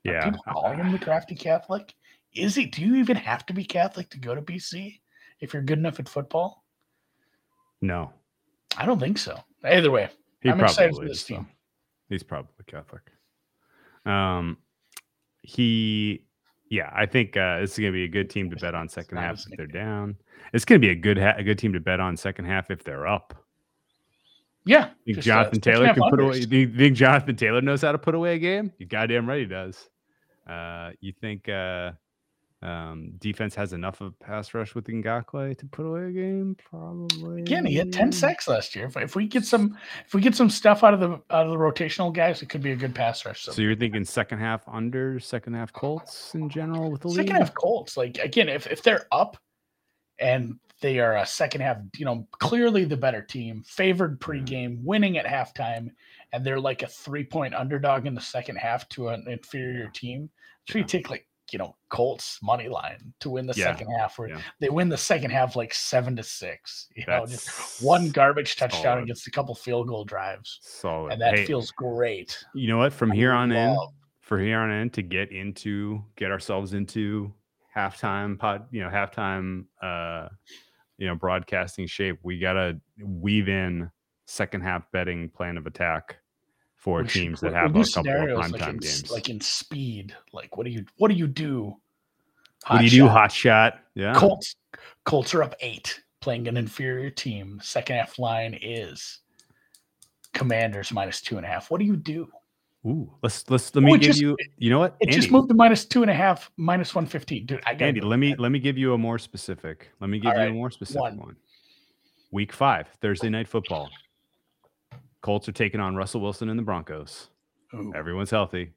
Yeah. 0.03 0.25
people 0.25 0.43
calling 0.47 0.79
him 0.79 0.91
the 0.91 0.99
crafty 0.99 1.35
Catholic? 1.35 1.93
Is 2.33 2.55
he? 2.55 2.65
Do 2.67 2.81
you 2.83 2.95
even 2.95 3.17
have 3.17 3.45
to 3.47 3.53
be 3.53 3.63
Catholic 3.65 4.09
to 4.11 4.19
go 4.19 4.35
to 4.35 4.41
BC 4.41 4.99
if 5.39 5.53
you're 5.53 5.63
good 5.63 5.79
enough 5.79 5.99
at 5.99 6.07
football? 6.07 6.63
No. 7.81 8.11
I 8.77 8.85
don't 8.85 8.99
think 8.99 9.17
so. 9.17 9.39
Either 9.63 9.89
way, 9.89 10.09
He 10.41 10.49
I'm 10.49 10.59
probably 10.59 11.09
is, 11.09 11.23
team. 11.23 11.47
He's 12.09 12.23
probably 12.23 12.51
Catholic. 12.67 13.11
Um, 14.05 14.57
he, 15.41 16.25
yeah, 16.69 16.91
I 16.93 17.05
think 17.05 17.35
uh, 17.35 17.59
this 17.59 17.73
is 17.73 17.79
going 17.79 17.91
to 17.91 17.95
be 17.95 18.03
a 18.03 18.09
good 18.09 18.29
team 18.29 18.49
to 18.49 18.55
bet 18.55 18.75
on 18.75 18.87
second 18.87 19.17
half 19.17 19.39
if 19.39 19.57
they're 19.57 19.67
down. 19.67 20.15
It's 20.53 20.65
going 20.65 20.79
to 20.81 20.85
be 20.85 20.91
a 20.91 20.95
good 20.95 21.17
ha- 21.17 21.35
a 21.37 21.43
good 21.43 21.57
team 21.57 21.73
to 21.73 21.79
bet 21.79 21.99
on 21.99 22.15
second 22.15 22.45
half 22.45 22.71
if 22.71 22.83
they're 22.83 23.07
up. 23.07 23.33
Yeah. 24.65 24.89
You 25.05 25.15
think 25.15 25.19
uh, 25.19 25.21
Jonathan 25.21 25.61
second 25.61 25.73
Taylor 25.73 25.93
can 25.93 26.03
put 26.09 26.19
away? 26.19 26.41
Do 26.41 26.57
you 26.57 26.73
think 26.73 26.97
Jonathan 26.97 27.35
Taylor 27.35 27.61
knows 27.61 27.81
how 27.81 27.93
to 27.93 27.97
put 27.97 28.15
away 28.15 28.35
a 28.35 28.39
game? 28.39 28.71
You 28.77 28.85
goddamn 28.85 29.27
right 29.27 29.39
he 29.39 29.45
does. 29.45 29.89
Uh, 30.47 30.91
you 30.99 31.13
think 31.19 31.49
uh, 31.49 31.91
um, 32.63 33.11
defense 33.19 33.53
has 33.53 33.73
enough 33.73 34.01
of 34.01 34.19
pass 34.19 34.53
rush 34.53 34.73
with 34.73 34.87
Ngakoue 34.87 35.57
to 35.57 35.65
put 35.67 35.85
away 35.85 36.05
a 36.05 36.11
game? 36.11 36.55
Probably. 36.69 37.41
Again, 37.41 37.65
he 37.65 37.75
had 37.75 37.93
10 37.93 38.11
sacks 38.11 38.47
last 38.47 38.75
year. 38.75 38.85
If, 38.85 38.97
if 38.97 39.15
we 39.15 39.27
get 39.27 39.45
some 39.45 39.77
if 40.05 40.13
we 40.15 40.21
get 40.21 40.35
some 40.35 40.49
stuff 40.49 40.83
out 40.83 40.93
of 40.93 40.99
the 40.99 41.11
out 41.29 41.45
of 41.45 41.51
the 41.51 41.57
rotational 41.57 42.11
guys, 42.11 42.41
it 42.41 42.49
could 42.49 42.63
be 42.63 42.71
a 42.71 42.75
good 42.75 42.95
pass 42.95 43.25
rush. 43.25 43.43
So, 43.43 43.51
So 43.51 43.61
you're 43.61 43.75
thinking 43.75 44.03
second 44.05 44.39
half 44.39 44.63
under, 44.67 45.19
second 45.19 45.53
half 45.53 45.71
Colts 45.71 46.33
in 46.33 46.49
general 46.49 46.89
with 46.91 47.01
the 47.01 47.09
second 47.11 47.33
lead? 47.33 47.39
half 47.39 47.53
Colts, 47.53 47.95
like 47.95 48.17
again, 48.17 48.49
if 48.49 48.65
if 48.67 48.81
they're 48.81 49.05
up 49.11 49.37
and 50.19 50.59
they 50.81 50.99
are 50.99 51.17
a 51.17 51.25
second 51.25 51.61
half, 51.61 51.77
you 51.95 52.05
know, 52.05 52.27
clearly 52.39 52.85
the 52.85 52.97
better 52.97 53.21
team, 53.21 53.63
favored 53.65 54.19
pregame, 54.19 54.83
winning 54.83 55.17
at 55.17 55.25
halftime, 55.25 55.91
and 56.33 56.43
they're 56.45 56.59
like 56.59 56.81
a 56.81 56.87
three 56.87 57.23
point 57.23 57.53
underdog 57.53 58.07
in 58.07 58.15
the 58.15 58.21
second 58.21 58.55
half 58.55 58.89
to 58.89 59.09
an 59.09 59.25
inferior 59.27 59.89
team. 59.93 60.29
So 60.69 60.79
you 60.79 60.83
take 60.83 61.09
like 61.09 61.26
you 61.53 61.59
know 61.59 61.75
Colts 61.89 62.39
money 62.41 62.67
line 62.67 63.13
to 63.19 63.29
win 63.29 63.45
the 63.45 63.53
Yeah. 63.55 63.65
second 63.65 63.87
half, 63.99 64.17
where 64.19 64.29
Yeah. 64.29 64.41
they 64.59 64.69
win 64.69 64.89
the 64.89 64.97
second 64.97 65.31
half 65.31 65.55
like 65.55 65.73
seven 65.73 66.15
to 66.17 66.23
six. 66.23 66.87
You 66.95 67.05
know, 67.07 67.25
just 67.25 67.81
one 67.83 68.09
garbage 68.09 68.55
touchdown 68.55 68.83
solid. 68.83 69.03
against 69.03 69.27
a 69.27 69.31
couple 69.31 69.55
field 69.55 69.87
goal 69.87 70.03
drives, 70.05 70.59
solid. 70.61 71.13
and 71.13 71.21
that 71.21 71.35
Hey, 71.35 71.45
feels 71.45 71.71
great. 71.71 72.43
You 72.53 72.67
know 72.67 72.77
what? 72.79 72.93
From 72.93 73.11
I 73.11 73.15
here 73.15 73.31
on 73.31 73.51
in, 73.51 73.77
for 74.21 74.39
here 74.39 74.59
on 74.59 74.71
in, 74.71 74.89
to 74.91 75.01
get 75.01 75.31
into, 75.31 76.03
get 76.15 76.31
ourselves 76.31 76.73
into 76.73 77.33
halftime 77.75 78.37
pod, 78.39 78.67
you 78.71 78.81
know, 78.81 78.89
halftime, 78.89 79.65
uh, 79.81 80.29
you 80.97 81.05
know, 81.07 81.15
broadcasting 81.15 81.85
shape, 81.87 82.17
we 82.23 82.39
gotta 82.39 82.79
weave 82.99 83.47
in 83.47 83.89
second 84.25 84.61
half 84.61 84.91
betting 84.91 85.29
plan 85.29 85.55
of 85.57 85.67
attack 85.67 86.17
for 86.87 87.01
We 87.01 87.07
should- 87.09 87.19
teams 87.21 87.41
that 87.41 87.51
have 87.51 87.75
a 87.75 87.83
couple 87.83 87.99
of 87.99 88.05
primetime 88.05 88.51
like 88.53 88.61
in, 88.69 88.77
games. 88.77 89.11
like 89.11 89.27
in 89.29 89.41
speed. 89.41 90.15
Like 90.31 90.55
what 90.55 90.63
do 90.65 90.71
you 90.71 90.85
what 90.95 91.09
do 91.09 91.15
you 91.15 91.27
do? 91.27 91.75
what 92.67 92.79
do 92.79 92.85
you 92.85 93.03
Hot 93.03 93.09
do, 93.09 93.19
hot 93.19 93.31
shot? 93.33 93.79
Yeah. 93.93 94.13
Colts 94.15 94.55
Colts 95.03 95.33
are 95.35 95.43
up 95.43 95.53
eight, 95.59 96.01
playing 96.21 96.47
an 96.47 96.55
inferior 96.55 97.09
team. 97.09 97.59
Second 97.61 97.97
half 97.97 98.17
line 98.17 98.57
is 98.61 99.19
Commanders 100.33 100.93
minus 100.93 101.19
two 101.21 101.35
and 101.35 101.45
a 101.45 101.49
half. 101.49 101.69
What 101.69 101.79
do 101.79 101.85
you 101.85 101.97
do? 101.97 102.29
Ooh, 102.85 103.11
let's 103.21 103.49
let's 103.49 103.75
let 103.75 103.83
me 103.83 103.91
give 103.97 104.01
just- 104.03 104.21
you. 104.21 104.37
You 104.57 104.69
know 104.69 104.79
what? 104.79 104.95
It 105.01 105.09
just 105.09 105.29
moved 105.29 105.49
to 105.49 105.55
minus 105.55 105.83
two 105.83 106.03
and 106.03 106.09
a 106.11 106.13
half, 106.13 106.49
minus 106.55 106.95
one 106.95 107.05
fifteen. 107.05 107.45
Dude, 107.45 107.61
I 107.65 107.73
got 107.73 107.87
Andy, 107.87 107.99
let 107.99 108.15
me 108.17 108.33
let 108.37 108.53
me 108.53 108.59
give 108.59 108.77
you 108.77 108.93
a 108.93 108.97
more 108.97 109.19
specific. 109.19 109.89
Let 109.99 110.09
me 110.09 110.19
give 110.19 110.33
you 110.33 110.39
a 110.41 110.49
more 110.53 110.71
specific 110.71 111.01
one. 111.01 111.17
one. 111.17 111.35
Week 112.31 112.53
five, 112.53 112.87
Thursday 113.01 113.27
night 113.27 113.49
football. 113.49 113.89
Colts 115.21 115.49
are 115.49 115.53
taking 115.53 115.79
on 115.79 115.95
Russell 115.95 116.21
Wilson 116.21 116.49
and 116.49 116.57
the 116.57 116.63
Broncos. 116.63 117.29
Everyone's 117.95 118.31
healthy. 118.31 118.73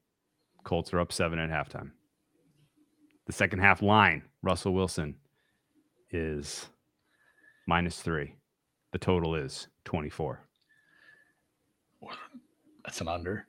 Colts 0.64 0.92
are 0.92 1.00
up 1.00 1.12
seven 1.12 1.38
at 1.38 1.50
halftime. 1.50 1.90
The 3.26 3.32
second 3.32 3.60
half 3.60 3.82
line, 3.82 4.22
Russell 4.42 4.74
Wilson 4.74 5.14
is 6.10 6.66
minus 7.66 8.00
three. 8.00 8.34
The 8.92 8.98
total 8.98 9.36
is 9.36 9.68
24. 9.84 10.40
That's 12.84 13.00
an 13.00 13.08
under. 13.08 13.46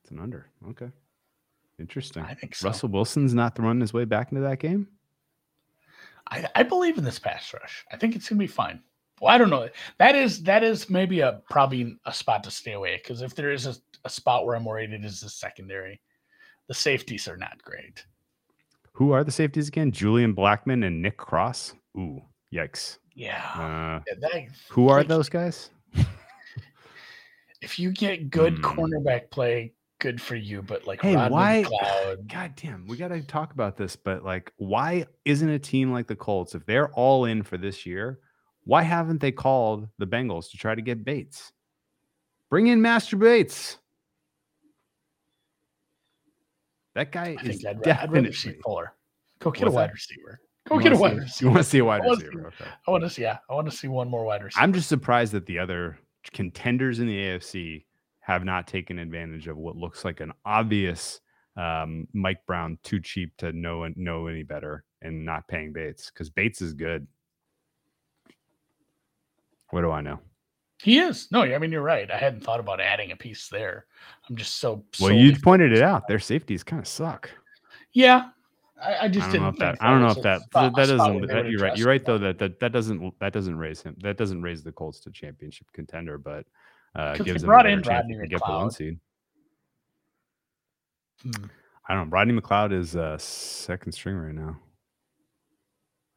It's 0.00 0.10
an 0.12 0.20
under. 0.20 0.50
Okay. 0.68 0.90
Interesting. 1.80 2.22
I 2.22 2.34
think 2.34 2.54
so. 2.54 2.68
Russell 2.68 2.90
Wilson's 2.90 3.34
not 3.34 3.56
throwing 3.56 3.80
his 3.80 3.92
way 3.92 4.04
back 4.04 4.30
into 4.30 4.42
that 4.42 4.60
game. 4.60 4.86
I, 6.30 6.46
I 6.54 6.62
believe 6.62 6.98
in 6.98 7.04
this 7.04 7.18
pass 7.18 7.52
rush. 7.52 7.84
I 7.90 7.96
think 7.96 8.14
it's 8.14 8.28
gonna 8.28 8.38
be 8.38 8.46
fine. 8.46 8.80
Well, 9.22 9.32
I 9.32 9.38
don't 9.38 9.50
know. 9.50 9.68
That 9.98 10.16
is 10.16 10.42
that 10.42 10.64
is 10.64 10.90
maybe 10.90 11.20
a 11.20 11.40
probably 11.48 11.96
a 12.04 12.12
spot 12.12 12.42
to 12.44 12.50
stay 12.50 12.72
away 12.72 12.96
because 13.00 13.22
if 13.22 13.36
there 13.36 13.52
is 13.52 13.66
a, 13.66 13.74
a 14.04 14.10
spot 14.10 14.44
where 14.44 14.56
I'm 14.56 14.64
worried, 14.64 14.92
it 14.92 15.04
is 15.04 15.20
the 15.20 15.28
secondary. 15.28 16.00
The 16.66 16.74
safeties 16.74 17.28
are 17.28 17.36
not 17.36 17.62
great. 17.62 18.04
Who 18.94 19.12
are 19.12 19.22
the 19.22 19.30
safeties 19.30 19.68
again? 19.68 19.92
Julian 19.92 20.34
Blackmon 20.34 20.84
and 20.84 21.00
Nick 21.00 21.18
Cross. 21.18 21.74
Ooh, 21.96 22.20
yikes. 22.52 22.98
Yeah. 23.14 23.42
Uh, 23.54 24.00
Yeah, 24.08 24.14
that- 24.22 24.48
who 24.68 24.88
are 24.88 24.98
like, 24.98 25.08
those 25.08 25.28
guys? 25.28 25.70
If 27.60 27.78
you 27.78 27.92
get 27.92 28.28
good 28.30 28.54
Hmm. 28.58 28.64
cornerback 28.64 29.30
play, 29.30 29.72
good 30.00 30.20
for 30.20 30.34
you. 30.34 30.62
But 30.62 30.84
like 30.86 31.00
Hey, 31.00 31.14
Rodney 31.14 31.32
why- 31.32 31.64
McLeod, 31.82 32.26
God 32.32 32.52
damn, 32.56 32.86
we 32.88 32.96
got 32.96 33.08
to 33.08 33.22
talk 33.22 33.52
about 33.52 33.76
this. 33.76 33.94
But 33.94 34.24
like, 34.24 34.52
why 34.56 35.06
isn't 35.24 35.48
a 35.48 35.60
team 35.60 35.92
like 35.92 36.08
the 36.08 36.16
Colts, 36.16 36.56
if 36.56 36.66
they're 36.66 36.90
all 36.94 37.24
in 37.26 37.44
for 37.44 37.56
this 37.56 37.86
year, 37.86 38.18
why 38.64 38.82
haven't 38.82 39.20
they 39.20 39.32
called 39.32 39.88
the 39.98 40.06
Bengals 40.06 40.50
to 40.50 40.56
try 40.56 40.74
to 40.74 40.82
get 40.82 41.04
Bates? 41.04 41.52
Bring 42.50 42.68
in 42.68 42.80
Master 42.82 43.16
Bates. 43.16 43.78
That 46.94 47.10
guy 47.12 47.36
I 47.40 47.46
is 47.46 47.64
I'd, 47.64 47.84
ra- 47.86 47.98
I'd 48.02 48.34
see. 48.34 48.52
Fuller. 48.62 48.92
Go 49.38 49.50
get 49.50 49.62
a 49.62 49.64
What's 49.66 49.74
wide 49.74 49.88
that? 49.88 49.94
receiver. 49.94 50.40
Go 50.68 50.76
You 50.76 50.82
get 50.82 50.92
a 50.92 50.96
wide 50.96 51.28
see- 51.30 51.44
You 51.44 51.50
want 51.50 51.64
to 51.64 51.68
see 51.68 51.78
a 51.78 51.84
wide 51.84 52.02
I 52.02 52.06
wanna 52.06 52.20
see- 52.20 52.26
receiver? 52.26 52.46
Okay. 52.48 52.70
I 52.86 52.90
want 52.90 53.04
to 53.04 53.10
see. 53.10 53.22
Yeah, 53.22 53.38
I 53.50 53.54
want 53.54 53.70
to 53.70 53.76
see 53.76 53.88
one 53.88 54.08
more 54.08 54.24
wide 54.24 54.44
receiver. 54.44 54.62
I'm 54.62 54.72
just 54.72 54.88
surprised 54.88 55.32
that 55.32 55.46
the 55.46 55.58
other 55.58 55.98
contenders 56.32 57.00
in 57.00 57.06
the 57.06 57.16
AFC 57.16 57.84
have 58.20 58.44
not 58.44 58.68
taken 58.68 58.98
advantage 58.98 59.48
of 59.48 59.56
what 59.56 59.74
looks 59.76 60.04
like 60.04 60.20
an 60.20 60.32
obvious 60.44 61.20
um, 61.56 62.06
Mike 62.12 62.44
Brown 62.46 62.78
too 62.82 63.00
cheap 63.00 63.36
to 63.38 63.52
know 63.52 63.86
know 63.96 64.26
any 64.28 64.42
better 64.42 64.84
and 65.02 65.24
not 65.24 65.48
paying 65.48 65.72
Bates 65.72 66.10
because 66.10 66.30
Bates 66.30 66.62
is 66.62 66.72
good. 66.74 67.06
What 69.72 69.80
do 69.80 69.90
I 69.90 70.02
know? 70.02 70.20
He 70.82 70.98
is. 70.98 71.28
No, 71.32 71.42
I 71.42 71.58
mean 71.58 71.72
you're 71.72 71.80
right. 71.80 72.10
I 72.10 72.18
hadn't 72.18 72.44
thought 72.44 72.60
about 72.60 72.78
adding 72.78 73.10
a 73.10 73.16
piece 73.16 73.48
there. 73.48 73.86
I'm 74.28 74.36
just 74.36 74.58
so. 74.58 74.84
Well, 75.00 75.12
you 75.12 75.34
pointed 75.40 75.72
it 75.72 75.82
out. 75.82 76.06
Their 76.08 76.18
safeties 76.18 76.62
kind 76.62 76.80
of 76.80 76.86
suck. 76.86 77.30
Yeah, 77.92 78.28
I, 78.82 79.04
I 79.04 79.08
just 79.08 79.28
I 79.28 79.32
didn't 79.32 79.58
that. 79.60 79.78
I 79.80 79.90
don't 79.90 80.02
know 80.02 80.10
if 80.10 80.22
that. 80.22 80.42
spot- 80.42 80.74
that 80.76 80.88
doesn't. 80.88 81.26
That, 81.28 81.48
you're 81.48 81.60
right. 81.60 81.76
You're 81.76 81.86
right 81.86 82.04
though. 82.04 82.18
That, 82.18 82.38
that 82.38 82.60
that 82.60 82.72
doesn't 82.72 83.18
that 83.20 83.32
doesn't 83.32 83.56
raise 83.56 83.80
him. 83.80 83.96
That 84.02 84.18
doesn't 84.18 84.42
raise 84.42 84.62
the 84.62 84.72
Colts 84.72 85.00
to 85.00 85.10
championship 85.10 85.68
contender, 85.72 86.18
but 86.18 86.44
uh, 86.94 87.14
gives 87.14 87.40
them 87.40 87.50
a 87.50 87.56
better 87.56 87.68
in 87.70 87.82
chance 87.82 88.04
Rodney 88.04 88.18
to 88.18 88.26
get 88.26 88.40
the 88.44 88.52
one 88.52 88.70
seed. 88.70 88.98
Hmm. 91.22 91.46
I 91.88 91.94
don't 91.94 92.10
know. 92.10 92.16
Rodney 92.16 92.38
McLeod 92.38 92.72
is 92.72 92.94
uh, 92.94 93.16
second 93.18 93.92
string 93.92 94.16
right 94.16 94.34
now, 94.34 94.58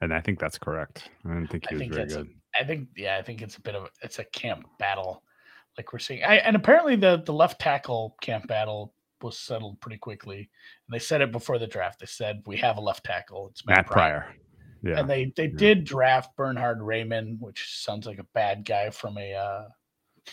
and 0.02 0.14
I 0.14 0.20
think 0.20 0.40
that's 0.40 0.58
correct. 0.58 1.10
I 1.24 1.36
didn't 1.36 1.52
think 1.52 1.66
I 1.68 1.70
he 1.70 1.76
was 1.76 1.80
think 1.82 1.94
very 1.94 2.08
good. 2.08 2.30
I 2.60 2.64
think 2.64 2.90
yeah, 2.96 3.18
I 3.18 3.22
think 3.22 3.42
it's 3.42 3.58
a 3.58 3.62
bit 3.62 3.76
of 3.76 3.90
it's 4.02 4.20
a 4.20 4.26
camp 4.26 4.66
battle, 4.80 5.24
like 5.78 5.92
we're 5.94 6.00
seeing. 6.00 6.24
I, 6.24 6.38
and 6.38 6.56
apparently 6.56 6.96
the 6.96 7.22
the 7.26 7.34
left 7.34 7.60
tackle 7.60 8.16
camp 8.22 8.48
battle 8.48 8.94
was 9.22 9.38
settled 9.38 9.80
pretty 9.82 9.98
quickly. 9.98 10.38
And 10.38 10.94
they 10.94 11.00
said 11.00 11.22
it 11.22 11.32
before 11.32 11.58
the 11.60 11.68
draft. 11.68 12.00
They 12.00 12.06
said 12.06 12.44
we 12.46 12.58
have 12.58 12.78
a 12.78 12.82
left 12.82 13.04
tackle. 13.04 13.50
It's 13.50 13.66
Matt 13.66 13.88
Pryor. 13.88 14.34
Yeah, 14.84 15.00
And 15.00 15.10
they 15.10 15.34
they 15.36 15.48
yeah. 15.48 15.58
did 15.58 15.84
draft 15.84 16.36
Bernhard 16.38 16.80
Raimann, 16.80 17.40
which 17.40 17.82
sounds 17.82 18.06
like 18.06 18.20
a 18.20 18.28
bad 18.34 18.66
guy 18.66 18.92
from 18.92 19.18
a 19.18 19.34
uh, 19.34 19.68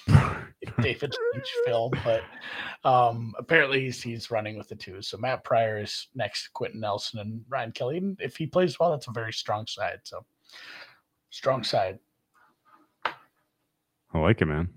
David 0.80 1.14
Lynch 1.32 1.52
film, 1.64 1.92
but 2.04 2.22
um, 2.84 3.34
apparently 3.38 3.80
he's, 3.80 4.02
he's 4.02 4.30
running 4.30 4.56
with 4.56 4.68
the 4.68 4.76
two. 4.76 5.02
So 5.02 5.16
Matt 5.16 5.44
Pryor 5.44 5.80
is 5.80 6.08
next 6.14 6.44
to 6.44 6.50
Quenton 6.52 6.80
Nelson 6.80 7.20
and 7.20 7.44
Ryan 7.48 7.72
Kelly. 7.72 7.98
And 7.98 8.20
if 8.20 8.36
he 8.36 8.46
plays 8.46 8.78
well, 8.78 8.90
that's 8.90 9.08
a 9.08 9.12
very 9.12 9.32
strong 9.32 9.66
side. 9.66 10.00
So 10.04 10.24
strong 11.30 11.64
side. 11.64 11.98
I 14.14 14.18
like 14.18 14.42
it, 14.42 14.46
man. 14.46 14.68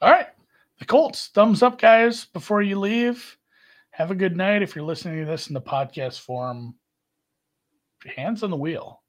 All 0.00 0.10
right. 0.10 0.28
The 0.78 0.86
Colts, 0.86 1.28
thumbs 1.34 1.62
up, 1.62 1.80
guys, 1.80 2.24
before 2.24 2.62
you 2.62 2.78
leave. 2.78 3.36
Have 3.90 4.10
a 4.10 4.14
good 4.14 4.36
night. 4.36 4.62
If 4.62 4.74
you're 4.74 4.84
listening 4.84 5.18
to 5.18 5.30
this 5.30 5.48
in 5.48 5.54
the 5.54 5.60
podcast 5.60 6.20
form, 6.20 6.74
hands 8.16 8.42
on 8.42 8.50
the 8.50 8.56
wheel. 8.56 9.02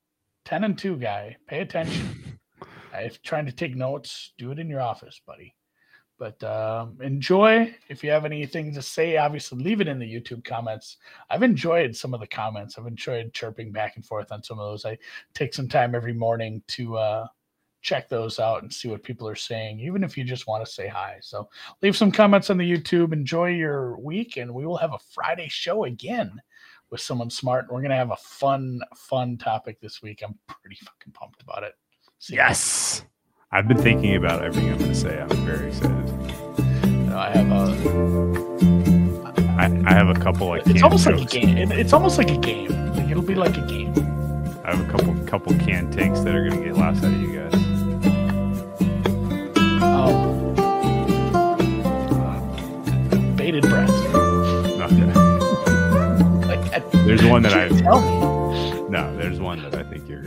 10 0.46 0.64
and 0.64 0.78
2 0.78 0.98
guy. 0.98 1.38
Pay 1.48 1.60
attention. 1.60 2.40
if 2.94 3.22
trying 3.22 3.46
to 3.46 3.52
take 3.52 3.76
notes, 3.76 4.34
do 4.38 4.52
it 4.52 4.60
in 4.60 4.70
your 4.70 4.82
office, 4.82 5.22
buddy. 5.26 5.56
But 6.18 6.44
um, 6.44 6.98
enjoy. 7.02 7.74
If 7.90 8.04
you 8.04 8.12
have 8.12 8.26
anything 8.26 8.74
to 8.74 8.82
say, 8.82 9.18
obviously 9.18 9.64
leave 9.64 9.82
it 9.82 9.88
in 9.88 9.98
the 9.98 10.06
YouTube 10.06 10.44
comments. 10.44 10.98
I've 11.30 11.42
enjoyed 11.42 11.96
some 11.96 12.14
of 12.14 12.20
the 12.20 12.28
comments. 12.28 12.78
I've 12.78 12.86
enjoyed 12.86 13.34
chirping 13.34 13.72
back 13.72 13.96
and 13.96 14.06
forth 14.06 14.32
on 14.32 14.44
some 14.44 14.60
of 14.60 14.70
those. 14.70 14.86
I 14.86 14.98
take 15.34 15.54
some 15.54 15.68
time 15.68 15.96
every 15.96 16.14
morning 16.14 16.62
to 16.70 16.98
uh, 16.98 17.28
check 17.82 18.08
those 18.10 18.40
out 18.40 18.62
and 18.62 18.72
see 18.72 18.88
what 18.88 19.04
people 19.04 19.28
are 19.28 19.36
saying, 19.36 19.80
even 19.80 20.04
if 20.04 20.18
you 20.18 20.24
just 20.24 20.48
want 20.48 20.64
to 20.66 20.72
say 20.72 20.88
hi. 20.88 21.18
So 21.22 21.50
leave 21.82 21.96
some 21.98 22.12
comments 22.12 22.50
on 22.50 22.58
the 22.58 22.70
YouTube. 22.72 23.14
Enjoy 23.14 23.48
your 23.50 23.98
week, 24.00 24.38
and 24.38 24.54
we 24.54 24.66
will 24.66 24.78
have 24.78 24.94
a 24.94 25.00
Friday 25.14 25.48
show 25.50 25.86
again 25.86 26.32
with 26.90 27.02
someone 27.02 27.30
smart. 27.30 27.66
We're 27.72 27.82
gonna 27.82 27.96
have 27.96 28.12
a 28.12 28.18
fun, 28.18 28.82
fun 28.96 29.38
topic 29.38 29.80
this 29.82 30.02
week. 30.02 30.22
I'm 30.24 30.38
pretty 30.48 30.78
fucking 30.84 31.14
pumped 31.14 31.42
about 31.42 31.64
it. 31.64 31.74
Yes, 32.30 33.04
I've 33.52 33.68
been 33.68 33.78
thinking 33.82 34.16
about 34.16 34.44
everything 34.44 34.72
I'm 34.72 34.78
going 34.78 34.92
to 34.92 34.96
say. 34.96 35.20
I'm 35.20 35.28
very 35.46 35.70
excited. 35.70 37.12
I 37.12 37.30
have 37.32 37.52
a. 37.52 38.82
I, 39.58 39.66
I 39.88 39.94
have 39.94 40.08
a 40.10 40.14
couple 40.20 40.48
like 40.48 40.68
It's 40.68 40.84
almost 40.84 41.06
like 41.08 41.20
a 41.22 41.26
game. 41.26 41.58
It- 41.58 41.72
It's 41.72 41.94
almost 41.94 42.18
like 42.20 42.30
a 42.30 42.38
game. 42.38 42.70
Like 42.96 43.10
it'll 43.10 43.24
be 43.24 43.36
like 43.36 43.58
a 43.58 43.66
game. 43.68 43.94
I 44.64 44.76
have 44.76 44.88
a 44.88 44.92
couple 44.92 45.16
couple 45.26 45.54
canned 45.60 45.92
takes 45.94 46.20
that 46.22 46.36
are 46.36 46.48
going 46.48 46.62
to 46.62 46.68
get 46.70 46.78
laughs 46.78 47.00
out 47.04 47.12
of 47.14 47.22
you 47.22 47.40
guys. 47.40 47.52
Bated 53.52 53.70
breath. 53.70 53.90
Okay. 53.90 55.12
Like 56.52 56.74
I, 56.74 56.80
There's 57.06 57.24
one 57.24 57.44
that 57.44 57.54
I 57.54 57.70
tell 57.70 58.02
me. 58.02 58.90
no. 58.90 59.16
There's 59.16 59.40
one 59.40 59.62
that 59.64 59.74
I 59.76 59.84
think 59.84 60.10
you're 60.10 60.20